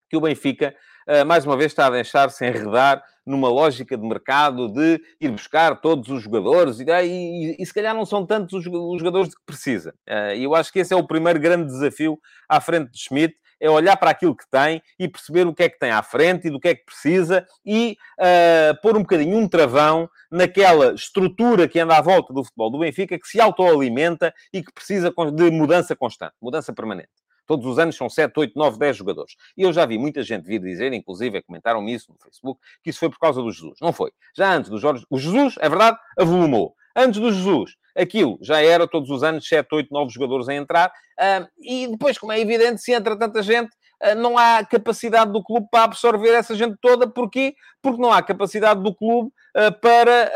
que 0.08 0.16
o 0.16 0.20
Benfica, 0.20 0.68
uh, 0.68 0.95
mais 1.26 1.44
uma 1.46 1.56
vez, 1.56 1.72
está 1.72 1.86
a 1.86 1.90
deixar-se 1.90 2.44
enredar 2.44 3.02
numa 3.26 3.48
lógica 3.48 3.96
de 3.96 4.06
mercado 4.06 4.68
de 4.68 5.00
ir 5.20 5.30
buscar 5.30 5.80
todos 5.80 6.08
os 6.08 6.22
jogadores, 6.22 6.78
e, 6.78 6.84
e, 6.84 7.56
e 7.58 7.66
se 7.66 7.74
calhar 7.74 7.94
não 7.94 8.06
são 8.06 8.24
tantos 8.24 8.52
os, 8.54 8.66
os 8.66 8.98
jogadores 8.98 9.30
de 9.30 9.36
que 9.36 9.42
precisa. 9.44 9.94
Uh, 10.08 10.34
e 10.36 10.44
eu 10.44 10.54
acho 10.54 10.72
que 10.72 10.78
esse 10.78 10.94
é 10.94 10.96
o 10.96 11.06
primeiro 11.06 11.40
grande 11.40 11.66
desafio 11.66 12.18
à 12.48 12.60
frente 12.60 12.92
de 12.92 12.98
Schmidt, 12.98 13.36
é 13.58 13.70
olhar 13.70 13.96
para 13.96 14.10
aquilo 14.10 14.36
que 14.36 14.48
tem 14.50 14.82
e 14.98 15.08
perceber 15.08 15.46
o 15.46 15.54
que 15.54 15.62
é 15.62 15.68
que 15.68 15.78
tem 15.78 15.90
à 15.90 16.02
frente 16.02 16.46
e 16.46 16.50
do 16.50 16.60
que 16.60 16.68
é 16.68 16.74
que 16.74 16.84
precisa 16.84 17.46
e 17.64 17.96
uh, 18.20 18.80
pôr 18.82 18.96
um 18.96 19.00
bocadinho 19.00 19.36
um 19.38 19.48
travão 19.48 20.08
naquela 20.30 20.92
estrutura 20.92 21.66
que 21.66 21.80
anda 21.80 21.96
à 21.96 22.02
volta 22.02 22.34
do 22.34 22.44
futebol 22.44 22.70
do 22.70 22.78
Benfica, 22.78 23.18
que 23.18 23.26
se 23.26 23.40
autoalimenta 23.40 24.32
e 24.52 24.62
que 24.62 24.72
precisa 24.72 25.10
de 25.10 25.50
mudança 25.50 25.96
constante, 25.96 26.34
mudança 26.40 26.72
permanente. 26.72 27.08
Todos 27.46 27.64
os 27.66 27.78
anos 27.78 27.96
são 27.96 28.10
7, 28.10 28.32
8, 28.36 28.52
9, 28.56 28.78
10 28.78 28.96
jogadores. 28.96 29.36
E 29.56 29.62
eu 29.62 29.72
já 29.72 29.86
vi 29.86 29.98
muita 29.98 30.22
gente 30.22 30.44
vir 30.44 30.60
dizer, 30.60 30.92
inclusive 30.92 31.40
comentaram-me 31.42 31.94
isso 31.94 32.10
no 32.10 32.18
Facebook, 32.18 32.60
que 32.82 32.90
isso 32.90 32.98
foi 32.98 33.08
por 33.08 33.18
causa 33.18 33.40
do 33.40 33.50
Jesus. 33.50 33.78
Não 33.80 33.92
foi. 33.92 34.10
Já 34.36 34.52
antes 34.52 34.70
do 34.70 34.78
Jorge... 34.78 35.04
O 35.08 35.18
Jesus, 35.18 35.54
é 35.60 35.68
verdade, 35.68 35.96
avolumou. 36.18 36.74
Antes 36.94 37.20
do 37.20 37.30
Jesus, 37.30 37.76
aquilo 37.94 38.38
já 38.40 38.62
era 38.62 38.88
todos 38.88 39.10
os 39.10 39.22
anos 39.22 39.46
7, 39.46 39.68
8, 39.70 39.88
9 39.92 40.10
jogadores 40.10 40.48
a 40.48 40.54
entrar. 40.54 40.88
Uh, 40.88 41.46
e 41.60 41.86
depois, 41.88 42.18
como 42.18 42.32
é 42.32 42.40
evidente, 42.40 42.80
se 42.80 42.92
entra 42.92 43.18
tanta 43.18 43.42
gente, 43.42 43.70
uh, 44.02 44.14
não 44.16 44.38
há 44.38 44.64
capacidade 44.64 45.30
do 45.30 45.42
clube 45.42 45.66
para 45.70 45.84
absorver 45.84 46.30
essa 46.30 46.54
gente 46.54 46.76
toda. 46.80 47.06
Porquê? 47.06 47.54
Porque 47.82 48.00
não 48.00 48.10
há 48.10 48.22
capacidade 48.22 48.82
do 48.82 48.94
clube 48.94 49.28
uh, 49.28 49.80
para, 49.80 50.32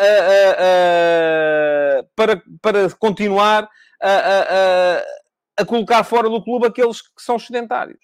para, 2.14 2.42
para 2.60 2.90
continuar 2.90 3.68
a, 4.02 4.10
a 4.10 5.04
colocar 5.66 6.04
fora 6.04 6.28
do 6.28 6.42
clube 6.42 6.66
aqueles 6.66 7.02
que 7.02 7.22
são 7.22 7.38
sedentários. 7.38 7.98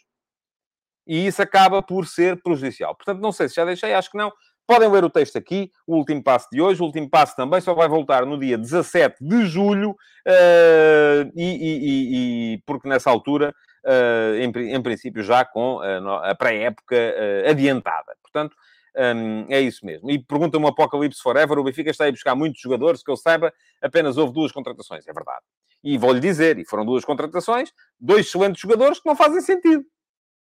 E 1.07 1.27
isso 1.27 1.41
acaba 1.41 1.83
por 1.83 2.07
ser 2.07 2.43
prejudicial. 2.43 2.95
Portanto, 2.95 3.21
não 3.21 3.33
sei 3.33 3.49
se 3.49 3.55
já 3.55 3.65
deixei, 3.65 3.95
acho 3.95 4.11
que 4.11 4.19
não. 4.19 4.33
Podem 4.67 4.91
ler 4.91 5.05
o 5.05 5.11
texto 5.11 5.39
aqui, 5.39 5.71
o 5.87 5.95
último 5.95 6.23
passo 6.23 6.49
de 6.51 6.61
hoje. 6.61 6.83
O 6.83 6.87
último 6.87 7.09
passo 7.09 7.37
também 7.37 7.61
só 7.61 7.73
vai 7.73 7.89
voltar 7.89 8.27
no 8.27 8.37
dia 8.37 8.59
17 8.59 9.17
de 9.21 9.47
julho, 9.47 9.91
uh, 9.91 11.33
e, 11.37 11.45
e, 11.45 12.55
e, 12.55 12.63
porque 12.67 12.89
nessa 12.89 13.09
altura, 13.09 13.55
uh, 13.85 14.35
em, 14.35 14.75
em, 14.75 14.83
princípio, 14.83 15.23
já 15.23 15.45
com 15.45 15.79
a, 15.81 16.31
a 16.31 16.35
pré-época 16.35 16.97
uh, 16.97 17.51
adiantada. 17.51 18.17
Portanto, 18.21 18.57
um, 18.97 19.47
é 19.49 19.61
isso 19.61 19.87
mesmo. 19.87 20.11
E 20.11 20.19
pergunta-me 20.19 20.65
o 20.65 20.69
Apocalipse 20.69 21.23
Forever: 21.23 21.59
o 21.59 21.65
Benfica 21.65 21.91
está 21.91 22.07
a 22.07 22.11
buscar 22.11 22.35
muitos 22.35 22.61
jogadores, 22.61 23.05
que 23.05 23.11
eu 23.11 23.17
saiba, 23.17 23.53
apenas 23.81 24.17
houve 24.17 24.33
duas 24.33 24.51
contratações. 24.51 25.07
É 25.07 25.13
verdade. 25.13 25.45
E 25.87 25.97
vou-lhe 25.97 26.19
dizer, 26.19 26.59
e 26.59 26.65
foram 26.65 26.85
duas 26.85 27.05
contratações, 27.05 27.73
dois 27.99 28.27
excelentes 28.27 28.61
jogadores 28.61 28.99
que 28.99 29.09
não 29.09 29.15
fazem 29.15 29.41
sentido, 29.41 29.85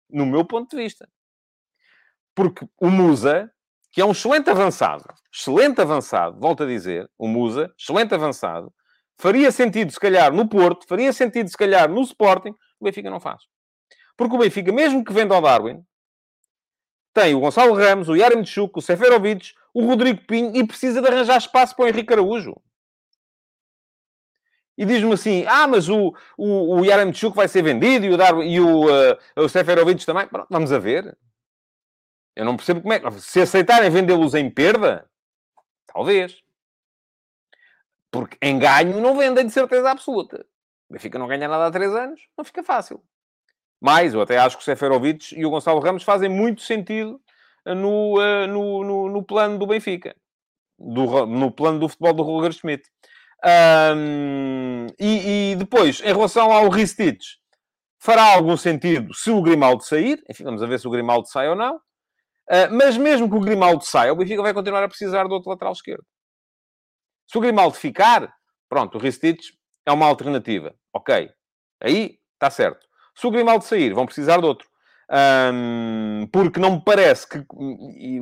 no 0.10 0.26
meu 0.26 0.46
ponto 0.46 0.70
de 0.70 0.82
vista. 0.82 1.06
Porque 2.34 2.66
o 2.80 2.90
Musa 2.90 3.52
que 3.92 4.02
é 4.02 4.06
um 4.06 4.12
excelente 4.12 4.50
avançado, 4.50 5.04
excelente 5.32 5.80
avançado, 5.80 6.40
volto 6.40 6.64
a 6.64 6.66
dizer, 6.66 7.08
o 7.16 7.28
Musa, 7.28 7.72
excelente 7.78 8.12
avançado, 8.16 8.74
faria 9.20 9.52
sentido, 9.52 9.92
se 9.92 10.00
calhar, 10.00 10.34
no 10.34 10.50
Porto, 10.50 10.88
faria 10.88 11.14
sentido, 11.14 11.48
se 11.48 11.56
calhar, 11.56 11.88
no 11.88 12.02
Sporting, 12.02 12.56
o 12.80 12.86
Benfica 12.86 13.12
não 13.12 13.20
faz. 13.20 13.44
Porque 14.18 14.36
o 14.36 14.40
Benfica, 14.40 14.72
mesmo 14.72 15.04
que 15.04 15.14
venda 15.14 15.36
ao 15.36 15.42
Darwin, 15.44 15.84
tem 17.14 17.36
o 17.36 17.40
Gonçalo 17.40 17.76
Ramos, 17.76 18.10
o 18.10 18.16
Yaremchuk, 18.16 18.80
o 18.80 18.82
Seferovic, 18.82 19.52
o 19.72 19.86
Rodrigo 19.86 20.26
Pinho 20.26 20.56
e 20.56 20.66
precisa 20.66 21.00
de 21.00 21.08
arranjar 21.08 21.38
espaço 21.38 21.76
para 21.76 21.86
o 21.86 21.88
Henrique 21.88 22.14
Araújo. 22.14 22.56
E 24.78 24.86
diz-me 24.86 25.14
assim, 25.14 25.46
ah, 25.48 25.68
mas 25.68 25.88
o, 25.88 26.16
o, 26.38 26.80
o 26.80 26.86
Yaremchuk 26.86 27.36
vai 27.36 27.48
ser 27.48 27.62
vendido 27.62 28.06
e 28.06 28.10
o, 28.10 28.18
Darwin, 28.18 28.50
e 28.50 28.60
o, 28.60 28.86
uh, 28.86 29.18
o 29.38 29.48
Seferovic 29.48 30.06
também. 30.06 30.28
Pronto, 30.28 30.48
vamos 30.50 30.72
a 30.72 30.80
ver. 30.80 31.16
Eu 32.36 32.46
não 32.46 32.58
percebo 32.58 32.82
como 32.82 32.94
é 32.94 33.00
que. 33.00 33.12
Se 33.22 33.42
aceitarem 33.42 33.90
vendê-los 33.92 34.34
em 34.34 34.50
perda, 34.50 35.08
talvez. 35.86 36.42
Porque 38.12 38.38
em 38.42 38.58
ganho 38.58 39.00
não 39.00 39.18
vendem 39.18 39.46
de 39.46 39.54
certeza 39.54 39.92
absoluta. 39.92 40.46
O 40.90 40.94
Benfica 40.94 41.20
não 41.20 41.28
ganha 41.28 41.48
nada 41.48 41.68
há 41.68 41.72
três 41.72 41.94
anos, 41.94 42.22
não 42.38 42.44
fica 42.44 42.64
fácil. 42.64 43.04
Mas 43.80 44.14
eu 44.14 44.22
até 44.22 44.38
acho 44.38 44.58
que 44.58 44.62
o 44.62 44.66
Seferovic 44.66 45.38
e 45.38 45.46
o 45.46 45.50
Gonçalo 45.50 45.80
Ramos 45.80 46.04
fazem 46.04 46.30
muito 46.30 46.62
sentido 46.62 47.22
no, 47.66 48.18
uh, 48.18 48.48
no, 48.48 48.84
no, 48.84 49.10
no, 49.10 49.24
plano 49.24 49.58
do 49.58 49.68
Benfica. 49.68 50.16
Do, 50.80 51.26
no 51.26 51.52
plano 51.52 51.80
do 51.80 51.90
futebol 51.90 52.14
do 52.14 52.24
Roger 52.24 52.54
Schmidt. 52.54 52.90
Um, 53.46 54.88
e, 54.98 55.52
e, 55.52 55.56
depois, 55.56 56.00
em 56.00 56.14
relação 56.14 56.52
ao 56.52 56.70
Ristich, 56.70 57.38
fará 58.00 58.34
algum 58.34 58.56
sentido 58.56 59.14
se 59.14 59.32
o 59.32 59.42
Grimaldo 59.42 59.84
sair. 59.84 60.24
Enfim, 60.30 60.44
vamos 60.44 60.64
a 60.64 60.68
ver 60.68 60.80
se 60.80 60.88
o 60.88 60.92
Grimaldo 60.92 61.28
sai 61.28 61.50
ou 61.50 61.56
não. 61.56 61.76
Uh, 61.76 62.72
mas 62.72 62.98
mesmo 62.98 63.30
que 63.30 63.36
o 63.36 63.40
Grimaldo 63.40 63.84
saia, 63.84 64.12
o 64.12 64.16
Benfica 64.16 64.42
vai 64.42 64.54
continuar 64.54 64.84
a 64.84 64.88
precisar 64.88 65.28
do 65.28 65.34
outro 65.34 65.50
lateral 65.50 65.74
esquerdo. 65.74 66.06
Se 67.28 67.38
o 67.38 67.42
Grimaldo 67.42 67.76
ficar, 67.76 68.34
pronto, 68.70 68.98
o 68.98 69.02
Ristich 69.02 69.54
é 69.86 69.92
uma 69.92 70.06
alternativa. 70.06 70.74
Ok. 70.94 71.30
Aí 71.82 72.20
está 72.34 72.50
certo. 72.50 72.86
Se 73.16 73.28
o 73.28 73.32
Grimaldo 73.32 73.64
sair, 73.64 73.94
vão 73.94 74.06
precisar 74.06 74.40
de 74.40 74.46
outro. 74.46 74.68
Um, 75.10 76.28
porque 76.32 76.60
não 76.60 76.72
me 76.72 76.84
parece 76.84 77.28
que, 77.28 77.46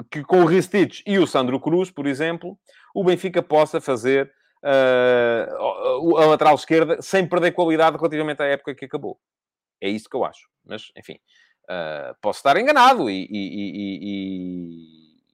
que 0.09 0.23
com 0.23 0.41
o 0.41 0.45
Ristich 0.45 1.03
e 1.05 1.19
o 1.19 1.27
Sandro 1.27 1.59
Cruz, 1.59 1.91
por 1.91 2.05
exemplo, 2.05 2.57
o 2.93 3.03
Benfica 3.03 3.41
possa 3.41 3.79
fazer 3.79 4.31
uh, 4.63 6.17
a 6.17 6.25
lateral 6.25 6.55
esquerda 6.55 7.01
sem 7.01 7.27
perder 7.27 7.51
qualidade 7.51 7.97
relativamente 7.97 8.41
à 8.41 8.45
época 8.45 8.75
que 8.75 8.85
acabou. 8.85 9.19
É 9.79 9.89
isso 9.89 10.09
que 10.09 10.15
eu 10.15 10.23
acho. 10.23 10.47
Mas, 10.63 10.91
enfim, 10.95 11.17
Uh, 11.71 12.13
posso 12.21 12.39
estar 12.39 12.57
enganado 12.57 13.09
e, 13.09 13.27
e, 13.31 14.01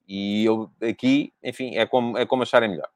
e, 0.08 0.42
e, 0.42 0.46
eu 0.46 0.70
aqui, 0.88 1.34
enfim, 1.44 1.76
é 1.76 1.86
como, 1.86 2.16
é 2.16 2.28
como 2.28 2.44
acharem 2.44 2.70
melhor. 2.70 2.88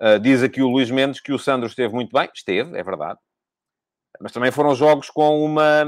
Uh, 0.00 0.18
diz 0.18 0.42
aqui 0.42 0.60
o 0.60 0.68
Luís 0.68 0.90
Mendes 0.90 1.20
que 1.20 1.32
o 1.32 1.38
Sandro 1.38 1.68
esteve 1.68 1.94
muito 1.94 2.12
bem. 2.12 2.28
Esteve, 2.34 2.76
é 2.76 2.82
verdade. 2.82 3.20
Mas 4.20 4.32
também 4.32 4.50
foram 4.50 4.74
jogos 4.74 5.10
com, 5.10 5.44
uma, 5.44 5.84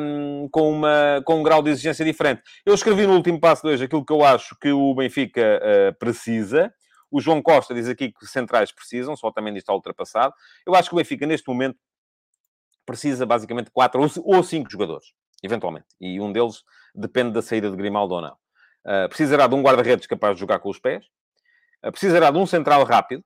com, 0.52 0.70
uma, 0.70 1.20
com 1.24 1.40
um 1.40 1.42
grau 1.42 1.62
de 1.62 1.70
exigência 1.70 2.04
diferente. 2.04 2.42
Eu 2.64 2.74
escrevi 2.74 3.06
no 3.06 3.14
último 3.14 3.40
passo 3.40 3.62
de 3.62 3.72
hoje 3.72 3.84
aquilo 3.84 4.04
que 4.04 4.12
eu 4.12 4.22
acho 4.22 4.54
que 4.60 4.70
o 4.70 4.94
Benfica 4.94 5.60
uh, 5.60 5.98
precisa. 5.98 6.72
O 7.10 7.20
João 7.20 7.42
Costa 7.42 7.74
diz 7.74 7.88
aqui 7.88 8.12
que 8.12 8.26
centrais 8.26 8.72
precisam, 8.72 9.16
só 9.16 9.30
também 9.30 9.56
está 9.56 9.72
ultrapassado. 9.72 10.34
Eu 10.66 10.74
acho 10.74 10.88
que 10.88 10.94
o 10.94 10.98
Benfica, 10.98 11.26
neste 11.26 11.48
momento, 11.48 11.78
precisa 12.84 13.26
basicamente 13.26 13.70
quatro 13.70 14.00
ou 14.24 14.42
cinco 14.42 14.70
jogadores 14.70 15.12
eventualmente. 15.42 15.86
E 16.00 16.20
um 16.20 16.32
deles 16.32 16.62
depende 16.94 17.32
da 17.32 17.42
saída 17.42 17.70
de 17.70 17.76
Grimaldo 17.76 18.14
ou 18.14 18.20
não. 18.20 18.36
Uh, 18.84 19.08
precisará 19.08 19.46
de 19.46 19.54
um 19.54 19.62
guarda-redes 19.62 20.06
capaz 20.06 20.34
de 20.34 20.40
jogar 20.40 20.58
com 20.58 20.68
os 20.68 20.78
pés. 20.78 21.04
Uh, 21.84 21.90
precisará 21.90 22.30
de 22.30 22.38
um 22.38 22.46
central 22.46 22.84
rápido, 22.84 23.24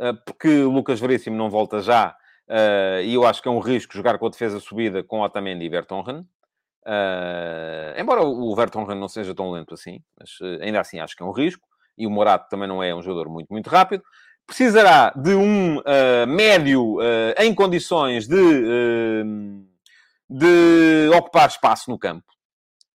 uh, 0.00 0.14
porque 0.24 0.62
Lucas 0.62 1.00
Veríssimo 1.00 1.36
não 1.36 1.50
volta 1.50 1.80
já. 1.80 2.16
e 3.04 3.14
eu 3.14 3.24
acho 3.24 3.40
que 3.40 3.48
é 3.48 3.50
um 3.50 3.60
risco 3.60 3.94
jogar 3.94 4.18
com 4.18 4.26
a 4.26 4.30
defesa 4.30 4.58
subida 4.58 5.04
com 5.04 5.20
Otamendi 5.20 5.64
e 5.64 5.68
Vertonghen. 5.68 6.26
embora 7.96 8.22
o 8.22 8.54
Vertonghen 8.56 8.98
não 8.98 9.08
seja 9.08 9.34
tão 9.34 9.52
lento 9.52 9.74
assim, 9.74 10.02
mas 10.18 10.30
ainda 10.60 10.80
assim 10.80 10.98
acho 10.98 11.14
que 11.16 11.22
é 11.22 11.26
um 11.26 11.30
risco. 11.30 11.69
E 11.96 12.06
o 12.06 12.10
Morato 12.10 12.48
também 12.48 12.68
não 12.68 12.82
é 12.82 12.94
um 12.94 13.02
jogador 13.02 13.28
muito, 13.30 13.48
muito 13.50 13.68
rápido 13.68 14.02
precisará 14.46 15.12
de 15.14 15.32
um 15.32 15.78
uh, 15.78 16.26
médio 16.26 16.96
uh, 16.96 17.34
em 17.38 17.54
condições 17.54 18.26
de 18.26 18.34
uh, 18.34 19.70
de 20.30 21.08
ocupar 21.16 21.48
espaço 21.48 21.90
no 21.90 21.98
campo. 21.98 22.24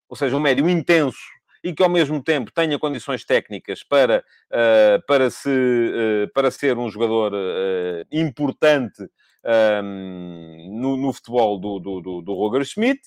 Ou 0.07 0.15
seja, 0.15 0.37
um 0.37 0.41
médio 0.41 0.69
intenso 0.69 1.17
e 1.65 1.73
que 1.73 1.83
ao 1.83 1.89
mesmo 1.89 2.23
tempo 2.23 2.53
tenha 2.53 2.79
condições 2.79 3.25
técnicas 3.25 3.83
para, 3.83 4.23
uh, 4.51 5.07
para, 5.07 5.31
se, 5.31 5.49
uh, 5.49 6.31
para 6.35 6.51
ser 6.51 6.77
um 6.77 6.91
jogador 6.91 7.33
uh, 7.33 8.05
importante 8.13 9.09
no, 10.71 10.97
no, 10.97 11.13
futebol 11.13 11.59
do, 11.59 11.81
do, 11.81 12.01
do, 12.01 12.23
do 12.23 12.33
Roger 12.33 12.65
Schmidt. 12.65 13.01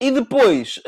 e 0.00 0.10
depois, 0.10 0.80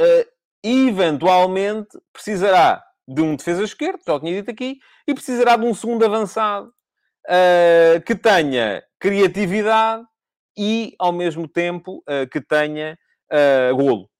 eventualmente, 0.62 1.98
precisará 2.12 2.84
de 3.06 3.20
um 3.20 3.34
defesa 3.34 3.62
esquerdo, 3.62 4.00
já 4.06 4.14
o 4.14 4.20
tinha 4.20 4.32
dito 4.32 4.50
aqui, 4.50 4.78
e 5.06 5.14
precisará 5.14 5.56
de 5.56 5.66
um 5.66 5.74
segundo 5.74 6.04
avançado 6.04 6.72
que 8.04 8.14
tenha 8.14 8.82
criatividade 8.98 10.04
e, 10.56 10.94
ao 10.98 11.12
mesmo 11.12 11.48
tempo, 11.48 12.02
uh, 12.08 12.28
que 12.30 12.40
tenha 12.40 12.98
uh, 13.32 13.76
golo. 13.76 14.10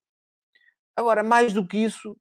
Agora, 0.97 1.23
mais 1.23 1.53
do 1.53 1.67
que 1.67 1.79
isso, 1.79 2.17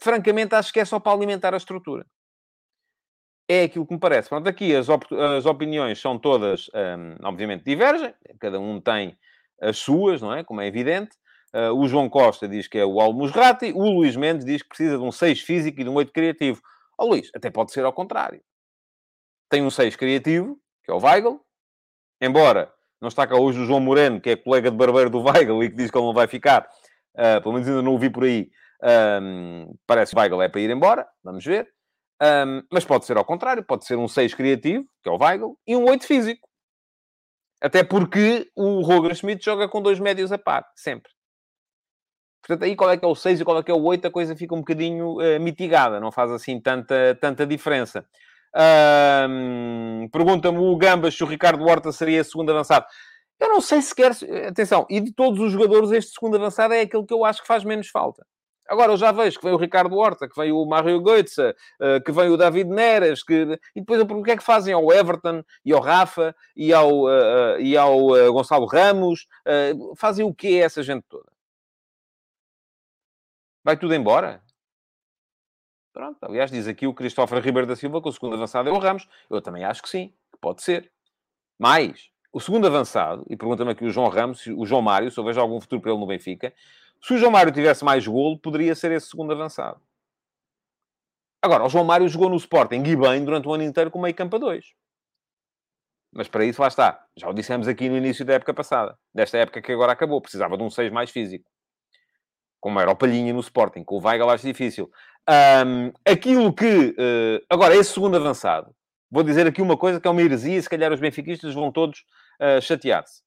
francamente, 0.00 0.54
acho 0.54 0.72
que 0.72 0.80
é 0.80 0.84
só 0.84 0.98
para 0.98 1.12
alimentar 1.12 1.54
a 1.54 1.56
estrutura. 1.56 2.06
É 3.48 3.64
aquilo 3.64 3.86
que 3.86 3.94
me 3.94 4.00
parece. 4.00 4.28
Pronto, 4.28 4.48
aqui 4.48 4.74
as, 4.74 4.88
op 4.88 5.06
as 5.14 5.44
opiniões 5.44 6.00
são 6.00 6.18
todas, 6.18 6.70
um, 6.74 7.26
obviamente, 7.26 7.64
divergem. 7.64 8.14
Cada 8.40 8.58
um 8.58 8.80
tem 8.80 9.18
as 9.60 9.78
suas, 9.78 10.22
não 10.22 10.32
é? 10.32 10.42
Como 10.44 10.60
é 10.60 10.66
evidente. 10.66 11.16
Uh, 11.54 11.72
o 11.76 11.86
João 11.86 12.08
Costa 12.08 12.48
diz 12.48 12.66
que 12.66 12.78
é 12.78 12.84
o 12.84 13.00
Almusrati. 13.00 13.72
O 13.72 13.90
Luís 13.90 14.16
Mendes 14.16 14.44
diz 14.44 14.62
que 14.62 14.68
precisa 14.68 14.96
de 14.96 15.02
um 15.02 15.12
6 15.12 15.40
físico 15.40 15.80
e 15.80 15.84
de 15.84 15.90
um 15.90 15.94
8 15.94 16.12
criativo. 16.12 16.60
Ó 16.98 17.04
oh, 17.04 17.08
Luís, 17.08 17.30
até 17.34 17.50
pode 17.50 17.72
ser 17.72 17.84
ao 17.84 17.92
contrário. 17.92 18.42
Tem 19.50 19.62
um 19.62 19.70
6 19.70 19.96
criativo, 19.96 20.58
que 20.84 20.90
é 20.90 20.94
o 20.94 20.98
Weigl, 20.98 21.40
embora 22.20 22.72
não 23.00 23.08
está 23.08 23.26
cá 23.26 23.36
hoje 23.36 23.60
o 23.60 23.66
João 23.66 23.80
Moreno, 23.80 24.20
que 24.20 24.30
é 24.30 24.36
colega 24.36 24.70
de 24.70 24.76
barbeiro 24.76 25.10
do 25.10 25.22
Weigl 25.22 25.62
e 25.62 25.68
que 25.68 25.76
diz 25.76 25.90
que 25.90 25.98
ele 25.98 26.06
não 26.06 26.14
vai 26.14 26.28
ficar, 26.28 26.68
uh, 27.14 27.42
pelo 27.42 27.52
menos 27.54 27.68
ainda 27.68 27.82
não 27.82 27.94
o 27.94 27.98
vi 27.98 28.08
por 28.08 28.24
aí, 28.24 28.48
um, 29.20 29.74
parece 29.86 30.12
que 30.12 30.18
o 30.18 30.20
Weigl 30.20 30.42
é 30.42 30.48
para 30.48 30.60
ir 30.60 30.70
embora, 30.70 31.06
vamos 31.22 31.44
ver. 31.44 31.68
Um, 32.22 32.62
mas 32.70 32.84
pode 32.84 33.04
ser 33.04 33.16
ao 33.16 33.24
contrário, 33.24 33.64
pode 33.64 33.84
ser 33.84 33.96
um 33.96 34.06
6 34.06 34.34
criativo, 34.34 34.86
que 35.02 35.08
é 35.08 35.12
o 35.12 35.18
Weigl, 35.18 35.58
e 35.66 35.74
um 35.76 35.84
8 35.84 36.06
físico. 36.06 36.48
Até 37.60 37.84
porque 37.84 38.50
o 38.56 38.80
Roger 38.82 39.14
Schmidt 39.14 39.44
joga 39.44 39.68
com 39.68 39.82
dois 39.82 39.98
médios 40.00 40.32
a 40.32 40.38
par, 40.38 40.64
sempre. 40.76 41.10
Portanto, 42.42 42.64
aí 42.64 42.74
qual 42.74 42.90
é 42.90 42.96
que 42.96 43.04
é 43.04 43.08
o 43.08 43.14
6 43.14 43.40
e 43.40 43.44
qual 43.44 43.58
é 43.58 43.62
que 43.62 43.70
é 43.70 43.74
o 43.74 43.82
8, 43.82 44.08
a 44.08 44.10
coisa 44.10 44.34
fica 44.34 44.54
um 44.54 44.58
bocadinho 44.58 45.18
uh, 45.18 45.40
mitigada, 45.40 46.00
não 46.00 46.10
faz 46.10 46.30
assim 46.32 46.60
tanta, 46.60 47.16
tanta 47.20 47.46
diferença. 47.46 48.04
Um, 49.28 50.08
Pergunta-me 50.12 50.58
o 50.58 50.76
Gambas 50.76 51.14
se 51.14 51.22
o 51.22 51.26
Ricardo 51.26 51.64
Horta 51.64 51.92
seria 51.92 52.24
segundo 52.24 52.50
avançado. 52.50 52.84
Eu 53.38 53.48
não 53.48 53.60
sei 53.60 53.80
se 53.80 53.94
quer... 53.94 54.12
Atenção, 54.48 54.86
e 54.90 55.00
de 55.00 55.12
todos 55.12 55.40
os 55.40 55.52
jogadores, 55.52 55.92
este 55.92 56.12
segundo 56.12 56.36
avançado 56.36 56.74
é 56.74 56.80
aquele 56.80 57.06
que 57.06 57.14
eu 57.14 57.24
acho 57.24 57.40
que 57.42 57.46
faz 57.46 57.64
menos 57.64 57.88
falta. 57.88 58.26
Agora 58.68 58.92
eu 58.92 58.96
já 58.96 59.12
vejo 59.12 59.38
que 59.38 59.44
vem 59.44 59.54
o 59.54 59.58
Ricardo 59.58 59.96
Horta, 59.96 60.28
que 60.28 60.40
vem 60.40 60.52
o 60.52 60.64
Mario 60.64 61.00
Goetze, 61.00 61.54
eh, 61.80 62.00
que 62.00 62.12
vem 62.12 62.30
o 62.30 62.36
David 62.36 62.70
Neres, 62.70 63.22
que... 63.22 63.58
e 63.74 63.80
depois 63.80 63.98
eu 63.98 64.06
pergunto 64.06 64.22
o 64.22 64.24
que 64.24 64.30
é 64.30 64.36
que 64.36 64.42
fazem 64.42 64.72
ao 64.72 64.92
Everton, 64.92 65.42
e 65.64 65.72
ao 65.72 65.80
Rafa, 65.80 66.34
e 66.56 66.72
ao, 66.72 67.58
e 67.58 67.76
ao 67.76 68.32
Gonçalo 68.32 68.66
Ramos. 68.66 69.26
Fazem 69.96 70.24
o 70.24 70.32
quê 70.32 70.60
essa 70.64 70.82
gente 70.82 71.04
toda? 71.08 71.31
Vai 73.64 73.76
tudo 73.76 73.94
embora? 73.94 74.42
Pronto, 75.92 76.18
aliás, 76.22 76.50
diz 76.50 76.66
aqui 76.66 76.86
o 76.86 76.94
Cristóforo 76.94 77.40
Ribeiro 77.40 77.66
da 77.66 77.76
Silva 77.76 78.00
que 78.00 78.08
o 78.08 78.12
segundo 78.12 78.34
avançado 78.34 78.68
é 78.68 78.72
o 78.72 78.78
Ramos. 78.78 79.06
Eu 79.28 79.42
também 79.42 79.64
acho 79.64 79.82
que 79.82 79.88
sim, 79.88 80.08
que 80.32 80.38
pode 80.40 80.62
ser. 80.62 80.90
Mais, 81.58 82.10
o 82.32 82.40
segundo 82.40 82.66
avançado, 82.66 83.24
e 83.28 83.36
pergunta-me 83.36 83.72
aqui 83.72 83.84
o 83.84 83.90
João 83.90 84.08
Ramos, 84.08 84.46
o 84.46 84.64
João 84.64 84.80
Mário, 84.80 85.10
se 85.10 85.18
eu 85.18 85.24
vejo 85.24 85.40
algum 85.40 85.60
futuro 85.60 85.82
para 85.82 85.90
ele 85.90 86.00
no 86.00 86.06
Benfica, 86.06 86.52
se 87.00 87.14
o 87.14 87.18
João 87.18 87.30
Mário 87.30 87.52
tivesse 87.52 87.84
mais 87.84 88.06
golo, 88.06 88.38
poderia 88.38 88.74
ser 88.74 88.90
esse 88.92 89.08
segundo 89.08 89.32
avançado. 89.32 89.80
Agora, 91.42 91.64
o 91.64 91.68
João 91.68 91.84
Mário 91.84 92.08
jogou 92.08 92.30
no 92.30 92.36
Sporting 92.36 92.82
e 92.86 92.96
bem 92.96 93.24
durante 93.24 93.46
o 93.46 93.52
ano 93.52 93.64
inteiro 93.64 93.90
com 93.90 94.00
meio 94.00 94.14
campo 94.14 94.36
a 94.36 94.38
dois. 94.38 94.74
Mas 96.12 96.28
para 96.28 96.44
isso, 96.44 96.60
lá 96.60 96.68
está. 96.68 97.04
Já 97.16 97.28
o 97.28 97.32
dissemos 97.32 97.66
aqui 97.66 97.88
no 97.88 97.96
início 97.96 98.24
da 98.24 98.34
época 98.34 98.54
passada. 98.54 98.98
Desta 99.14 99.38
época 99.38 99.60
que 99.62 99.72
agora 99.72 99.92
acabou. 99.92 100.20
Precisava 100.20 100.56
de 100.56 100.62
um 100.62 100.70
6 100.70 100.92
mais 100.92 101.10
físico. 101.10 101.50
Como 102.62 102.78
era 102.78 102.92
o 102.92 102.96
Palhinha 102.96 103.32
no 103.32 103.40
Sporting. 103.40 103.82
Com 103.82 103.96
o 103.96 104.00
Weigl 104.00 104.30
acho 104.30 104.46
difícil. 104.46 104.88
Um, 105.28 105.92
aquilo 106.06 106.54
que... 106.54 106.90
Uh, 106.90 107.44
agora, 107.50 107.74
esse 107.74 107.92
segundo 107.92 108.16
avançado. 108.16 108.72
Vou 109.10 109.24
dizer 109.24 109.48
aqui 109.48 109.60
uma 109.60 109.76
coisa 109.76 110.00
que 110.00 110.06
é 110.06 110.10
uma 110.10 110.22
heresia. 110.22 110.62
Se 110.62 110.70
calhar 110.70 110.92
os 110.92 111.00
benfiquistas 111.00 111.52
vão 111.54 111.72
todos 111.72 112.04
uh, 112.40 112.62
chatear-se. 112.62 113.20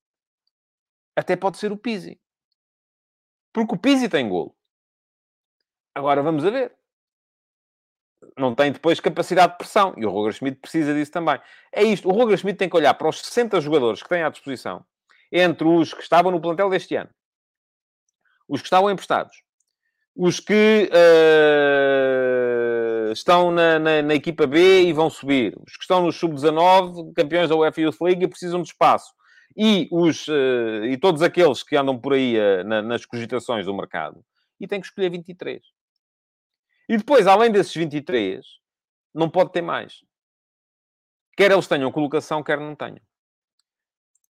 Até 1.18 1.36
pode 1.36 1.58
ser 1.58 1.70
o 1.74 1.78
Pizzi. 1.78 2.18
Porque 3.52 3.76
o 3.76 3.78
Pizzi 3.78 4.08
tem 4.08 4.30
golo. 4.30 4.56
Agora 5.94 6.24
vamos 6.24 6.46
a 6.46 6.50
ver. 6.50 6.74
Não 8.38 8.56
tem 8.56 8.72
depois 8.72 9.02
capacidade 9.02 9.52
de 9.52 9.58
pressão. 9.58 9.94
E 9.98 10.06
o 10.06 10.10
Roger 10.12 10.32
Schmidt 10.32 10.62
precisa 10.62 10.94
disso 10.94 11.12
também. 11.12 11.42
É 11.74 11.84
isto. 11.84 12.08
O 12.08 12.14
Roger 12.14 12.38
Schmidt 12.38 12.58
tem 12.58 12.70
que 12.70 12.78
olhar 12.78 12.94
para 12.94 13.10
os 13.10 13.20
60 13.20 13.60
jogadores 13.60 14.02
que 14.02 14.08
tem 14.08 14.24
à 14.24 14.30
disposição. 14.30 14.86
Entre 15.30 15.68
os 15.68 15.94
que 15.94 16.02
estavam 16.02 16.32
no 16.32 16.40
plantel 16.40 16.70
deste 16.70 16.96
ano. 16.96 17.10
Os 18.48 18.62
que 18.62 18.68
estavam 18.68 18.91
emprestados. 18.91 19.36
Os 20.16 20.39
que 20.39 20.89
uh, 20.91 20.96
estão 23.12 23.52
na, 23.52 23.80
na, 23.80 24.02
na, 24.02 24.16
equipa 24.16 24.48
B 24.48 24.84
e 24.84 24.93
vão 24.93 25.10
subir. 25.10 25.56
Os 25.66 25.76
que 25.76 25.84
estão 25.84 26.02
no 26.02 26.12
Sub-19, 26.12 27.14
campeões 27.14 27.50
da 27.50 27.56
UEFA 27.56 27.82
Youth 27.82 28.02
League 28.02 28.24
e 28.24 28.28
precisam 28.28 28.62
de 28.62 28.70
espaço 28.70 29.14
e, 29.56 29.88
os, 29.91 30.28
uh, 30.28 30.86
e 30.86 30.98
todos 30.98 31.22
aqueles 31.22 31.64
que 31.64 31.78
andam 31.78 31.98
por 31.98 32.14
aí 32.14 32.38
uh, 32.38 32.64
na, 32.66 32.82
nas 32.82 33.06
cogitações 33.06 33.66
do 33.66 33.74
mercado, 33.74 34.24
e 34.60 34.68
tem 34.68 34.82
que 34.82 34.88
escolher 34.88 35.10
23. 35.10 35.64
E 36.89 36.98
depois, 36.98 37.26
além 37.26 37.52
desses 37.52 37.74
23, 37.74 38.46
não 39.14 39.30
pode 39.30 39.52
ter 39.52 39.62
mais. 39.62 40.04
Quer 41.38 41.52
eles 41.52 41.68
tenham 41.68 41.91
colocação, 41.91 42.43
quer 42.43 42.60
não 42.60 42.76
tenham. 42.76 43.02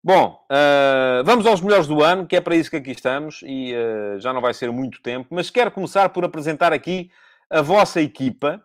Bom, 0.07 0.41
uh, 0.53 1.25
vamos 1.25 1.45
aos 1.49 1.61
melhores 1.61 1.89
do 1.89 2.01
ano, 2.01 2.29
que 2.29 2.37
é 2.37 2.41
para 2.41 2.55
isso 2.55 2.71
que 2.71 2.77
aqui 2.77 2.93
estamos, 2.93 3.41
e 3.43 3.75
já 4.21 4.33
não 4.33 4.41
vai 4.41 4.55
ser 4.55 4.71
muito 4.71 5.03
tempo, 5.03 5.27
mas 5.33 5.51
quero 5.51 5.69
começar 5.69 6.11
por 6.11 6.25
apresentar 6.25 6.73
aqui 6.73 7.11
a 7.51 7.61
vossa 7.61 8.01
equipa, 8.01 8.63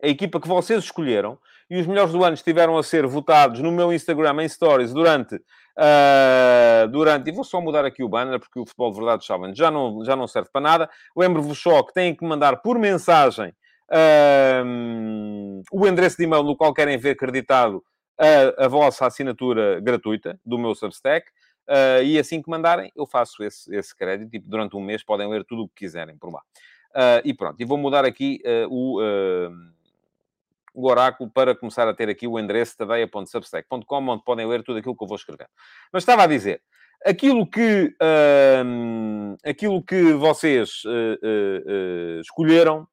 a 0.00 0.06
equipa 0.06 0.40
que 0.40 0.46
vocês 0.46 0.84
escolheram, 0.84 1.36
e 1.68 1.80
os 1.80 1.86
melhores 1.88 2.12
do 2.12 2.22
ano 2.22 2.34
estiveram 2.34 2.78
a 2.78 2.82
ser 2.84 3.04
votados 3.08 3.58
no 3.58 3.72
meu 3.72 3.92
Instagram 3.92 4.44
em 4.44 4.48
Stories 4.48 4.92
durante 4.92 5.40
Uh, 5.76 6.86
durante, 6.86 7.28
e 7.28 7.32
vou 7.32 7.42
só 7.42 7.60
mudar 7.60 7.84
aqui 7.84 8.04
o 8.04 8.08
banner, 8.08 8.38
porque 8.38 8.60
o 8.60 8.64
Futebol 8.64 8.92
de 8.92 8.98
Verdade 9.00 9.26
já 9.56 9.72
não, 9.72 10.04
já 10.04 10.14
não 10.14 10.28
serve 10.28 10.48
para 10.52 10.60
nada. 10.60 10.90
Lembro-vos 11.16 11.58
só 11.60 11.82
que 11.82 11.92
têm 11.92 12.14
que 12.14 12.24
mandar 12.24 12.58
por 12.62 12.78
mensagem 12.78 13.52
uh, 13.90 15.62
o 15.72 15.84
endereço 15.88 16.16
de 16.16 16.22
e-mail 16.22 16.44
no 16.44 16.56
qual 16.56 16.72
querem 16.72 16.96
ver 16.96 17.10
acreditado 17.10 17.82
a, 18.18 18.64
a 18.64 18.68
vossa 18.68 19.06
assinatura 19.06 19.80
gratuita 19.80 20.38
do 20.44 20.58
meu 20.58 20.74
Substack. 20.74 21.28
Uh, 21.66 22.02
e 22.04 22.18
assim 22.18 22.42
que 22.42 22.50
mandarem, 22.50 22.92
eu 22.94 23.06
faço 23.06 23.42
esse, 23.42 23.74
esse 23.74 23.96
crédito. 23.96 24.34
E 24.34 24.38
durante 24.38 24.76
um 24.76 24.80
mês 24.80 25.02
podem 25.02 25.28
ler 25.28 25.44
tudo 25.44 25.62
o 25.62 25.68
que 25.68 25.86
quiserem 25.86 26.16
por 26.16 26.32
lá. 26.32 26.42
e 27.24 27.32
pronto, 27.34 27.60
e 27.60 27.64
vou 27.64 27.78
mudar 27.78 28.04
aqui 28.04 28.40
o 28.68 29.00
o 30.74 30.88
oráculo 30.88 31.30
para 31.30 31.54
começar 31.54 31.88
a 31.88 31.94
ter 31.94 32.08
aqui 32.08 32.26
o 32.26 32.38
endereço 32.38 32.76
tadeia.substack.com, 32.76 34.08
onde 34.08 34.24
podem 34.24 34.46
ler 34.46 34.64
tudo 34.64 34.80
aquilo 34.80 34.96
que 34.96 35.04
eu 35.04 35.08
vou 35.08 35.16
escrever. 35.16 35.48
Mas 35.92 36.02
estava 36.02 36.24
a 36.24 36.26
dizer, 36.26 36.60
aquilo 37.06 37.46
que, 37.46 37.94
uh, 38.02 39.36
aquilo 39.44 39.80
que 39.82 40.12
vocês 40.14 40.82
uh, 40.84 40.88
uh, 40.88 42.20
escolheram, 42.20 42.88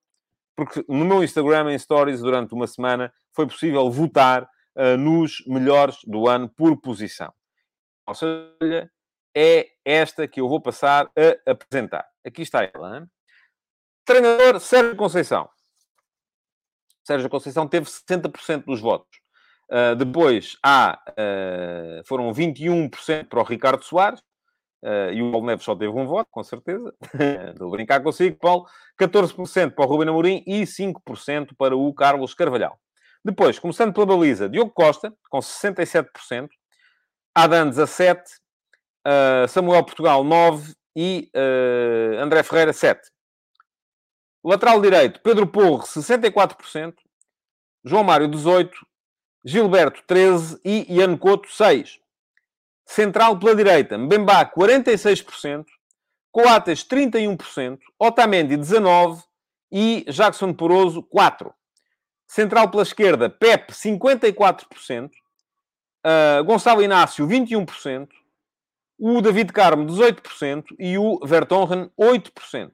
porque 0.55 0.85
no 0.87 1.03
meu 1.03 1.23
Instagram, 1.23 1.71
em 1.71 1.79
Stories, 1.79 2.21
durante 2.21 2.53
uma 2.53 2.67
semana, 2.67 3.11
foi 3.33 3.47
possível 3.47 3.89
votar 3.89 4.47
nos 4.97 5.43
melhores 5.45 5.97
do 6.05 6.27
ano 6.27 6.49
por 6.49 6.79
posição. 6.79 7.33
Ou 8.07 8.15
seja, 8.15 8.89
é 9.35 9.69
esta 9.85 10.27
que 10.27 10.41
eu 10.41 10.49
vou 10.49 10.61
passar 10.61 11.09
a 11.45 11.51
apresentar. 11.51 12.07
Aqui 12.25 12.41
está 12.41 12.63
ela. 12.63 12.99
Hein? 12.99 13.07
Treinador 14.05 14.59
Sérgio 14.59 14.95
Conceição. 14.95 15.49
Sérgio 17.03 17.29
Conceição 17.29 17.67
teve 17.67 17.85
60% 17.87 18.65
dos 18.65 18.79
votos. 18.79 19.19
Uh, 19.69 19.95
depois 19.95 20.57
há, 20.61 21.01
uh, 21.11 22.05
foram 22.05 22.31
21% 22.33 23.27
para 23.29 23.39
o 23.39 23.43
Ricardo 23.43 23.83
Soares, 23.83 24.19
uh, 24.83 25.13
e 25.13 25.21
o 25.21 25.31
Paulo 25.31 25.47
Neves 25.47 25.63
só 25.63 25.75
teve 25.75 25.91
um 25.91 26.05
voto, 26.05 26.27
com 26.29 26.43
certeza. 26.43 26.93
Estou 27.51 27.69
a 27.69 27.71
brincar 27.71 28.03
consigo, 28.03 28.37
Paulo. 28.37 28.65
14% 28.99 29.71
para 29.73 29.85
o 29.85 29.87
Ruben 29.87 30.09
Amorim 30.09 30.43
e 30.45 30.63
5% 30.63 31.55
para 31.57 31.75
o 31.75 31.93
Carlos 31.93 32.33
Carvalhal. 32.33 32.77
Depois, 33.23 33.59
começando 33.59 33.93
pela 33.93 34.05
baliza, 34.05 34.49
Diogo 34.49 34.71
Costa, 34.71 35.13
com 35.29 35.39
67%, 35.39 36.49
Adam 37.35 37.69
17%, 37.69 38.23
Samuel 39.47 39.83
Portugal 39.83 40.23
9% 40.23 40.75
e 40.95 41.31
André 42.19 42.43
Ferreira 42.43 42.71
7%. 42.71 42.99
Lateral 44.43 44.81
direito, 44.81 45.21
Pedro 45.21 45.45
Porro, 45.45 45.83
64%. 45.83 46.95
João 47.83 48.03
Mário, 48.03 48.27
18%. 48.27 48.71
Gilberto, 49.45 50.03
13%. 50.03 50.59
E 50.65 50.95
Ian 50.95 51.15
Couto, 51.17 51.47
6%. 51.47 51.99
Central 52.85 53.39
pela 53.39 53.55
direita, 53.55 53.97
Mbemba, 53.97 54.45
46%. 54.45 55.65
Coates, 56.31 56.83
31%. 56.83 57.79
Otamendi, 57.99 58.57
19%. 58.57 59.23
E 59.71 60.05
Jackson 60.09 60.53
Poroso, 60.53 61.03
4%. 61.03 61.53
Central 62.31 62.71
pela 62.71 62.83
esquerda, 62.83 63.29
Pepe, 63.29 63.73
54%. 63.73 65.11
Uh, 65.99 66.41
Gonçalo 66.45 66.81
Inácio, 66.81 67.27
21%. 67.27 68.07
O 68.97 69.21
David 69.21 69.51
Carmo, 69.51 69.85
18%. 69.85 70.63
E 70.79 70.97
o 70.97 71.19
Vertonghen, 71.25 71.91
8%. 71.99 72.71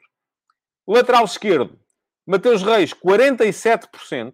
Lateral 0.88 1.26
esquerdo, 1.26 1.80
Mateus 2.24 2.62
Reis, 2.62 2.94
47%. 2.94 4.32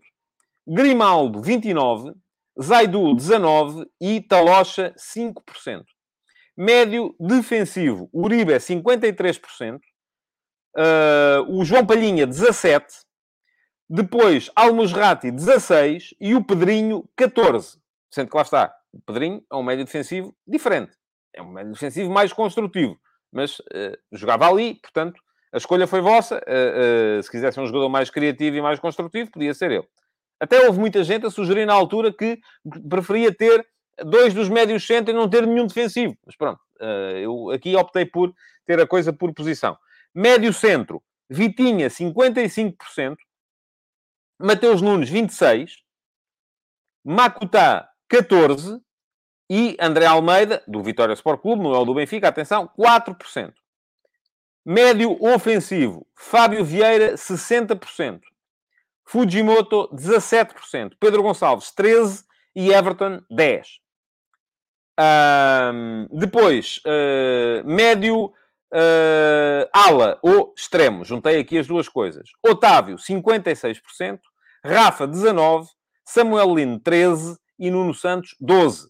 Grimaldo, 0.67 1.39
29%. 1.39 2.13
Zaidu, 2.61 3.15
19%. 3.15 3.87
E 4.01 4.19
Talocha, 4.19 4.93
5%. 4.97 5.85
Médio 6.57 7.15
defensivo, 7.17 8.09
Uribe, 8.11 8.55
53%. 8.55 9.79
Uh, 10.75 11.57
o 11.57 11.63
João 11.63 11.85
Palhinha, 11.85 12.27
17%. 12.27 13.05
Depois, 13.89 14.49
Almusrati, 14.55 15.31
16%. 15.31 16.15
E 16.19 16.35
o 16.35 16.43
Pedrinho, 16.43 17.07
14%. 17.17 17.77
Sendo 18.09 18.29
que 18.29 18.37
lá 18.37 18.43
está, 18.43 18.73
o 18.91 19.01
Pedrinho 19.01 19.43
é 19.51 19.55
um 19.55 19.63
médio 19.63 19.85
defensivo 19.85 20.35
diferente. 20.47 20.91
É 21.33 21.41
um 21.41 21.51
médio 21.51 21.73
defensivo 21.73 22.11
mais 22.11 22.31
construtivo. 22.31 22.97
Mas 23.31 23.59
uh, 23.59 23.97
jogava 24.11 24.47
ali, 24.47 24.75
portanto, 24.75 25.19
a 25.51 25.57
escolha 25.57 25.87
foi 25.87 25.99
vossa. 25.99 26.37
Uh, 26.37 27.19
uh, 27.19 27.23
se 27.23 27.31
quisesse 27.31 27.59
um 27.59 27.65
jogador 27.65 27.89
mais 27.89 28.09
criativo 28.11 28.55
e 28.57 28.61
mais 28.61 28.79
construtivo, 28.79 29.31
podia 29.31 29.53
ser 29.53 29.71
ele. 29.71 29.87
Até 30.39 30.65
houve 30.65 30.79
muita 30.79 31.03
gente 31.03 31.25
a 31.25 31.31
sugerir 31.31 31.65
na 31.65 31.73
altura 31.73 32.13
que 32.13 32.39
preferia 32.87 33.33
ter 33.33 33.65
dois 34.05 34.33
dos 34.33 34.49
médios 34.49 34.85
centros 34.85 35.15
e 35.15 35.17
não 35.17 35.29
ter 35.29 35.47
nenhum 35.47 35.65
defensivo. 35.65 36.15
Mas 36.25 36.35
pronto, 36.35 36.59
eu 37.21 37.49
aqui 37.51 37.75
optei 37.75 38.05
por 38.05 38.33
ter 38.65 38.79
a 38.79 38.85
coisa 38.85 39.13
por 39.13 39.33
posição. 39.33 39.77
Médio 40.13 40.51
centro, 40.51 41.01
Vitinha, 41.29 41.87
55%. 41.87 43.15
Mateus 44.39 44.81
Nunes, 44.81 45.09
26%. 45.09 45.69
Macutá, 47.03 47.89
14%. 48.11 48.81
E 49.49 49.77
André 49.79 50.05
Almeida, 50.05 50.63
do 50.67 50.81
Vitória 50.81 51.13
Sport 51.13 51.41
Clube, 51.41 51.63
não 51.63 51.75
é 51.75 51.77
o 51.77 51.85
do 51.85 51.93
Benfica, 51.93 52.27
atenção, 52.27 52.69
4%. 52.79 53.53
Médio 54.65 55.21
ofensivo, 55.21 56.07
Fábio 56.15 56.63
Vieira, 56.63 57.15
60%. 57.15 58.21
Fujimoto, 59.05 59.89
17%. 59.93 60.93
Pedro 60.99 61.21
Gonçalves, 61.21 61.71
13%. 61.77 62.23
E 62.55 62.71
Everton, 62.71 63.19
10%. 63.31 63.63
Um, 64.99 66.07
depois, 66.11 66.79
uh, 66.85 67.67
médio, 67.67 68.31
uh, 68.73 69.69
ala 69.71 70.17
ou 70.21 70.53
extremo. 70.57 71.05
Juntei 71.05 71.39
aqui 71.39 71.57
as 71.57 71.67
duas 71.67 71.87
coisas. 71.87 72.29
Otávio, 72.45 72.97
56%. 72.97 74.19
Rafa, 74.65 75.07
19%. 75.07 75.67
Samuel 76.05 76.55
Lino, 76.55 76.79
13%. 76.79 77.37
E 77.59 77.69
Nuno 77.69 77.93
Santos, 77.93 78.35
12%. 78.41 78.87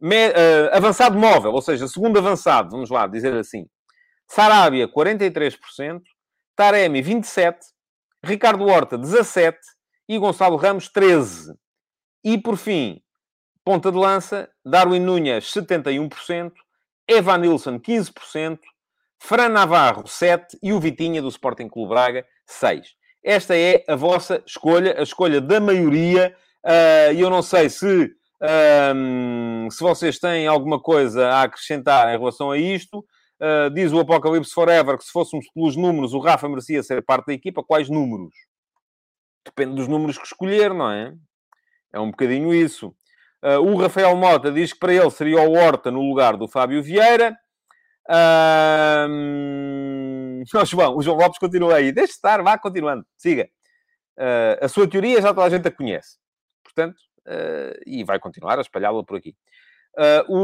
Me, 0.00 0.28
uh, 0.28 0.70
avançado 0.72 1.18
móvel, 1.18 1.52
ou 1.52 1.62
seja, 1.62 1.86
segundo 1.88 2.18
avançado, 2.18 2.70
vamos 2.70 2.90
lá 2.90 3.06
dizer 3.06 3.34
assim. 3.34 3.66
Sarabia, 4.26 4.88
43%. 4.88 6.02
Taremi, 6.56 7.02
27%. 7.02 7.56
Ricardo 8.24 8.64
Horta, 8.64 8.98
17%. 8.98 9.54
E 10.08 10.18
Gonçalo 10.18 10.56
Ramos, 10.56 10.90
13%. 10.90 11.54
E, 12.24 12.38
por 12.38 12.56
fim, 12.56 13.00
ponta 13.64 13.92
de 13.92 13.98
lança, 13.98 14.50
Darwin 14.64 15.00
Núñez, 15.00 15.44
71%. 15.52 16.52
Evan 17.06 17.38
Nilsson, 17.38 17.78
15%. 17.78 18.58
Fran 19.26 19.48
Navarro, 19.48 20.04
7%. 20.04 20.58
E 20.62 20.72
o 20.72 20.78
Vitinha, 20.78 21.22
do 21.22 21.28
Sporting 21.28 21.68
Clube 21.68 21.88
Braga, 21.88 22.26
6%. 22.46 22.82
Esta 23.22 23.56
é 23.56 23.82
a 23.88 23.96
vossa 23.96 24.42
escolha, 24.46 24.98
a 24.98 25.02
escolha 25.02 25.40
da 25.40 25.58
maioria. 25.58 26.36
Ah, 26.62 27.10
e 27.10 27.20
eu 27.22 27.30
não 27.30 27.40
sei 27.40 27.70
se, 27.70 28.10
se 29.70 29.80
vocês 29.80 30.18
têm 30.18 30.46
alguma 30.46 30.78
coisa 30.78 31.28
a 31.28 31.42
acrescentar 31.42 32.14
em 32.14 32.18
relação 32.18 32.50
a 32.50 32.58
isto. 32.58 32.98
Uh, 33.40 33.68
diz 33.74 33.92
o 33.92 33.98
Apocalipse 33.98 34.52
Forever 34.52 34.96
que 34.96 35.04
se 35.04 35.10
fôssemos 35.10 35.46
pelos 35.52 35.74
números, 35.74 36.14
o 36.14 36.20
Rafa 36.20 36.48
merecia 36.48 36.82
ser 36.82 37.02
parte 37.02 37.26
da 37.26 37.32
equipa. 37.32 37.64
Quais 37.64 37.88
números? 37.88 38.34
Depende 39.44 39.74
dos 39.74 39.88
números 39.88 40.16
que 40.18 40.24
escolher, 40.24 40.72
não 40.72 40.90
é? 40.90 41.14
É 41.92 41.98
um 41.98 42.10
bocadinho 42.10 42.54
isso. 42.54 42.94
Uh, 43.42 43.60
o 43.60 43.76
Rafael 43.76 44.14
Mota 44.16 44.52
diz 44.52 44.72
que 44.72 44.78
para 44.78 44.94
ele 44.94 45.10
seria 45.10 45.40
o 45.40 45.52
Horta 45.52 45.90
no 45.90 46.00
lugar 46.00 46.36
do 46.36 46.46
Fábio 46.46 46.82
Vieira. 46.82 47.36
Uh, 48.08 49.08
oh, 50.54 50.64
João, 50.64 50.96
o 50.96 51.02
João 51.02 51.16
Lopes 51.16 51.38
continua 51.38 51.76
aí. 51.76 51.92
Deixe 51.92 52.12
estar, 52.12 52.42
vá 52.42 52.58
continuando. 52.58 53.06
Siga. 53.16 53.48
Uh, 54.18 54.64
a 54.64 54.68
sua 54.68 54.88
teoria 54.88 55.20
já 55.20 55.34
toda 55.34 55.46
a 55.46 55.50
gente 55.50 55.66
a 55.66 55.70
conhece. 55.70 56.18
Portanto, 56.62 56.96
uh, 57.26 57.80
e 57.86 58.04
vai 58.04 58.18
continuar 58.18 58.58
a 58.58 58.62
espalhá-la 58.62 59.02
por 59.04 59.16
aqui. 59.16 59.34
o... 60.28 60.34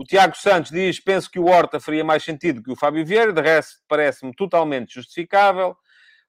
o 0.00 0.04
Tiago 0.04 0.36
Santos 0.36 0.70
diz: 0.70 1.00
penso 1.00 1.30
que 1.30 1.38
o 1.38 1.46
Horta 1.46 1.80
faria 1.80 2.04
mais 2.04 2.22
sentido 2.24 2.62
que 2.62 2.70
o 2.70 2.76
Fábio 2.76 3.04
Vieira. 3.04 3.32
De 3.32 3.42
resto, 3.42 3.80
parece-me 3.88 4.34
totalmente 4.34 4.94
justificável. 4.94 5.76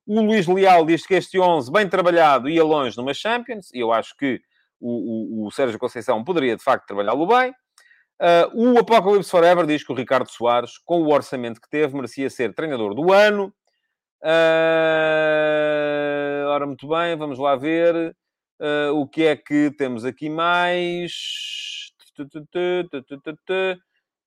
O 0.06 0.22
Luís 0.22 0.48
Leal 0.48 0.86
diz 0.86 1.06
que 1.06 1.16
este 1.16 1.38
11, 1.38 1.70
bem 1.70 1.88
trabalhado, 1.90 2.48
ia 2.48 2.64
longe 2.64 2.96
numa 2.96 3.14
Champions. 3.14 3.70
E 3.74 3.80
eu 3.80 3.92
acho 3.92 4.16
que 4.16 4.42
o, 4.80 5.44
o, 5.44 5.48
o 5.48 5.52
Sérgio 5.52 5.78
Conceição 5.78 6.24
poderia, 6.24 6.56
de 6.56 6.64
facto, 6.64 6.88
trabalhá-lo 6.88 7.28
bem. 7.28 7.54
Uh, 8.20 8.74
o 8.74 8.80
Apocalypse 8.80 9.30
Forever 9.30 9.66
diz 9.66 9.84
que 9.84 9.92
o 9.92 9.96
Ricardo 9.96 10.30
Soares, 10.30 10.78
com 10.80 11.04
o 11.04 11.14
orçamento 11.14 11.62
que 11.62 11.70
teve, 11.70 11.96
merecia 11.96 12.30
ser 12.30 12.54
treinador 12.54 12.96
do 12.96 13.14
ano. 13.14 13.54
Uh, 14.24 14.28
ora, 16.48 16.66
muito 16.66 16.88
bem, 16.88 17.16
vamos 17.16 17.38
lá 17.38 17.56
ver 17.56 18.16
uh, 18.60 18.92
o 18.96 19.08
que 19.08 19.24
é 19.24 19.36
que 19.36 19.72
temos 19.78 20.04
aqui 20.04 20.30
mais. 20.30 21.92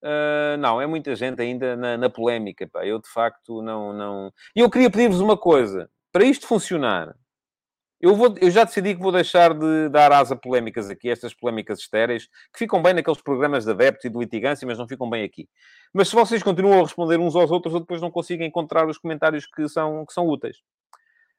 Uh, 0.02 0.56
não, 0.58 0.80
é 0.80 0.86
muita 0.86 1.14
gente 1.16 1.42
ainda 1.42 1.76
na, 1.76 1.96
na 1.96 2.08
polémica. 2.08 2.68
Pá. 2.68 2.86
Eu, 2.86 3.00
de 3.00 3.08
facto, 3.08 3.60
não... 3.60 3.92
não... 3.92 4.32
E 4.54 4.60
eu 4.60 4.70
queria 4.70 4.88
pedir-vos 4.90 5.20
uma 5.20 5.36
coisa. 5.36 5.90
Para 6.12 6.24
isto 6.24 6.46
funcionar, 6.46 7.14
eu, 8.00 8.14
vou, 8.16 8.34
eu 8.40 8.50
já 8.50 8.64
decidi 8.64 8.94
que 8.94 9.02
vou 9.02 9.12
deixar 9.12 9.52
de 9.52 9.90
dar 9.90 10.10
asa 10.10 10.34
polémicas 10.34 10.88
aqui, 10.88 11.10
estas 11.10 11.34
polémicas 11.34 11.80
estéreis, 11.80 12.26
que 12.52 12.58
ficam 12.58 12.82
bem 12.82 12.94
naqueles 12.94 13.20
programas 13.20 13.64
de 13.66 13.72
adeptos 13.72 14.06
e 14.06 14.08
de 14.08 14.18
litigância, 14.18 14.66
mas 14.66 14.78
não 14.78 14.88
ficam 14.88 15.08
bem 15.10 15.22
aqui. 15.22 15.46
Mas 15.92 16.08
se 16.08 16.14
vocês 16.14 16.42
continuam 16.42 16.80
a 16.80 16.82
responder 16.82 17.18
uns 17.20 17.36
aos 17.36 17.50
outros, 17.50 17.74
eu 17.74 17.80
depois 17.80 18.00
não 18.00 18.10
consigo 18.10 18.42
encontrar 18.42 18.88
os 18.88 18.96
comentários 18.96 19.46
que 19.46 19.68
são, 19.68 20.06
que 20.06 20.14
são 20.14 20.26
úteis. 20.26 20.56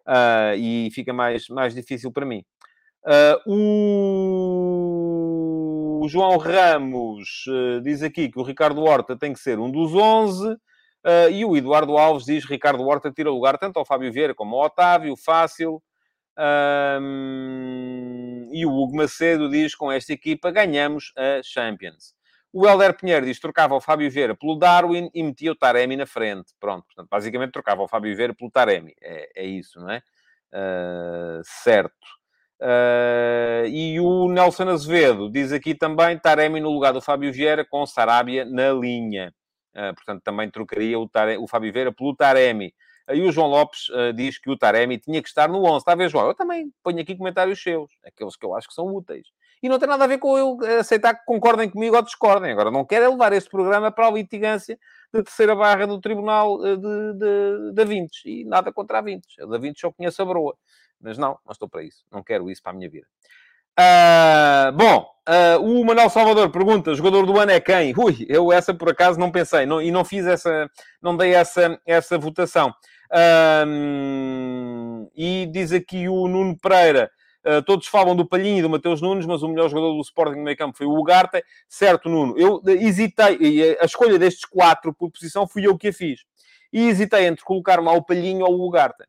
Uh, 0.02 0.54
e 0.58 0.90
fica 0.94 1.12
mais, 1.14 1.48
mais 1.48 1.74
difícil 1.74 2.12
para 2.12 2.26
mim. 2.26 2.44
Uh, 3.04 3.40
o 6.04 6.08
João 6.08 6.38
Ramos 6.38 7.46
uh, 7.48 7.82
diz 7.82 8.04
aqui 8.04 8.30
que 8.30 8.40
o 8.40 8.44
Ricardo 8.44 8.84
Horta 8.84 9.18
tem 9.18 9.34
que 9.34 9.40
ser 9.40 9.58
um 9.58 9.72
dos 9.72 9.96
11. 9.96 10.56
e 11.32 11.44
o 11.44 11.58
Eduardo 11.58 11.98
Alves 11.98 12.26
diz 12.26 12.46
Ricardo 12.46 12.84
Horta 12.84 13.12
tira 13.12 13.32
lugar 13.32 13.58
tanto 13.58 13.80
ao 13.80 13.86
Fábio 13.86 14.12
Vieira 14.12 14.36
como 14.36 14.56
ao 14.56 14.66
Otávio, 14.66 15.16
fácil. 15.18 15.82
Um, 17.00 18.50
e 18.52 18.66
o 18.66 18.72
Hugo 18.72 18.98
Macedo 18.98 19.48
diz: 19.48 19.76
com 19.76 19.92
esta 19.92 20.12
equipa 20.12 20.50
ganhamos 20.50 21.14
a 21.16 21.44
Champions. 21.44 22.16
O 22.52 22.68
Helder 22.68 22.98
Pinheiro 22.98 23.26
diz: 23.26 23.40
trocava 23.40 23.76
o 23.76 23.82
Fábio 23.82 24.10
Vieira 24.10 24.36
pelo 24.36 24.56
Darwin 24.56 25.10
e 25.14 25.22
metia 25.22 25.52
o 25.52 25.56
Taremi 25.56 25.96
na 25.96 26.08
frente. 26.08 26.54
Pronto, 26.60 26.86
portanto, 26.86 27.08
basicamente 27.10 27.52
trocava 27.52 27.84
o 27.84 27.88
Fábio 27.88 28.16
Vieira 28.16 28.34
pelo 28.34 28.50
Taremi. 28.50 28.96
É, 29.02 29.44
é 29.44 29.46
isso, 29.46 29.80
não 29.80 29.92
é? 29.92 30.02
Uh, 30.52 31.42
certo. 31.44 32.22
Uh, 32.60 33.66
e 33.68 34.00
o 34.00 34.28
Nelson 34.28 34.70
Azevedo 34.70 35.32
diz 35.32 35.52
aqui 35.52 35.74
também 35.74 36.18
Taremi 36.18 36.60
no 36.60 36.70
lugar 36.70 36.94
do 36.94 37.02
Fábio 37.02 37.32
Vieira 37.32 37.66
com 37.66 37.86
Sarabia 37.86 38.46
na 38.46 38.72
linha. 38.72 39.34
Uh, 39.76 39.94
portanto, 39.94 40.22
também 40.24 40.50
trocaria 40.50 41.00
o, 41.00 41.08
Taremi, 41.08 41.44
o 41.44 41.48
Fábio 41.48 41.72
Vieira 41.72 41.92
pelo 41.92 42.16
Taremi. 42.16 42.74
Aí 43.08 43.22
o 43.22 43.32
João 43.32 43.48
Lopes 43.48 43.90
uh, 43.90 44.14
diz 44.14 44.38
que 44.38 44.50
o 44.50 44.58
Taremi 44.58 44.98
tinha 44.98 45.22
que 45.22 45.28
estar 45.28 45.50
no 45.50 45.64
11. 45.64 45.78
Está 45.78 45.94
a 45.94 45.96
ver, 45.96 46.10
João? 46.10 46.28
Eu 46.28 46.34
também 46.34 46.72
ponho 46.84 47.02
aqui 47.02 47.16
comentários 47.16 47.62
seus, 47.62 47.92
aqueles 48.06 48.36
que 48.36 48.46
eu 48.46 48.56
acho 48.56 48.68
que 48.68 48.74
são 48.74 48.88
úteis. 48.88 49.28
E 49.64 49.70
não 49.70 49.78
tem 49.78 49.88
nada 49.88 50.04
a 50.04 50.08
ver 50.08 50.18
com 50.18 50.38
eu 50.38 50.58
aceitar 50.80 51.14
que 51.14 51.24
concordem 51.26 51.70
comigo 51.70 51.96
ou 51.96 52.02
discordem. 52.02 52.52
Agora, 52.52 52.72
não 52.72 52.84
quero 52.84 53.06
é 53.06 53.10
levar 53.10 53.32
este 53.32 53.50
programa 53.50 53.92
para 53.92 54.08
a 54.08 54.12
litigância 54.12 54.78
da 55.14 55.22
terceira 55.22 55.56
barra 55.56 55.86
do 55.86 56.02
Tribunal 56.02 56.66
eh, 56.66 56.76
de, 56.76 57.14
de, 57.14 57.74
de 57.74 57.86
Vintes. 57.86 58.22
E 58.26 58.44
nada 58.44 58.74
contra 58.74 58.98
a 58.98 59.02
Vintes. 59.02 59.38
A 59.40 59.46
da 59.46 59.60
Vintes 59.60 59.82
só 59.82 59.92
conheço 59.92 60.20
a 60.22 60.26
broa. 60.26 60.58
Mas 61.00 61.18
não, 61.18 61.38
não 61.46 61.52
estou 61.52 61.70
para 61.70 61.84
isso. 61.84 62.04
Não 62.12 62.24
quero 62.24 62.50
isso 62.50 62.62
para 62.62 62.72
a 62.72 62.76
minha 62.76 62.90
vida. 62.90 63.06
Uh, 63.82 64.72
bom, 64.74 65.10
uh, 65.28 65.60
o 65.60 65.84
Manuel 65.84 66.10
Salvador 66.10 66.52
pergunta: 66.52 66.94
jogador 66.94 67.26
do 67.26 67.40
ano 67.40 67.52
é 67.52 67.60
quem? 67.60 67.94
Ui, 67.98 68.26
eu 68.30 68.52
essa 68.52 68.74
por 68.74 68.90
acaso 68.90 69.20
não 69.20 69.32
pensei 69.32 69.66
não, 69.66 69.82
e 69.82 69.90
não 69.90 70.06
fiz 70.06 70.28
essa, 70.28 70.70
não 71.02 71.18
dei 71.18 71.34
essa, 71.34 71.80
essa 71.86 72.18
votação. 72.18 72.74
E 75.16 75.50
diz 75.52 75.72
aqui 75.72 76.08
o 76.08 76.28
Nuno 76.28 76.58
Pereira. 76.58 77.10
Uh, 77.44 77.64
todos 77.64 77.88
falam 77.88 78.16
do 78.16 78.24
Palhinho 78.24 78.60
e 78.60 78.62
do 78.62 78.70
Mateus 78.70 79.02
Nunes, 79.02 79.26
mas 79.26 79.42
o 79.42 79.48
melhor 79.48 79.68
jogador 79.68 79.96
do 79.96 80.02
Sporting 80.02 80.38
no 80.38 80.44
meio 80.44 80.56
campo 80.56 80.78
foi 80.78 80.86
o 80.86 80.96
Ugarte. 80.96 81.44
Certo, 81.68 82.08
Nuno. 82.08 82.38
Eu 82.38 82.62
hesitei, 82.68 83.80
a 83.80 83.86
escolha 83.86 84.20
destes 84.20 84.46
quatro 84.46 84.94
por 84.94 85.10
posição 85.10 85.48
fui 85.48 85.66
eu 85.66 85.76
que 85.76 85.88
a 85.88 85.94
fiz. 85.94 86.20
E 86.72 86.88
hesitei 86.88 87.26
entre 87.26 87.44
colocar 87.44 87.82
lá 87.82 87.94
o 87.94 88.04
Palhinho 88.04 88.46
ou 88.46 88.60
o 88.60 88.68
Ugarte. 88.68 89.04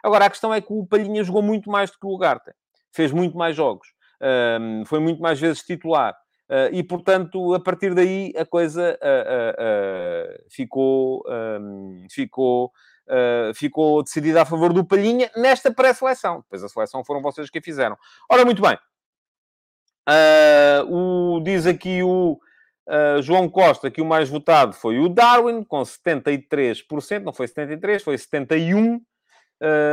Agora, 0.00 0.26
a 0.26 0.30
questão 0.30 0.54
é 0.54 0.60
que 0.60 0.72
o 0.72 0.86
Palhinha 0.86 1.24
jogou 1.24 1.42
muito 1.42 1.68
mais 1.68 1.90
do 1.90 1.98
que 1.98 2.06
o 2.06 2.14
Ugarte. 2.14 2.52
Fez 2.92 3.10
muito 3.10 3.36
mais 3.36 3.56
jogos. 3.56 3.88
Um, 4.22 4.84
foi 4.84 5.00
muito 5.00 5.20
mais 5.20 5.40
vezes 5.40 5.62
titular. 5.62 6.16
Uh, 6.48 6.68
e, 6.72 6.82
portanto, 6.82 7.54
a 7.54 7.60
partir 7.60 7.94
daí 7.94 8.32
a 8.36 8.44
coisa 8.44 8.98
uh, 9.00 9.62
uh, 9.62 10.44
ficou, 10.50 11.24
um, 11.26 12.06
ficou 12.10 12.72
ficou 13.54 14.02
decidida 14.02 14.40
a 14.40 14.44
favor 14.46 14.72
do 14.72 14.86
Palhinha 14.86 15.30
nesta 15.36 15.70
pré-seleção. 15.70 16.40
Depois 16.40 16.62
a 16.62 16.68
seleção 16.68 17.04
foram 17.04 17.20
vocês 17.20 17.50
que 17.50 17.58
a 17.58 17.62
fizeram. 17.62 17.98
Ora, 18.30 18.42
muito 18.42 18.62
bem. 18.62 18.78
O, 20.88 21.40
diz 21.40 21.66
aqui 21.66 22.02
o 22.02 22.40
João 23.20 23.50
Costa 23.50 23.90
que 23.90 24.00
o 24.00 24.06
mais 24.06 24.30
votado 24.30 24.72
foi 24.72 24.98
o 24.98 25.10
Darwin, 25.10 25.62
com 25.62 25.82
73%. 25.82 27.22
Não 27.22 27.34
foi 27.34 27.46
73%, 27.48 28.00
foi 28.02 28.16
71%. 28.16 29.00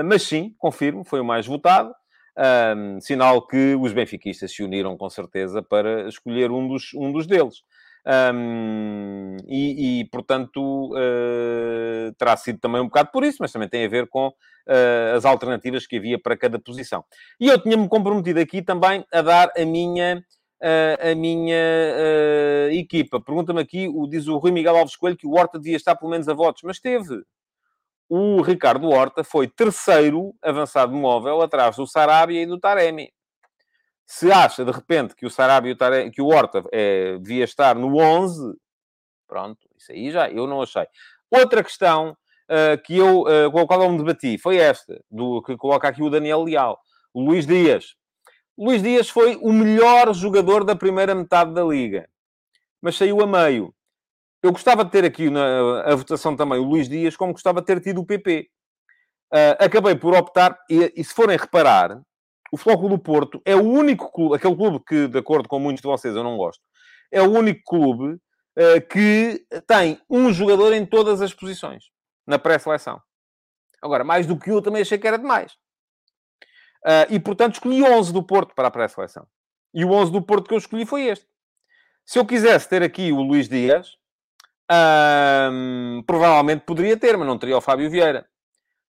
mas 0.05 0.23
sim, 0.23 0.55
confirmo, 0.57 1.03
foi 1.03 1.19
o 1.19 1.25
mais 1.25 1.45
votado. 1.45 1.93
Sinal 3.01 3.45
que 3.45 3.75
os 3.75 3.91
benfiquistas 3.91 4.53
se 4.53 4.63
uniram 4.63 4.97
com 4.97 5.09
certeza 5.09 5.61
para 5.61 6.07
escolher 6.07 6.51
um 6.51 6.67
dos, 6.67 6.93
um 6.93 7.11
dos 7.11 7.27
deles. 7.27 7.63
Um, 8.05 9.37
e, 9.47 9.99
e, 9.99 10.05
portanto, 10.05 10.93
uh, 10.93 12.13
terá 12.17 12.35
sido 12.37 12.59
também 12.59 12.81
um 12.81 12.85
bocado 12.85 13.09
por 13.11 13.23
isso, 13.23 13.37
mas 13.39 13.51
também 13.51 13.67
tem 13.67 13.85
a 13.85 13.89
ver 13.89 14.07
com 14.07 14.27
uh, 14.27 15.15
as 15.15 15.25
alternativas 15.25 15.85
que 15.85 15.97
havia 15.97 16.19
para 16.19 16.37
cada 16.37 16.59
posição. 16.59 17.03
E 17.39 17.47
eu 17.47 17.61
tinha-me 17.61 17.87
comprometido 17.87 18.39
aqui 18.39 18.61
também 18.61 19.05
a 19.13 19.21
dar 19.21 19.51
a 19.55 19.65
minha, 19.65 20.23
uh, 20.63 21.11
a 21.11 21.15
minha 21.15 21.59
equipa. 22.71 23.21
Pergunta-me 23.21 23.61
aqui, 23.61 23.87
o, 23.87 24.07
diz 24.07 24.27
o 24.27 24.37
Rui 24.37 24.51
Miguel 24.51 24.77
Alves 24.77 24.95
Coelho, 24.95 25.17
que 25.17 25.27
o 25.27 25.33
Horta 25.33 25.59
devia 25.59 25.77
estar 25.77 25.95
pelo 25.95 26.11
menos 26.11 26.27
a 26.27 26.33
votos, 26.33 26.61
mas 26.63 26.79
teve. 26.79 27.21
O 28.09 28.41
Ricardo 28.41 28.89
Horta 28.89 29.23
foi 29.23 29.47
terceiro 29.47 30.33
avançado 30.41 30.91
móvel 30.95 31.43
atrás 31.43 31.75
do 31.75 31.85
Sarabia 31.85 32.41
e 32.41 32.47
do 32.47 32.59
Taremi. 32.59 33.13
Se 34.03 34.31
acha, 34.31 34.65
de 34.65 34.71
repente, 34.71 35.15
que 35.15 35.27
o 35.27 35.29
Sarabia 35.29 35.77
e 36.03 36.09
que 36.09 36.19
o 36.19 36.25
Horta 36.25 36.63
é, 36.71 37.19
devia 37.19 37.43
estar 37.43 37.75
no 37.75 37.95
11, 37.97 38.57
pronto, 39.27 39.59
isso 39.77 39.91
aí 39.91 40.09
já 40.09 40.27
eu 40.27 40.47
não 40.47 40.63
achei. 40.63 40.87
Outra 41.29 41.63
questão 41.63 42.17
uh, 42.49 42.81
que 42.83 42.97
eu, 42.97 43.21
uh, 43.21 43.51
com 43.51 43.59
a 43.59 43.67
qual 43.67 43.83
eu 43.83 43.91
me 43.91 43.99
debati 43.99 44.39
foi 44.39 44.57
esta, 44.57 44.99
do 45.11 45.43
que 45.43 45.55
coloca 45.55 45.87
aqui 45.87 46.01
o 46.01 46.09
Daniel 46.09 46.41
Leal. 46.41 46.79
O 47.13 47.21
Luís 47.21 47.45
Dias. 47.45 47.95
Luís 48.57 48.81
Dias 48.81 49.07
foi 49.07 49.35
o 49.35 49.53
melhor 49.53 50.11
jogador 50.15 50.63
da 50.63 50.75
primeira 50.75 51.13
metade 51.13 51.53
da 51.53 51.63
Liga. 51.63 52.09
Mas 52.81 52.97
saiu 52.97 53.21
a 53.21 53.27
meio. 53.27 53.73
Eu 54.41 54.51
gostava 54.51 54.85
de 54.85 54.91
ter 54.91 55.03
aqui 55.03 55.29
na 55.29 55.81
a 55.81 55.95
votação 55.95 56.35
também 56.35 56.59
o 56.59 56.63
Luís 56.63 56.87
Dias, 56.87 57.17
como 57.17 57.33
gostava 57.33 57.59
de 57.59 57.67
ter 57.67 57.81
tido 57.81 57.99
o 57.99 58.05
PP. 58.05 58.49
Uh, 59.31 59.35
ah, 59.59 59.65
acabei 59.65 59.95
por 59.95 60.15
optar, 60.15 60.57
e, 60.69 60.91
e, 60.95 61.03
se 61.03 61.13
forem 61.13 61.37
reparar, 61.37 62.01
o 62.51 62.57
Flóculo 62.57 62.89
do 62.89 62.99
Porto 62.99 63.41
é 63.45 63.55
o 63.55 63.61
único 63.61 64.11
clube, 64.11 64.35
aquele 64.35 64.55
clube 64.55 64.83
que, 64.87 65.07
de 65.07 65.19
acordo 65.19 65.47
com 65.47 65.59
muitos 65.59 65.81
de 65.81 65.87
vocês, 65.87 66.15
eu 66.15 66.23
não 66.23 66.35
gosto, 66.35 66.63
é 67.11 67.21
o 67.21 67.29
único 67.29 67.61
clube 67.63 68.13
uh, 68.13 68.87
que 68.89 69.45
tem 69.67 70.01
um 70.09 70.33
jogador 70.33 70.73
em 70.73 70.85
todas 70.85 71.21
as 71.21 71.33
posições, 71.33 71.85
na 72.25 72.39
pré-seleção. 72.39 72.99
Agora, 73.81 74.03
mais 74.03 74.25
do 74.25 74.37
que 74.37 74.51
um, 74.51 74.61
também 74.61 74.81
achei 74.81 74.97
que 74.97 75.07
era 75.07 75.17
demais. 75.17 75.53
Uh, 76.85 77.05
e, 77.09 77.19
portanto, 77.19 77.55
escolhi 77.55 77.83
11 77.83 78.11
do 78.11 78.23
Porto 78.23 78.55
para 78.55 78.69
a 78.69 78.71
pré-seleção. 78.71 79.27
E 79.73 79.85
o 79.85 79.91
11 79.91 80.11
do 80.11 80.21
Porto 80.21 80.47
que 80.47 80.53
eu 80.53 80.57
escolhi 80.57 80.85
foi 80.85 81.03
este. 81.03 81.27
Se 82.05 82.17
eu 82.17 82.25
quisesse 82.25 82.67
ter 82.67 82.81
aqui 82.81 83.11
o 83.11 83.21
Luís 83.21 83.47
Dias, 83.47 83.99
provavelmente 86.05 86.63
poderia 86.65 86.97
ter, 86.97 87.17
mas 87.17 87.27
não 87.27 87.37
teria 87.37 87.57
o 87.57 87.61
Fábio 87.61 87.89
Vieira. 87.89 88.25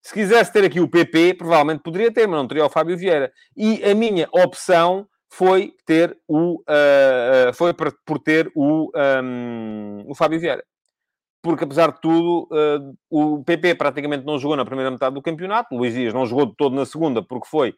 Se 0.02 0.14
quisesse 0.14 0.52
ter 0.52 0.64
aqui 0.64 0.80
o 0.80 0.88
PP, 0.88 1.34
provavelmente 1.34 1.82
poderia 1.82 2.12
ter, 2.12 2.26
mas 2.26 2.38
não 2.38 2.48
teria 2.48 2.64
o 2.64 2.70
Fábio 2.70 2.96
Vieira. 2.96 3.32
E 3.56 3.82
a 3.84 3.94
minha 3.94 4.28
opção 4.32 5.06
foi 5.28 5.74
ter 5.86 6.18
o 6.26 6.60
uh, 6.62 7.52
foi 7.54 7.72
por 7.74 8.18
ter 8.18 8.50
o, 8.54 8.90
um, 9.22 10.04
o 10.06 10.14
Fábio 10.14 10.40
Vieira. 10.40 10.64
Porque, 11.42 11.64
apesar 11.64 11.92
de 11.92 12.00
tudo, 12.00 12.48
uh, 12.50 12.94
o 13.08 13.44
PP 13.44 13.74
praticamente 13.76 14.26
não 14.26 14.38
jogou 14.38 14.56
na 14.56 14.64
primeira 14.64 14.90
metade 14.90 15.14
do 15.14 15.22
campeonato. 15.22 15.74
O 15.74 15.78
Luís 15.78 15.94
Dias 15.94 16.12
não 16.12 16.26
jogou 16.26 16.46
de 16.46 16.54
todo 16.56 16.74
na 16.74 16.84
segunda, 16.84 17.22
porque 17.22 17.48
foi 17.48 17.74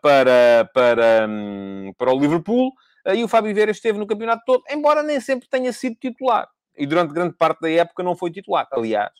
para, 0.00 0.68
para, 0.72 1.28
um, 1.28 1.92
para 1.98 2.10
o 2.10 2.18
Liverpool. 2.18 2.72
e 3.14 3.22
o 3.22 3.28
Fábio 3.28 3.54
Vieira 3.54 3.70
esteve 3.70 3.98
no 3.98 4.06
campeonato 4.06 4.42
todo, 4.46 4.64
embora 4.70 5.02
nem 5.02 5.20
sempre 5.20 5.46
tenha 5.48 5.72
sido 5.72 5.94
titular. 5.96 6.48
E 6.78 6.86
durante 6.86 7.12
grande 7.12 7.34
parte 7.34 7.60
da 7.60 7.70
época 7.70 8.02
não 8.02 8.16
foi 8.16 8.30
titular. 8.30 8.68
Aliás, 8.70 9.12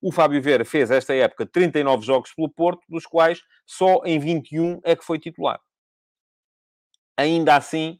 o 0.00 0.12
Fábio 0.12 0.40
Vieira 0.40 0.64
fez 0.64 0.90
esta 0.90 1.14
época 1.14 1.46
39 1.46 2.04
jogos 2.04 2.32
pelo 2.34 2.48
Porto, 2.48 2.82
dos 2.88 3.06
quais 3.06 3.42
só 3.66 4.02
em 4.04 4.18
21 4.18 4.80
é 4.84 4.94
que 4.94 5.04
foi 5.04 5.18
titular. 5.18 5.58
Ainda 7.16 7.56
assim, 7.56 7.98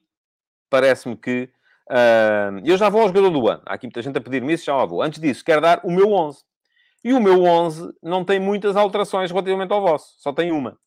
parece-me 0.69 1.17
que. 1.17 1.51
Uh, 1.89 2.61
eu 2.65 2.77
já 2.77 2.89
vou 2.89 3.03
ao 3.03 3.09
jogador 3.09 3.31
do 3.31 3.49
ano. 3.49 3.63
Há 3.67 3.75
aqui 3.75 3.87
muita 3.87 4.03
gente 4.03 4.17
a 4.17 4.21
pedir-me 4.21 4.53
isso, 4.53 4.65
já 4.65 4.77
lá 4.77 4.85
vou. 4.85 5.03
Antes 5.03 5.21
disso, 5.21 5.45
quero 5.45 5.61
dar 5.61 5.81
o 5.85 5.91
meu 5.91 6.13
11. 6.13 6.43
E 7.05 7.13
o 7.13 7.21
meu 7.21 7.45
11 7.45 7.93
não 8.03 8.25
tem 8.25 8.41
muitas 8.41 8.77
alterações 8.77 9.31
relativamente 9.31 9.73
ao 9.73 9.83
vosso, 9.83 10.15
só 10.19 10.33
tem 10.33 10.51
uma. 10.51 10.79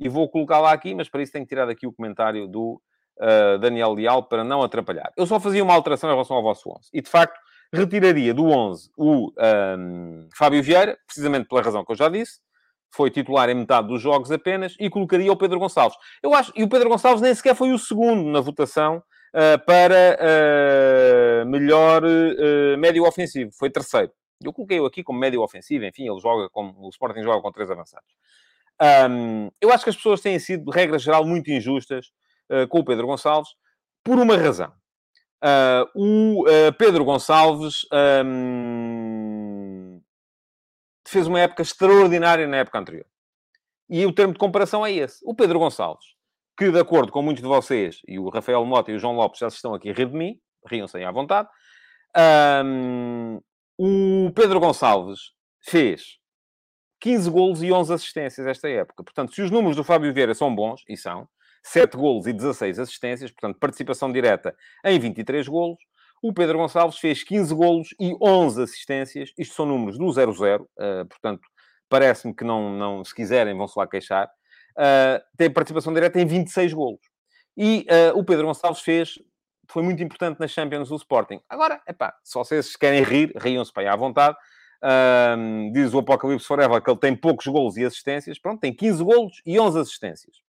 E 0.00 0.08
vou 0.08 0.28
colocá-la 0.28 0.72
aqui, 0.72 0.94
mas 0.94 1.08
para 1.08 1.22
isso 1.22 1.32
tenho 1.32 1.44
que 1.44 1.50
tirar 1.50 1.66
daqui 1.66 1.86
o 1.86 1.92
comentário 1.92 2.48
do 2.48 2.80
uh, 3.18 3.58
Daniel 3.58 3.92
Leal 3.94 4.22
para 4.22 4.44
não 4.44 4.62
atrapalhar. 4.62 5.12
Eu 5.16 5.26
só 5.26 5.38
fazia 5.40 5.62
uma 5.62 5.74
alteração 5.74 6.08
em 6.08 6.12
relação 6.12 6.36
ao 6.36 6.42
vosso 6.42 6.68
11. 6.70 6.88
E 6.92 7.00
de 7.00 7.08
facto, 7.08 7.38
retiraria 7.72 8.32
do 8.32 8.46
11 8.46 8.90
o 8.96 9.32
um, 9.78 10.28
Fábio 10.36 10.62
Vieira, 10.62 10.96
precisamente 11.06 11.48
pela 11.48 11.62
razão 11.62 11.84
que 11.84 11.92
eu 11.92 11.96
já 11.96 12.08
disse, 12.08 12.40
foi 12.94 13.10
titular 13.10 13.48
em 13.50 13.54
metade 13.54 13.88
dos 13.88 14.00
jogos 14.00 14.30
apenas, 14.30 14.76
e 14.78 14.88
colocaria 14.88 15.32
o 15.32 15.36
Pedro 15.36 15.58
Gonçalves. 15.58 15.96
Eu 16.22 16.32
acho, 16.32 16.52
e 16.54 16.62
o 16.62 16.68
Pedro 16.68 16.88
Gonçalves 16.88 17.20
nem 17.20 17.34
sequer 17.34 17.56
foi 17.56 17.72
o 17.72 17.78
segundo 17.78 18.30
na 18.30 18.40
votação 18.40 18.98
uh, 18.98 19.64
para 19.66 20.16
uh, 20.20 21.46
melhor 21.46 22.02
médio 22.78 23.04
ofensivo, 23.04 23.50
foi 23.52 23.70
terceiro. 23.70 24.12
Eu 24.42 24.52
coloquei-o 24.52 24.86
aqui 24.86 25.02
como 25.02 25.18
médio 25.18 25.42
ofensivo, 25.42 25.84
enfim, 25.84 26.08
ele 26.08 26.20
joga 26.20 26.48
como 26.50 26.74
o 26.78 26.88
Sporting 26.90 27.22
joga 27.22 27.40
com 27.40 27.50
três 27.50 27.70
avançados. 27.70 28.14
Um, 29.10 29.50
eu 29.60 29.72
acho 29.72 29.84
que 29.84 29.90
as 29.90 29.96
pessoas 29.96 30.20
têm 30.20 30.38
sido, 30.38 30.70
de 30.70 30.76
regra 30.76 30.98
geral, 30.98 31.24
muito 31.24 31.50
injustas 31.50 32.12
com 32.68 32.80
o 32.80 32.84
Pedro 32.84 33.06
Gonçalves, 33.06 33.50
por 34.04 34.18
uma 34.18 34.36
razão. 34.36 34.72
Uh, 35.44 35.84
o 35.94 36.48
uh, 36.48 36.72
Pedro 36.78 37.04
Gonçalves 37.04 37.86
um, 38.24 40.00
fez 41.06 41.26
uma 41.26 41.40
época 41.40 41.60
extraordinária 41.60 42.46
na 42.46 42.56
época 42.58 42.78
anterior. 42.78 43.06
E 43.90 44.06
o 44.06 44.12
termo 44.12 44.32
de 44.32 44.38
comparação 44.38 44.86
é 44.86 44.92
esse. 44.92 45.20
O 45.22 45.34
Pedro 45.34 45.58
Gonçalves, 45.58 46.06
que 46.56 46.70
de 46.70 46.78
acordo 46.78 47.12
com 47.12 47.20
muitos 47.20 47.42
de 47.42 47.48
vocês, 47.48 48.00
e 48.08 48.18
o 48.18 48.30
Rafael 48.30 48.64
Mota 48.64 48.90
e 48.90 48.94
o 48.94 48.98
João 48.98 49.14
Lopes 49.14 49.38
já 49.38 49.50
se 49.50 49.56
estão 49.56 49.74
aqui 49.74 49.90
a 49.90 49.92
rir 49.92 50.08
de 50.08 50.16
mim, 50.16 50.40
riam-se 50.66 51.02
à 51.04 51.10
vontade, 51.12 51.48
um, 52.64 53.38
o 53.76 54.30
Pedro 54.34 54.60
Gonçalves 54.60 55.32
fez 55.62 56.18
15 57.00 57.30
golos 57.30 57.62
e 57.62 57.70
11 57.70 57.92
assistências 57.92 58.46
esta 58.46 58.66
época. 58.68 59.04
Portanto, 59.04 59.34
se 59.34 59.42
os 59.42 59.50
números 59.50 59.76
do 59.76 59.84
Fábio 59.84 60.14
Vieira 60.14 60.34
são 60.34 60.54
bons, 60.54 60.82
e 60.88 60.96
são, 60.96 61.28
7 61.64 61.96
golos 61.96 62.26
e 62.26 62.32
16 62.32 62.78
assistências, 62.78 63.30
portanto, 63.30 63.58
participação 63.58 64.12
direta 64.12 64.54
em 64.84 64.98
23 64.98 65.48
golos. 65.48 65.78
O 66.22 66.32
Pedro 66.32 66.58
Gonçalves 66.58 66.98
fez 66.98 67.24
15 67.24 67.54
golos 67.54 67.88
e 67.98 68.14
11 68.20 68.62
assistências. 68.62 69.32
Isto 69.36 69.54
são 69.54 69.66
números 69.66 69.98
do 69.98 70.04
0-0, 70.04 70.60
uh, 70.60 70.68
eh, 70.78 71.04
portanto, 71.04 71.42
parece-me 71.88 72.34
que 72.34 72.44
não, 72.44 72.70
não, 72.76 73.04
se 73.04 73.14
quiserem, 73.14 73.56
vão-se 73.56 73.78
lá 73.78 73.86
queixar. 73.86 74.26
Uh, 74.76 75.20
tem 75.38 75.50
participação 75.50 75.92
direta 75.92 76.20
em 76.20 76.26
26 76.26 76.74
golos. 76.74 77.00
E 77.56 77.86
uh, 77.90 78.18
o 78.18 78.24
Pedro 78.24 78.46
Gonçalves 78.46 78.82
fez, 78.82 79.18
foi 79.70 79.82
muito 79.82 80.02
importante 80.02 80.38
nas 80.40 80.50
Champions 80.50 80.90
do 80.90 80.96
Sporting. 80.96 81.40
Agora, 81.48 81.80
epá, 81.88 82.14
se 82.22 82.34
vocês 82.34 82.76
querem 82.76 83.02
rir, 83.02 83.32
riam-se 83.36 83.72
para 83.72 83.84
aí 83.84 83.88
à 83.88 83.96
vontade. 83.96 84.36
Uh, 84.82 85.72
diz 85.72 85.94
o 85.94 85.98
Apocalipse 86.00 86.46
Forever 86.46 86.82
que 86.82 86.90
ele 86.90 86.98
tem 86.98 87.16
poucos 87.16 87.46
golos 87.46 87.78
e 87.78 87.84
assistências. 87.84 88.38
Pronto, 88.38 88.60
tem 88.60 88.74
15 88.74 89.02
golos 89.02 89.42
e 89.46 89.58
11 89.58 89.78
assistências 89.80 90.44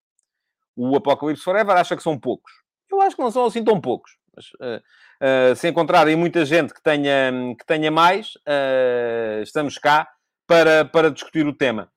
o 0.77 0.97
Apocalipse 0.97 1.45
Forever 1.45 1.77
acha 1.77 1.97
que 1.97 2.03
são 2.03 2.18
poucos. 2.18 2.53
Eu 2.91 3.01
acho 3.01 3.16
que 3.16 3.22
não 3.22 3.31
são 3.31 3.45
assim 3.47 3.62
tão 3.64 3.81
poucos. 3.81 4.12
Mas, 4.35 4.47
uh, 4.55 5.53
uh, 5.53 5.57
se 5.57 5.68
encontrarem 5.68 6.16
muita 6.16 6.45
gente 6.45 6.75
que 6.75 6.83
tenha, 6.83 7.33
que 7.59 7.64
tenha 7.66 7.91
mais, 7.91 8.35
uh, 8.37 9.43
estamos 9.43 9.79
cá 9.79 10.09
para, 10.47 10.85
para 10.85 11.11
discutir 11.11 11.47
o 11.47 11.57
tema. 11.57 11.89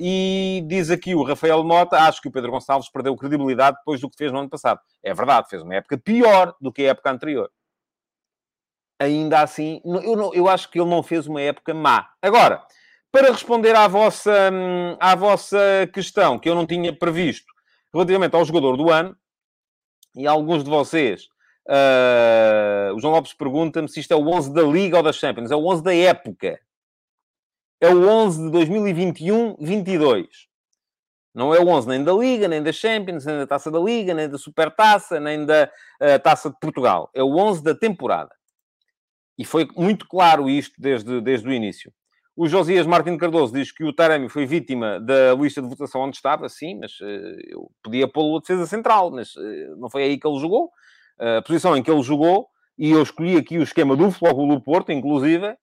e 0.00 0.64
diz 0.66 0.90
aqui 0.90 1.14
o 1.14 1.22
Rafael 1.22 1.62
Mota, 1.62 1.96
acho 1.96 2.20
que 2.20 2.28
o 2.28 2.32
Pedro 2.32 2.50
Gonçalves 2.50 2.90
perdeu 2.90 3.16
credibilidade 3.16 3.76
depois 3.78 4.00
do 4.00 4.10
que 4.10 4.16
fez 4.16 4.32
no 4.32 4.40
ano 4.40 4.50
passado. 4.50 4.80
É 5.02 5.14
verdade, 5.14 5.48
fez 5.48 5.62
uma 5.62 5.74
época 5.74 5.96
pior 5.98 6.54
do 6.60 6.72
que 6.72 6.82
a 6.82 6.90
época 6.90 7.10
anterior. 7.10 7.50
Ainda 9.00 9.40
assim, 9.40 9.80
eu, 9.84 10.14
não, 10.14 10.34
eu 10.34 10.46
acho 10.46 10.70
que 10.70 10.78
ele 10.78 10.90
não 10.90 11.02
fez 11.02 11.26
uma 11.26 11.40
época 11.40 11.72
má. 11.72 12.10
Agora, 12.20 12.62
para 13.12 13.32
responder 13.32 13.74
à 13.74 13.88
vossa, 13.88 14.50
à 15.00 15.14
vossa 15.14 15.88
questão, 15.92 16.38
que 16.38 16.48
eu 16.48 16.54
não 16.54 16.66
tinha 16.66 16.96
previsto, 16.96 17.52
relativamente 17.92 18.34
ao 18.34 18.44
jogador 18.44 18.76
do 18.76 18.90
ano, 18.90 19.16
e 20.14 20.26
alguns 20.26 20.64
de 20.64 20.70
vocês, 20.70 21.28
uh, 21.68 22.94
o 22.94 23.00
João 23.00 23.14
Lopes 23.14 23.32
pergunta-me 23.32 23.88
se 23.88 24.00
isto 24.00 24.12
é 24.12 24.16
o 24.16 24.28
11 24.28 24.52
da 24.52 24.62
Liga 24.62 24.96
ou 24.96 25.02
das 25.02 25.16
Champions. 25.16 25.50
É 25.50 25.56
o 25.56 25.64
11 25.66 25.82
da 25.82 25.94
época. 25.94 26.60
É 27.80 27.88
o 27.88 28.08
11 28.08 28.50
de 28.50 28.58
2021-22. 28.58 30.26
Não 31.32 31.54
é 31.54 31.60
o 31.60 31.68
11 31.68 31.88
nem 31.88 32.02
da 32.02 32.12
Liga, 32.12 32.48
nem 32.48 32.62
da 32.62 32.72
Champions, 32.72 33.24
nem 33.24 33.38
da 33.38 33.46
Taça 33.46 33.70
da 33.70 33.78
Liga, 33.78 34.12
nem 34.12 34.28
da 34.28 34.36
Supertaça, 34.36 35.20
nem 35.20 35.46
da 35.46 35.70
uh, 36.02 36.18
Taça 36.22 36.50
de 36.50 36.58
Portugal. 36.60 37.08
É 37.14 37.22
o 37.22 37.36
11 37.36 37.62
da 37.62 37.74
temporada. 37.74 38.34
E 39.38 39.44
foi 39.44 39.68
muito 39.76 40.06
claro 40.08 40.50
isto 40.50 40.74
desde, 40.78 41.20
desde 41.20 41.48
o 41.48 41.52
início. 41.52 41.92
O 42.42 42.48
Josias 42.48 42.86
Martins 42.86 43.18
Cardoso 43.18 43.52
diz 43.52 43.70
que 43.70 43.84
o 43.84 43.92
Taremi 43.92 44.30
foi 44.30 44.46
vítima 44.46 44.98
da 44.98 45.34
lista 45.34 45.60
de 45.60 45.68
votação 45.68 46.00
onde 46.00 46.16
estava, 46.16 46.48
sim, 46.48 46.78
mas 46.80 46.98
uh, 46.98 47.04
eu 47.46 47.70
podia 47.82 48.08
pô-lo 48.08 48.38
a 48.38 48.40
defesa 48.40 48.66
central, 48.66 49.10
mas 49.10 49.36
uh, 49.36 49.76
não 49.76 49.90
foi 49.90 50.04
aí 50.04 50.18
que 50.18 50.26
ele 50.26 50.38
jogou. 50.38 50.70
Uh, 51.20 51.36
a 51.36 51.42
posição 51.42 51.76
em 51.76 51.82
que 51.82 51.90
ele 51.90 52.00
jogou, 52.00 52.48
e 52.78 52.92
eu 52.92 53.02
escolhi 53.02 53.36
aqui 53.36 53.58
o 53.58 53.62
esquema 53.62 53.94
do 53.94 54.10
Futebol 54.10 54.48
do 54.48 54.58
Porto, 54.58 54.90
inclusive, 54.90 55.54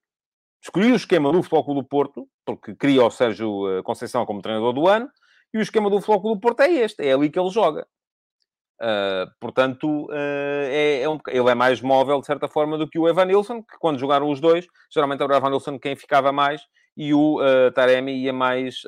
escolhi 0.61 0.91
o 0.91 0.95
esquema 0.95 1.31
do 1.31 1.41
Futebol 1.41 1.73
do 1.73 1.83
Porto, 1.83 2.29
porque 2.45 2.75
queria 2.75 3.03
o 3.03 3.09
Sérgio 3.09 3.81
Conceição 3.83 4.23
como 4.23 4.43
treinador 4.43 4.71
do 4.71 4.87
ano, 4.87 5.09
e 5.51 5.57
o 5.57 5.61
esquema 5.61 5.89
do 5.89 5.99
Futebol 5.99 6.35
do 6.35 6.39
Porto 6.39 6.59
é 6.59 6.71
este, 6.71 7.03
é 7.03 7.11
ali 7.11 7.31
que 7.31 7.39
ele 7.39 7.49
joga. 7.49 7.87
Uh, 8.79 9.25
portanto, 9.39 10.05
uh, 10.05 10.11
é, 10.11 11.01
é 11.01 11.09
um, 11.09 11.17
ele 11.27 11.49
é 11.49 11.55
mais 11.55 11.81
móvel, 11.81 12.19
de 12.19 12.27
certa 12.27 12.47
forma, 12.47 12.77
do 12.77 12.87
que 12.87 12.99
o 12.99 13.07
Evan 13.07 13.25
Nilsson, 13.25 13.63
que 13.63 13.77
quando 13.79 13.97
jogaram 13.97 14.29
os 14.29 14.39
dois, 14.39 14.67
geralmente 14.91 15.23
era 15.23 15.33
o 15.33 15.35
Evan 15.35 15.49
Nilsson 15.49 15.79
quem 15.79 15.95
ficava 15.95 16.31
mais 16.31 16.61
e 16.95 17.13
o 17.13 17.39
uh, 17.41 17.71
Taremi 17.73 18.13
ia 18.13 18.33
mais, 18.33 18.81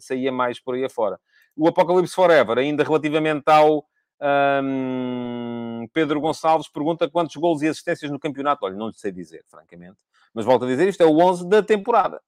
saía 0.00 0.32
mais 0.32 0.58
por 0.58 0.74
aí 0.74 0.84
afora. 0.84 1.18
O 1.54 1.68
Apocalipse 1.68 2.14
Forever, 2.14 2.58
ainda 2.58 2.82
relativamente 2.82 3.44
ao 3.46 3.86
um, 4.62 5.86
Pedro 5.92 6.20
Gonçalves, 6.20 6.68
pergunta 6.68 7.10
quantos 7.10 7.36
gols 7.36 7.60
e 7.60 7.68
assistências 7.68 8.10
no 8.10 8.18
campeonato. 8.18 8.64
Olha, 8.64 8.74
não 8.74 8.88
lhe 8.88 8.94
sei 8.94 9.12
dizer, 9.12 9.44
francamente. 9.48 9.98
Mas 10.32 10.46
volto 10.46 10.64
a 10.64 10.68
dizer, 10.68 10.88
isto 10.88 11.02
é 11.02 11.06
o 11.06 11.18
11 11.18 11.46
da 11.46 11.62
temporada. 11.62 12.22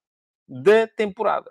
Da 0.47 0.87
temporada. 0.87 1.51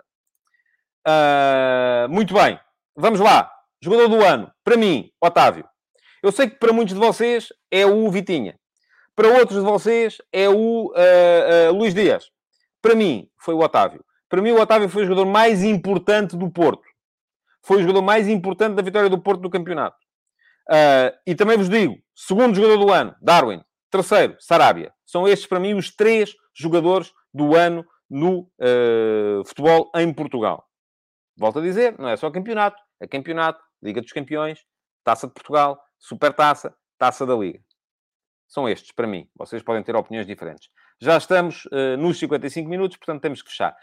muito 2.08 2.32
bem. 2.34 2.58
Vamos 2.96 3.18
lá. 3.18 3.57
Jogador 3.82 4.08
do 4.08 4.24
ano, 4.24 4.50
para 4.64 4.76
mim, 4.76 5.10
Otávio. 5.20 5.64
Eu 6.22 6.32
sei 6.32 6.50
que 6.50 6.56
para 6.56 6.72
muitos 6.72 6.94
de 6.94 7.00
vocês 7.00 7.48
é 7.70 7.86
o 7.86 8.10
Vitinha. 8.10 8.58
Para 9.14 9.28
outros 9.28 9.58
de 9.58 9.64
vocês 9.64 10.18
é 10.32 10.48
o 10.48 10.86
uh, 10.86 11.70
uh, 11.70 11.72
Luís 11.72 11.94
Dias. 11.94 12.30
Para 12.82 12.94
mim, 12.94 13.28
foi 13.38 13.54
o 13.54 13.60
Otávio. 13.60 14.04
Para 14.28 14.42
mim, 14.42 14.50
o 14.50 14.60
Otávio 14.60 14.88
foi 14.88 15.02
o 15.02 15.06
jogador 15.06 15.26
mais 15.26 15.62
importante 15.62 16.36
do 16.36 16.50
Porto. 16.50 16.82
foi 17.62 17.78
o 17.78 17.80
jogador 17.82 18.02
mais 18.02 18.28
importante 18.28 18.74
da 18.74 18.82
vitória 18.82 19.08
do 19.08 19.20
Porto 19.20 19.40
do 19.40 19.50
campeonato. 19.50 19.96
Uh, 20.68 21.16
e 21.26 21.34
também 21.34 21.56
vos 21.56 21.68
digo, 21.68 21.96
segundo 22.14 22.54
jogador 22.54 22.76
do 22.76 22.92
ano, 22.92 23.14
Darwin. 23.20 23.62
Terceiro, 23.90 24.36
Sarabia. 24.38 24.92
São 25.06 25.26
estes, 25.26 25.48
para 25.48 25.60
mim, 25.60 25.74
os 25.74 25.94
três 25.94 26.34
jogadores 26.54 27.12
do 27.32 27.54
ano 27.54 27.84
no 28.10 28.40
uh, 28.60 29.44
futebol 29.46 29.90
em 29.96 30.12
Portugal. 30.12 30.64
Volto 31.36 31.58
a 31.58 31.62
dizer, 31.62 31.98
não 31.98 32.08
é 32.08 32.16
só 32.16 32.30
campeonato, 32.30 32.76
é 33.00 33.06
campeonato, 33.06 33.60
Liga 33.82 34.00
dos 34.00 34.12
Campeões, 34.12 34.64
Taça 35.04 35.26
de 35.26 35.32
Portugal, 35.32 35.80
Supertaça, 35.98 36.74
Taça 36.98 37.24
da 37.24 37.34
Liga. 37.34 37.60
São 38.46 38.68
estes, 38.68 38.92
para 38.92 39.06
mim. 39.06 39.28
Vocês 39.36 39.62
podem 39.62 39.82
ter 39.82 39.94
opiniões 39.94 40.26
diferentes. 40.26 40.68
Já 41.00 41.16
estamos 41.16 41.66
uh, 41.66 41.96
nos 41.98 42.18
55 42.18 42.68
minutos, 42.68 42.96
portanto 42.96 43.22
temos 43.22 43.42
que 43.42 43.50
fechar. 43.50 43.76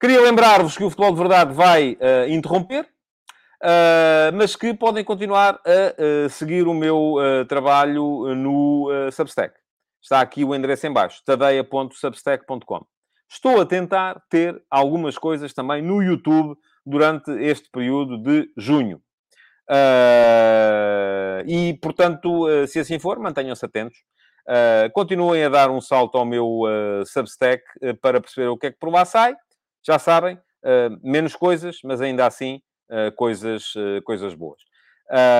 Queria 0.00 0.20
lembrar-vos 0.20 0.76
que 0.76 0.84
o 0.84 0.90
Futebol 0.90 1.12
de 1.12 1.18
Verdade 1.18 1.52
vai 1.52 1.92
uh, 1.92 2.28
interromper, 2.30 2.84
uh, 3.62 4.32
mas 4.34 4.54
que 4.56 4.72
podem 4.72 5.04
continuar 5.04 5.60
a 5.64 6.28
seguir 6.28 6.66
o 6.66 6.74
meu 6.74 7.16
trabalho 7.48 8.34
no 8.34 8.88
Substack. 9.12 9.58
Está 10.02 10.20
aqui 10.20 10.44
o 10.44 10.54
endereço 10.54 10.86
em 10.86 10.92
baixo, 10.92 11.22
tadeia.substack.com. 11.24 12.86
Estou 13.28 13.60
a 13.60 13.66
tentar 13.66 14.22
ter 14.30 14.62
algumas 14.70 15.18
coisas 15.18 15.52
também 15.52 15.82
no 15.82 16.02
YouTube 16.02 16.56
durante 16.84 17.30
este 17.30 17.68
período 17.70 18.18
de 18.18 18.50
junho. 18.56 19.02
Uh, 19.70 21.46
e, 21.46 21.78
portanto, 21.80 22.48
uh, 22.48 22.66
se 22.66 22.80
assim 22.80 22.98
for, 22.98 23.18
mantenham-se 23.20 23.64
atentos. 23.64 23.98
Uh, 24.48 24.90
continuem 24.92 25.44
a 25.44 25.48
dar 25.48 25.70
um 25.70 25.80
salto 25.80 26.18
ao 26.18 26.24
meu 26.24 26.62
Substack 27.06 27.62
para 28.02 28.20
perceber 28.20 28.48
o 28.48 28.58
que 28.58 28.66
é 28.66 28.72
que 28.72 28.78
por 28.78 28.90
lá 28.90 29.04
sai. 29.04 29.36
Já 29.86 29.98
sabem, 29.98 30.38
menos 31.02 31.36
coisas, 31.36 31.78
mas 31.84 32.00
ainda 32.00 32.26
assim 32.26 32.60
coisas, 33.16 33.72
coisas 34.04 34.34
boas. 34.34 34.60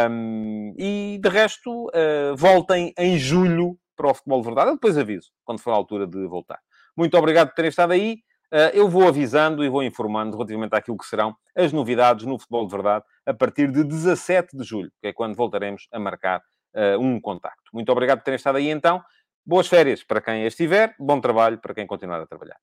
Um, 0.08 0.74
e, 0.78 1.18
de 1.20 1.28
resto, 1.28 1.90
voltem 2.36 2.94
em 2.96 3.18
julho 3.18 3.76
para 3.96 4.10
o 4.10 4.14
Futebol 4.14 4.40
de 4.40 4.46
Verdade. 4.46 4.70
Eu 4.70 4.74
depois 4.74 4.96
aviso, 4.96 5.30
quando 5.44 5.60
for 5.60 5.72
a 5.72 5.74
altura 5.74 6.06
de 6.06 6.26
voltar. 6.26 6.58
Muito 6.96 7.18
obrigado 7.18 7.48
por 7.48 7.54
terem 7.54 7.68
estado 7.68 7.92
aí. 7.92 8.18
Eh, 8.52 8.72
eu 8.74 8.88
vou 8.88 9.06
avisando 9.06 9.64
e 9.64 9.68
vou 9.68 9.82
informando 9.82 10.36
relativamente 10.36 10.74
àquilo 10.74 10.98
que 10.98 11.06
serão 11.06 11.36
as 11.56 11.72
novidades 11.72 12.26
no 12.26 12.38
Futebol 12.38 12.66
de 12.66 12.72
Verdade 12.72 13.04
a 13.24 13.32
partir 13.32 13.70
de 13.70 13.84
17 13.84 14.56
de 14.56 14.64
julho, 14.64 14.90
que 15.00 15.08
é 15.08 15.12
quando 15.12 15.36
voltaremos 15.36 15.86
a 15.92 15.98
marcar 16.00 16.40
uh, 16.74 16.98
um 17.00 17.20
contacto. 17.20 17.70
Muito 17.72 17.90
obrigado 17.92 18.18
por 18.18 18.24
terem 18.24 18.36
estado 18.36 18.58
aí 18.58 18.68
então. 18.68 19.02
Boas 19.46 19.68
férias 19.68 20.02
para 20.02 20.20
quem 20.20 20.44
estiver, 20.46 20.94
bom 20.98 21.20
trabalho 21.20 21.58
para 21.58 21.74
quem 21.74 21.86
continuar 21.86 22.20
a 22.20 22.26
trabalhar. 22.26 22.56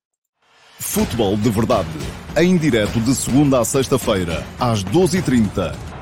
Futebol 0.79 1.35
de 1.37 1.49
Verdade, 1.49 1.89
em 2.37 2.57
direto 2.57 2.99
de 2.99 3.15
segunda 3.15 3.59
a 3.59 3.65
sexta-feira, 3.65 4.43
às 4.59 4.83
12h30 4.83 5.96